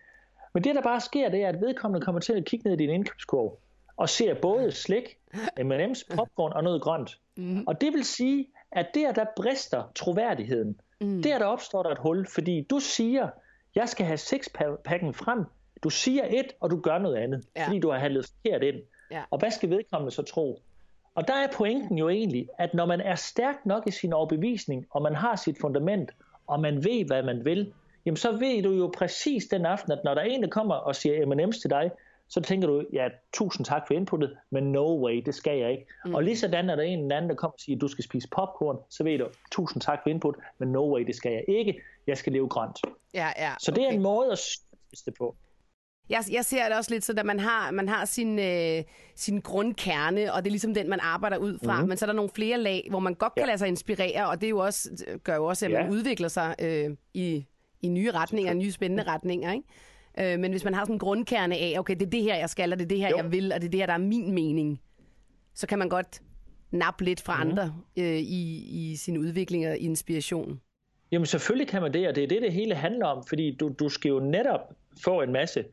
Men 0.55 0.65
det, 0.65 0.75
der 0.75 0.83
bare 0.83 1.01
sker, 1.01 1.29
det 1.29 1.43
er, 1.43 1.49
at 1.49 1.61
vedkommende 1.61 2.05
kommer 2.05 2.21
til 2.21 2.33
at 2.33 2.45
kigge 2.45 2.69
ned 2.69 2.81
i 2.81 2.83
din 2.83 2.91
indkøbskurv, 2.91 3.59
og 3.97 4.09
ser 4.09 4.35
både 4.35 4.73
slik, 4.73 5.19
M&M's, 5.61 6.07
popcorn 6.17 6.53
og 6.53 6.65
noget 6.65 6.83
grønt. 6.83 7.19
Mm. 7.37 7.65
Og 7.67 7.81
det 7.81 7.93
vil 7.93 8.05
sige, 8.05 8.47
at 8.73 8.87
der, 8.95 9.13
der 9.13 9.25
brister 9.37 9.83
troværdigheden, 9.95 10.81
mm. 11.01 11.23
der, 11.23 11.39
der 11.39 11.47
opstår 11.47 11.83
der 11.83 11.91
et 11.91 11.99
hul, 11.99 12.27
fordi 12.27 12.67
du 12.71 12.79
siger, 12.79 13.29
jeg 13.75 13.89
skal 13.89 14.07
have 14.07 14.17
sixpacken 14.17 15.15
frem, 15.15 15.45
du 15.83 15.91
siger 15.91 16.25
et, 16.31 16.53
og 16.61 16.71
du 16.71 16.81
gør 16.81 16.99
noget 16.99 17.17
andet, 17.17 17.45
ja. 17.57 17.67
fordi 17.67 17.79
du 17.79 17.91
har 17.91 17.99
handlet 17.99 18.27
forkert 18.27 18.63
ind. 18.63 18.77
Ja. 19.11 19.23
Og 19.31 19.39
hvad 19.39 19.51
skal 19.51 19.71
vedkommende 19.71 20.15
så 20.15 20.23
tro? 20.23 20.63
Og 21.15 21.29
der 21.29 21.35
er 21.35 21.53
pointen 21.53 21.99
jo 21.99 22.09
egentlig, 22.09 22.49
at 22.59 22.75
når 22.75 22.87
man 22.87 23.01
er 23.01 23.15
stærk 23.15 23.67
nok 23.67 23.87
i 23.87 23.91
sin 23.91 24.13
overbevisning, 24.13 24.87
og 24.91 25.03
man 25.03 25.15
har 25.15 25.37
sit 25.37 25.57
fundament, 25.61 26.11
og 26.49 26.61
man 26.61 26.85
ved, 26.85 27.05
hvad 27.05 27.23
man 27.23 27.45
vil, 27.45 27.73
jamen 28.07 28.17
så 28.17 28.33
ved 28.33 28.63
du 28.63 28.73
jo 28.73 28.93
præcis 28.97 29.45
den 29.45 29.67
aften, 29.67 29.93
at 29.93 29.99
når 30.05 30.15
der 30.15 30.21
er 30.21 30.27
en, 30.27 30.43
der 30.43 30.49
kommer 30.49 30.75
og 30.75 30.97
siger 30.97 31.27
M&M's 31.27 31.61
til 31.61 31.71
dig, 31.71 31.91
så 32.29 32.41
tænker 32.41 32.69
du, 32.69 32.85
ja, 32.93 33.09
tusind 33.33 33.67
tak 33.67 33.83
for 33.87 33.95
inputtet, 33.95 34.37
men 34.51 34.73
no 34.73 35.05
way, 35.05 35.23
det 35.27 35.35
skal 35.35 35.59
jeg 35.59 35.71
ikke. 35.71 35.87
Mm. 36.05 36.15
Og 36.15 36.23
lige 36.23 36.39
sådan, 36.39 36.65
når 36.65 36.77
der 36.77 36.83
er 36.83 36.87
en 36.87 37.03
eller 37.03 37.17
anden, 37.17 37.31
der 37.31 37.37
kommer 37.37 37.53
og 37.53 37.61
siger, 37.61 37.79
du 37.79 37.89
skal 37.89 38.05
spise 38.05 38.29
popcorn, 38.29 38.77
så 38.91 39.05
ved 39.05 39.19
du, 39.19 39.27
tusind 39.53 39.83
tak 39.83 39.99
for 40.03 40.11
input, 40.11 40.37
men 40.59 40.69
no 40.69 40.95
way, 40.95 41.07
det 41.07 41.15
skal 41.15 41.33
jeg 41.33 41.45
ikke. 41.49 41.81
Jeg 42.07 42.19
skal 42.19 42.33
leve 42.33 42.49
grønt. 42.49 42.79
Ja, 43.15 43.27
ja, 43.37 43.49
okay. 43.49 43.57
Så 43.61 43.71
det 43.71 43.85
er 43.85 43.89
en 43.89 44.03
måde 44.03 44.33
at 44.33 44.39
det 45.07 45.15
på. 45.19 45.37
Jeg, 46.11 46.25
jeg 46.33 46.45
ser 46.45 46.69
det 46.69 46.77
også 46.77 46.91
lidt 46.91 47.05
så, 47.05 47.15
at 47.19 47.27
man 47.27 47.41
har, 47.41 47.71
man 47.71 47.89
har 47.89 48.05
sin, 48.05 48.39
øh, 48.39 48.85
sin 49.15 49.41
grundkerne, 49.41 50.33
og 50.33 50.45
det 50.45 50.49
er 50.49 50.53
ligesom 50.53 50.75
den, 50.75 50.89
man 50.91 51.01
arbejder 51.03 51.37
ud 51.37 51.59
fra. 51.65 51.83
Mm. 51.83 51.89
Men 51.89 51.97
så 51.97 52.05
er 52.05 52.07
der 52.07 52.15
nogle 52.15 52.31
flere 52.35 52.59
lag, 52.59 52.87
hvor 52.91 52.99
man 52.99 53.15
godt 53.15 53.35
kan 53.35 53.43
ja. 53.43 53.47
lade 53.47 53.59
sig 53.59 53.69
inspirere, 53.69 54.29
og 54.29 54.41
det 54.41 54.47
er 54.47 54.51
jo 54.51 54.59
også, 54.59 55.05
gør 55.25 55.35
jo 55.35 55.45
også, 55.45 55.67
at 55.67 55.73
ja. 55.73 55.83
man 55.83 55.93
udvikler 55.93 56.29
sig 56.29 56.55
øh, 56.59 56.91
i, 57.15 57.45
i 57.83 57.89
nye 57.89 58.11
retninger, 58.11 58.55
nye 58.55 58.73
spændende 58.73 59.03
retninger. 59.03 59.53
Ikke? 59.53 60.33
Øh, 60.33 60.39
men 60.39 60.51
hvis 60.51 60.65
man 60.65 60.75
har 60.75 60.85
sådan 60.85 60.95
en 60.95 60.99
grundkerne 60.99 61.57
af, 61.57 61.75
okay, 61.79 61.95
det 61.95 62.07
er 62.07 62.11
det 62.11 62.23
her, 62.23 62.37
jeg 62.37 62.51
skal, 62.51 62.73
og 62.73 62.79
det 62.79 62.85
er 62.85 62.89
det 62.89 62.99
her, 62.99 63.09
jo. 63.09 63.17
jeg 63.17 63.33
vil, 63.33 63.53
og 63.53 63.61
det 63.61 63.67
er 63.67 63.71
det 63.71 63.81
her, 63.81 63.87
der 63.87 63.93
er 63.95 63.99
min 63.99 64.33
mening, 64.33 64.81
så 65.55 65.67
kan 65.67 65.79
man 65.79 65.89
godt 65.89 66.23
nappe 66.71 67.05
lidt 67.05 67.21
fra 67.21 67.45
mm. 67.45 67.51
andre 67.51 67.75
øh, 67.99 68.19
i, 68.19 68.69
i 68.71 68.97
sin 68.97 69.19
udvikling 69.19 69.69
og 69.69 69.79
inspiration. 69.79 70.61
Jamen 71.13 71.27
selvfølgelig 71.27 71.69
kan 71.69 71.83
man 71.83 71.93
det, 71.93 72.09
og 72.09 72.15
det 72.15 72.25
er 72.25 72.29
det, 72.29 72.43
det 72.43 72.53
hele 72.53 72.75
handler 72.75 73.07
om, 73.07 73.25
fordi 73.29 73.57
du, 73.57 73.69
du 73.79 73.89
skal 73.89 74.09
jo 74.09 74.21
netop 74.21 74.61
få 75.05 75.23
en 75.23 75.33
masse 75.33 75.65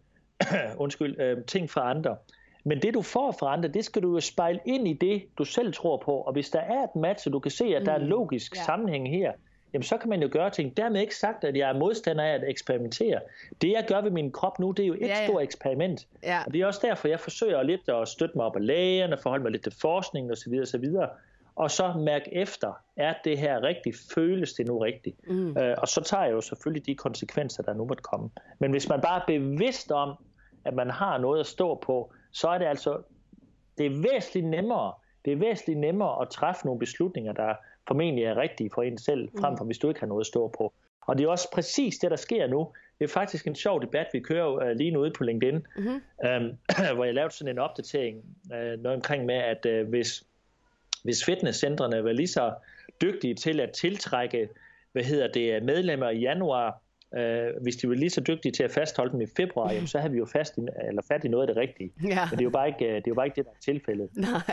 undskyld, 0.83 1.21
øh, 1.21 1.43
ting 1.43 1.69
fra 1.69 1.89
andre. 1.89 2.15
Men 2.63 2.81
det 2.81 2.93
du 2.93 3.01
får 3.01 3.31
fra 3.31 3.53
andre, 3.53 3.69
det 3.69 3.85
skal 3.85 4.01
du 4.01 4.13
jo 4.13 4.19
spejle 4.19 4.59
ind 4.65 4.87
i 4.87 4.93
det, 4.93 5.23
du 5.37 5.45
selv 5.45 5.73
tror 5.73 5.97
på. 5.97 6.11
Og 6.11 6.33
hvis 6.33 6.49
der 6.49 6.59
er 6.59 6.83
et 6.83 6.95
match, 6.95 7.27
og 7.27 7.33
du 7.33 7.39
kan 7.39 7.51
se, 7.51 7.65
at 7.65 7.85
der 7.85 7.91
er 7.91 7.95
en 7.95 8.03
mm. 8.03 8.09
logisk 8.09 8.55
ja. 8.55 8.63
sammenhæng 8.63 9.09
her, 9.09 9.31
jamen 9.73 9.83
så 9.83 9.97
kan 9.97 10.09
man 10.09 10.21
jo 10.21 10.29
gøre 10.31 10.49
ting. 10.49 10.77
Dermed 10.77 11.01
ikke 11.01 11.15
sagt, 11.15 11.43
at 11.43 11.57
jeg 11.57 11.69
er 11.69 11.73
modstander 11.73 12.23
af 12.23 12.33
at 12.33 12.43
eksperimentere. 12.47 13.19
Det 13.61 13.71
jeg 13.71 13.85
gør 13.87 14.01
ved 14.01 14.11
min 14.11 14.31
krop 14.31 14.59
nu, 14.59 14.71
det 14.71 14.83
er 14.83 14.87
jo 14.87 14.93
et 14.93 15.01
ja, 15.01 15.07
ja. 15.07 15.27
stort 15.27 15.43
eksperiment. 15.43 16.07
Ja. 16.23 16.39
Og 16.45 16.53
det 16.53 16.61
er 16.61 16.65
også 16.65 16.79
derfor, 16.83 17.07
jeg 17.07 17.19
forsøger 17.19 17.63
lidt 17.63 17.89
at 17.89 18.07
støtte 18.07 18.37
mig 18.37 18.45
op 18.45 18.55
af 18.55 18.65
lægerne, 18.65 19.17
forholde 19.17 19.43
mig 19.43 19.51
lidt 19.51 19.63
til 19.63 19.73
forskningen 19.81 20.31
osv. 20.31 20.59
osv. 20.61 20.85
Og 21.55 21.71
så 21.71 21.93
mærke 21.93 22.33
efter, 22.33 22.73
er 22.97 23.13
det 23.23 23.37
her 23.37 23.63
rigtigt? 23.63 23.97
Føles 24.15 24.53
det 24.53 24.67
nu 24.67 24.77
rigtigt? 24.79 25.27
Mm. 25.27 25.57
Øh, 25.57 25.75
og 25.77 25.87
så 25.87 26.03
tager 26.03 26.23
jeg 26.23 26.33
jo 26.33 26.41
selvfølgelig 26.41 26.85
de 26.85 26.95
konsekvenser, 26.95 27.63
der 27.63 27.73
nu 27.73 27.85
måtte 27.85 28.03
komme. 28.03 28.29
Men 28.59 28.71
hvis 28.71 28.89
man 28.89 29.01
bare 29.01 29.21
er 29.21 29.25
bevidst 29.25 29.91
om, 29.91 30.15
at 30.65 30.73
man 30.73 30.89
har 30.89 31.17
noget 31.17 31.39
at 31.39 31.45
stå 31.45 31.75
på, 31.75 32.13
så 32.31 32.47
er 32.47 32.57
det 32.57 32.65
altså 32.65 33.01
det 33.77 33.85
er 33.85 33.89
væsentligt 33.89 34.45
nemmere 34.45 34.93
det 35.25 35.33
er 35.33 35.37
væsentligt 35.37 35.79
nemmere 35.79 36.21
at 36.21 36.29
træffe 36.29 36.65
nogle 36.65 36.79
beslutninger, 36.79 37.33
der 37.33 37.53
formentlig 37.87 38.23
er 38.23 38.37
rigtige 38.37 38.69
for 38.73 38.81
en 38.81 38.97
selv, 38.97 39.29
frem 39.39 39.53
mm. 39.53 39.57
for 39.57 39.65
hvis 39.65 39.77
du 39.77 39.87
ikke 39.87 39.99
har 39.99 40.07
noget 40.07 40.21
at 40.21 40.27
stå 40.27 40.47
på. 40.57 40.73
Og 41.01 41.17
det 41.17 41.23
er 41.23 41.27
også 41.29 41.51
præcis 41.53 41.97
det, 41.97 42.11
der 42.11 42.17
sker 42.17 42.47
nu. 42.47 42.71
Det 42.99 43.03
er 43.03 43.13
faktisk 43.13 43.47
en 43.47 43.55
sjov 43.55 43.81
debat, 43.81 44.07
vi 44.13 44.19
kører 44.19 44.47
uh, 44.47 44.77
lige 44.77 44.91
nu 44.91 44.99
ude 44.99 45.11
på 45.17 45.23
LinkedIn, 45.23 45.55
mm-hmm. 45.55 46.01
um, 46.27 46.57
hvor 46.95 47.03
jeg 47.03 47.13
lavede 47.13 47.33
sådan 47.33 47.53
en 47.53 47.59
opdatering, 47.59 48.23
uh, 48.51 48.81
noget 48.83 48.95
omkring 48.95 49.25
med, 49.25 49.35
at 49.35 49.65
uh, 49.65 49.89
hvis, 49.89 50.23
hvis 51.05 51.25
fitnesscentrene 51.25 52.03
var 52.03 52.11
lige 52.11 52.27
så 52.27 52.53
dygtige 53.01 53.35
til 53.35 53.59
at 53.59 53.71
tiltrække 53.71 54.49
hvad 54.91 55.03
hedder 55.03 55.27
det, 55.27 55.63
medlemmer 55.63 56.09
i 56.09 56.19
januar, 56.19 56.81
Øh, 57.17 57.61
hvis 57.61 57.75
de 57.75 57.89
var 57.89 57.95
lige 57.95 58.09
så 58.09 58.21
dygtige 58.21 58.51
til 58.51 58.63
at 58.63 58.71
fastholde 58.71 59.11
dem 59.11 59.21
i 59.21 59.25
februar, 59.37 59.71
jamen, 59.71 59.87
så 59.87 59.99
havde 59.99 60.11
vi 60.11 60.17
jo 60.17 60.25
fast 60.25 60.57
i, 60.57 60.61
eller 60.87 61.01
fat 61.07 61.23
i 61.23 61.27
noget 61.27 61.49
af 61.49 61.55
det 61.55 61.61
rigtige. 61.61 61.91
Ja. 62.03 62.27
Men 62.29 62.31
det 62.31 62.39
er 62.39 62.43
jo 62.43 62.49
bare 62.49 62.67
ikke 62.67 62.85
det, 62.85 62.95
er 62.95 63.01
jo 63.07 63.13
bare 63.13 63.25
ikke 63.25 63.35
det 63.35 63.45
der 63.45 63.51
er 63.51 63.61
tilfældet. 63.73 64.09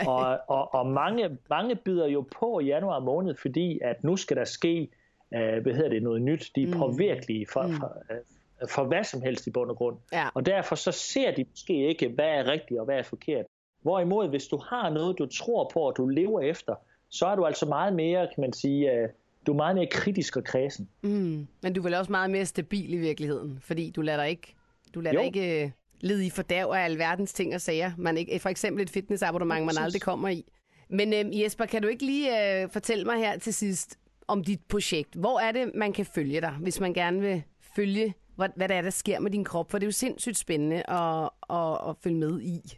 Og, 0.07 0.39
og, 0.47 0.73
og 0.73 0.87
mange, 0.87 1.37
mange 1.49 1.75
byder 1.75 2.07
jo 2.07 2.25
på 2.39 2.59
i 2.59 2.65
januar 2.65 2.99
måned, 2.99 3.35
fordi 3.35 3.79
at 3.81 4.03
nu 4.03 4.17
skal 4.17 4.37
der 4.37 4.45
ske 4.45 4.89
øh, 5.33 5.63
hvad 5.63 5.73
hedder 5.73 5.89
det, 5.89 6.03
noget 6.03 6.21
nyt. 6.21 6.51
De 6.55 6.63
er 6.63 6.67
mm. 6.67 6.73
påvirkelige 6.73 7.47
for, 7.53 7.61
mm. 7.61 7.73
for, 7.73 7.97
øh, 8.11 8.69
for 8.69 8.83
hvad 8.83 9.03
som 9.03 9.21
helst 9.21 9.47
i 9.47 9.51
bund 9.51 9.69
og 9.69 9.75
grund. 9.75 9.97
Ja. 10.13 10.27
Og 10.33 10.45
derfor 10.45 10.75
så 10.75 10.91
ser 10.91 11.31
de 11.31 11.45
måske 11.49 11.87
ikke, 11.87 12.07
hvad 12.07 12.29
er 12.29 12.47
rigtigt 12.47 12.79
og 12.79 12.85
hvad 12.85 12.97
er 12.97 13.03
forkert. 13.03 13.45
Hvorimod, 13.83 14.29
hvis 14.29 14.47
du 14.47 14.57
har 14.57 14.89
noget, 14.89 15.17
du 15.19 15.25
tror 15.25 15.69
på, 15.73 15.79
og 15.79 15.93
du 15.97 16.07
lever 16.07 16.41
efter, 16.41 16.75
så 17.09 17.25
er 17.25 17.35
du 17.35 17.45
altså 17.45 17.65
meget 17.65 17.93
mere, 17.93 18.27
kan 18.35 18.41
man 18.41 18.53
sige, 18.53 18.91
øh, 18.91 19.09
du 19.45 19.51
er 19.51 19.55
meget 19.55 19.75
mere 19.75 19.87
kritisk 19.87 20.37
og 20.37 20.43
kredsen. 20.43 20.89
Mm. 21.01 21.47
Men 21.61 21.73
du 21.73 21.81
er 21.81 21.83
vel 21.83 21.93
også 21.93 22.11
meget 22.11 22.29
mere 22.29 22.45
stabil 22.45 22.93
i 22.93 22.97
virkeligheden, 22.97 23.59
fordi 23.61 23.89
du 23.89 24.01
lader 24.01 24.17
dig 24.17 24.29
ikke, 24.29 24.55
du 24.95 24.99
lader 24.99 25.17
dig 25.17 25.25
ikke 25.25 25.65
uh, 25.65 25.71
lede 26.01 26.25
i 26.25 26.29
fordav 26.29 26.65
af 26.65 26.85
alverdens 26.85 27.33
ting 27.33 27.55
og 27.55 27.61
sager. 27.61 27.91
Man 27.97 28.17
ikke, 28.17 28.39
for 28.39 28.49
eksempel 28.49 28.83
et 28.83 28.89
fitnessabonnement, 28.89 29.65
man 29.65 29.75
aldrig 29.77 30.01
kommer 30.01 30.29
i. 30.29 30.45
Men 30.89 31.13
uh, 31.13 31.41
Jesper, 31.41 31.65
kan 31.65 31.81
du 31.81 31.87
ikke 31.87 32.05
lige 32.05 32.29
uh, 32.63 32.71
fortælle 32.71 33.05
mig 33.05 33.17
her 33.17 33.39
til 33.39 33.53
sidst 33.53 33.99
om 34.27 34.43
dit 34.43 34.59
projekt? 34.69 35.15
Hvor 35.15 35.39
er 35.39 35.51
det, 35.51 35.71
man 35.75 35.93
kan 35.93 36.05
følge 36.05 36.41
dig, 36.41 36.51
hvis 36.61 36.79
man 36.79 36.93
gerne 36.93 37.21
vil 37.21 37.43
følge, 37.75 38.13
hvad, 38.35 38.49
hvad 38.55 38.69
der 38.69 38.75
er, 38.75 38.81
der 38.81 38.89
sker 38.89 39.19
med 39.19 39.31
din 39.31 39.43
krop? 39.43 39.71
For 39.71 39.77
det 39.77 39.85
er 39.85 39.87
jo 39.87 39.91
sindssygt 39.91 40.37
spændende 40.37 40.89
at, 40.89 41.29
at, 41.49 41.89
at 41.89 41.95
følge 42.03 42.17
med 42.17 42.41
i. 42.41 42.77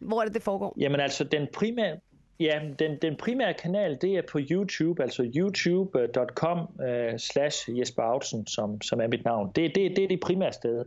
Hvor 0.00 0.20
er 0.20 0.24
det, 0.24 0.34
det 0.34 0.42
foregår? 0.42 0.74
Jamen 0.78 1.00
altså, 1.00 1.24
den 1.24 1.48
primære, 1.54 1.96
Ja, 2.40 2.60
den, 2.78 2.98
den 3.02 3.16
primære 3.16 3.54
kanal, 3.54 3.98
det 4.00 4.16
er 4.16 4.22
på 4.32 4.38
YouTube, 4.50 5.02
altså 5.02 5.30
youtube.com 5.36 6.58
uh, 6.58 6.84
øh, 6.88 7.18
slash 7.18 7.78
Jesper 7.78 8.02
Autsen, 8.02 8.46
som, 8.46 8.80
som 8.80 9.00
er 9.00 9.06
mit 9.06 9.24
navn. 9.24 9.52
Det, 9.56 9.74
det, 9.74 9.96
det 9.96 10.04
er 10.04 10.08
det 10.08 10.20
primære 10.20 10.52
sted. 10.52 10.84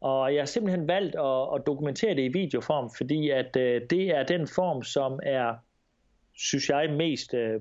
Og 0.00 0.34
jeg 0.34 0.40
har 0.40 0.46
simpelthen 0.46 0.88
valgt 0.88 1.16
at, 1.16 1.54
at 1.54 1.66
dokumentere 1.66 2.14
det 2.14 2.22
i 2.22 2.28
videoform, 2.28 2.90
fordi 2.96 3.30
at 3.30 3.56
øh, 3.56 3.82
det 3.90 4.16
er 4.16 4.22
den 4.22 4.48
form, 4.48 4.82
som 4.82 5.20
er, 5.22 5.54
synes 6.34 6.68
jeg, 6.68 6.92
mest 6.92 7.34
øh, 7.34 7.60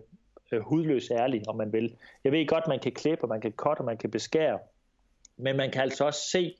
øh 0.51 0.61
hudløs 0.61 1.11
ærlig, 1.11 1.49
om 1.49 1.55
man 1.55 1.73
vil. 1.73 1.95
Jeg 2.23 2.31
ved 2.31 2.47
godt, 2.47 2.67
man 2.67 2.79
kan 2.79 2.91
klippe, 2.91 3.23
og 3.23 3.29
man 3.29 3.41
kan 3.41 3.51
cutte, 3.51 3.79
og 3.79 3.85
man 3.85 3.97
kan 3.97 4.11
beskære, 4.11 4.59
men 5.37 5.57
man 5.57 5.71
kan 5.71 5.81
altså 5.81 6.05
også 6.05 6.29
se 6.31 6.55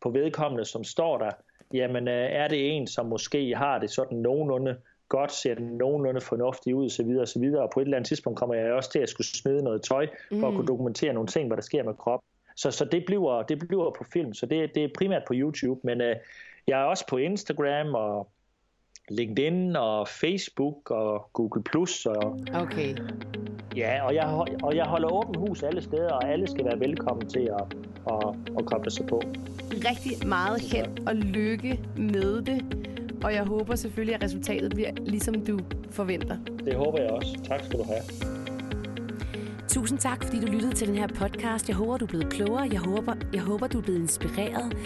på 0.00 0.10
vedkommende, 0.10 0.64
som 0.64 0.84
står 0.84 1.18
der, 1.18 1.30
jamen 1.72 2.08
uh, 2.08 2.14
er 2.14 2.48
det 2.48 2.76
en, 2.76 2.86
som 2.86 3.06
måske 3.06 3.54
har 3.56 3.78
det 3.78 3.90
sådan 3.90 4.18
nogenlunde 4.18 4.76
godt, 5.08 5.32
ser 5.32 5.54
den 5.54 5.66
nogenlunde 5.66 6.20
fornuftig 6.20 6.74
ud, 6.74 6.88
så 6.88 7.04
videre, 7.04 7.26
så 7.26 7.38
videre. 7.38 7.62
Og 7.62 7.70
på 7.74 7.80
et 7.80 7.84
eller 7.84 7.96
andet 7.96 8.08
tidspunkt 8.08 8.38
kommer 8.38 8.54
jeg 8.54 8.72
også 8.72 8.92
til 8.92 8.98
at 8.98 9.08
skulle 9.08 9.26
smide 9.26 9.64
noget 9.64 9.82
tøj, 9.82 10.06
for 10.28 10.36
mm. 10.36 10.44
at 10.44 10.54
kunne 10.54 10.66
dokumentere 10.66 11.12
nogle 11.12 11.26
ting, 11.26 11.46
hvad 11.46 11.56
der 11.56 11.62
sker 11.62 11.82
med 11.82 11.94
krop. 11.94 12.20
Så, 12.56 12.70
så 12.70 12.84
det, 12.84 13.04
bliver, 13.06 13.42
det 13.42 13.68
bliver 13.68 13.90
på 13.90 14.04
film, 14.12 14.34
så 14.34 14.46
det, 14.46 14.74
det 14.74 14.84
er 14.84 14.88
primært 14.98 15.22
på 15.26 15.32
YouTube, 15.36 15.80
men 15.84 16.00
øh, 16.00 16.16
jeg 16.66 16.80
er 16.80 16.84
også 16.84 17.06
på 17.08 17.16
Instagram 17.16 17.94
og 17.94 18.28
LinkedIn 19.10 19.76
og 19.76 20.08
Facebook 20.08 20.90
og 20.90 21.30
Google+. 21.32 21.62
Plus 21.62 22.06
og, 22.06 22.38
okay. 22.54 22.96
Ja, 23.76 24.06
og 24.06 24.14
jeg, 24.14 24.26
og 24.62 24.76
jeg 24.76 24.84
holder 24.84 25.08
åben 25.12 25.34
hus 25.34 25.62
alle 25.62 25.82
steder, 25.82 26.12
og 26.12 26.28
alle 26.28 26.46
skal 26.46 26.64
være 26.64 26.80
velkommen 26.80 27.28
til 27.28 27.50
at, 27.60 27.76
at, 28.06 28.36
at 28.58 28.66
koble 28.66 28.90
sig 28.90 29.06
på. 29.06 29.22
Rigtig 29.72 30.28
meget 30.28 30.60
held 30.60 31.08
og 31.08 31.14
lykke 31.14 31.80
med 31.96 32.42
det 32.42 32.86
og 33.24 33.34
jeg 33.34 33.44
håber 33.44 33.74
selvfølgelig, 33.74 34.14
at 34.14 34.22
resultatet 34.22 34.74
bliver 34.74 34.90
ligesom 34.98 35.46
du 35.46 35.58
forventer. 35.90 36.36
Det 36.64 36.74
håber 36.74 37.02
jeg 37.02 37.10
også. 37.10 37.38
Tak 37.44 37.64
skal 37.64 37.78
du 37.78 37.84
have. 37.84 38.02
Tusind 39.68 39.98
tak, 39.98 40.24
fordi 40.24 40.40
du 40.40 40.46
lyttede 40.46 40.74
til 40.74 40.88
den 40.88 40.96
her 40.96 41.06
podcast. 41.06 41.68
Jeg 41.68 41.76
håber, 41.76 41.96
du 41.96 42.04
er 42.04 42.08
blevet 42.08 42.32
klogere. 42.32 42.68
Jeg 42.72 42.80
håber, 42.80 43.14
jeg 43.32 43.42
håber 43.42 43.66
du 43.66 43.78
er 43.78 43.82
blevet 43.82 43.98
inspireret. 43.98 44.76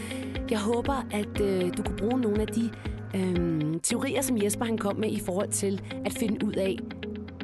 Jeg 0.51 0.61
håber, 0.61 1.07
at 1.13 1.41
øh, 1.41 1.77
du 1.77 1.83
kunne 1.83 1.97
bruge 1.97 2.21
nogle 2.21 2.41
af 2.41 2.47
de 2.47 2.71
øhm, 3.15 3.81
teorier, 3.81 4.23
som 4.23 4.43
Jesper 4.43 4.65
han 4.65 4.79
kom 4.79 4.97
med 4.97 5.11
i 5.11 5.21
forhold 5.21 5.49
til 5.49 5.83
at 6.05 6.13
finde 6.13 6.47
ud 6.47 6.53
af, 6.53 6.79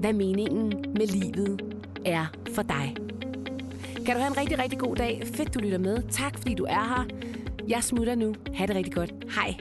hvad 0.01 0.13
meningen 0.13 0.69
med 0.69 1.07
livet 1.07 1.63
er 2.05 2.27
for 2.55 2.63
dig. 2.63 2.97
Kan 4.07 4.15
du 4.15 4.21
have 4.21 4.31
en 4.33 4.37
rigtig, 4.39 4.59
rigtig 4.59 4.79
god 4.79 4.97
dag. 4.97 5.23
Fedt, 5.35 5.55
du 5.55 5.59
lytter 5.59 5.79
med. 5.79 6.03
Tak, 6.11 6.39
fordi 6.39 6.55
du 6.55 6.65
er 6.65 6.85
her. 6.97 7.07
Jeg 7.69 7.85
smutter 7.85 8.15
nu. 8.15 8.35
Ha' 8.55 8.67
det 8.67 8.77
rigtig 8.77 8.95
godt. 8.95 9.15
Hej. 9.35 9.55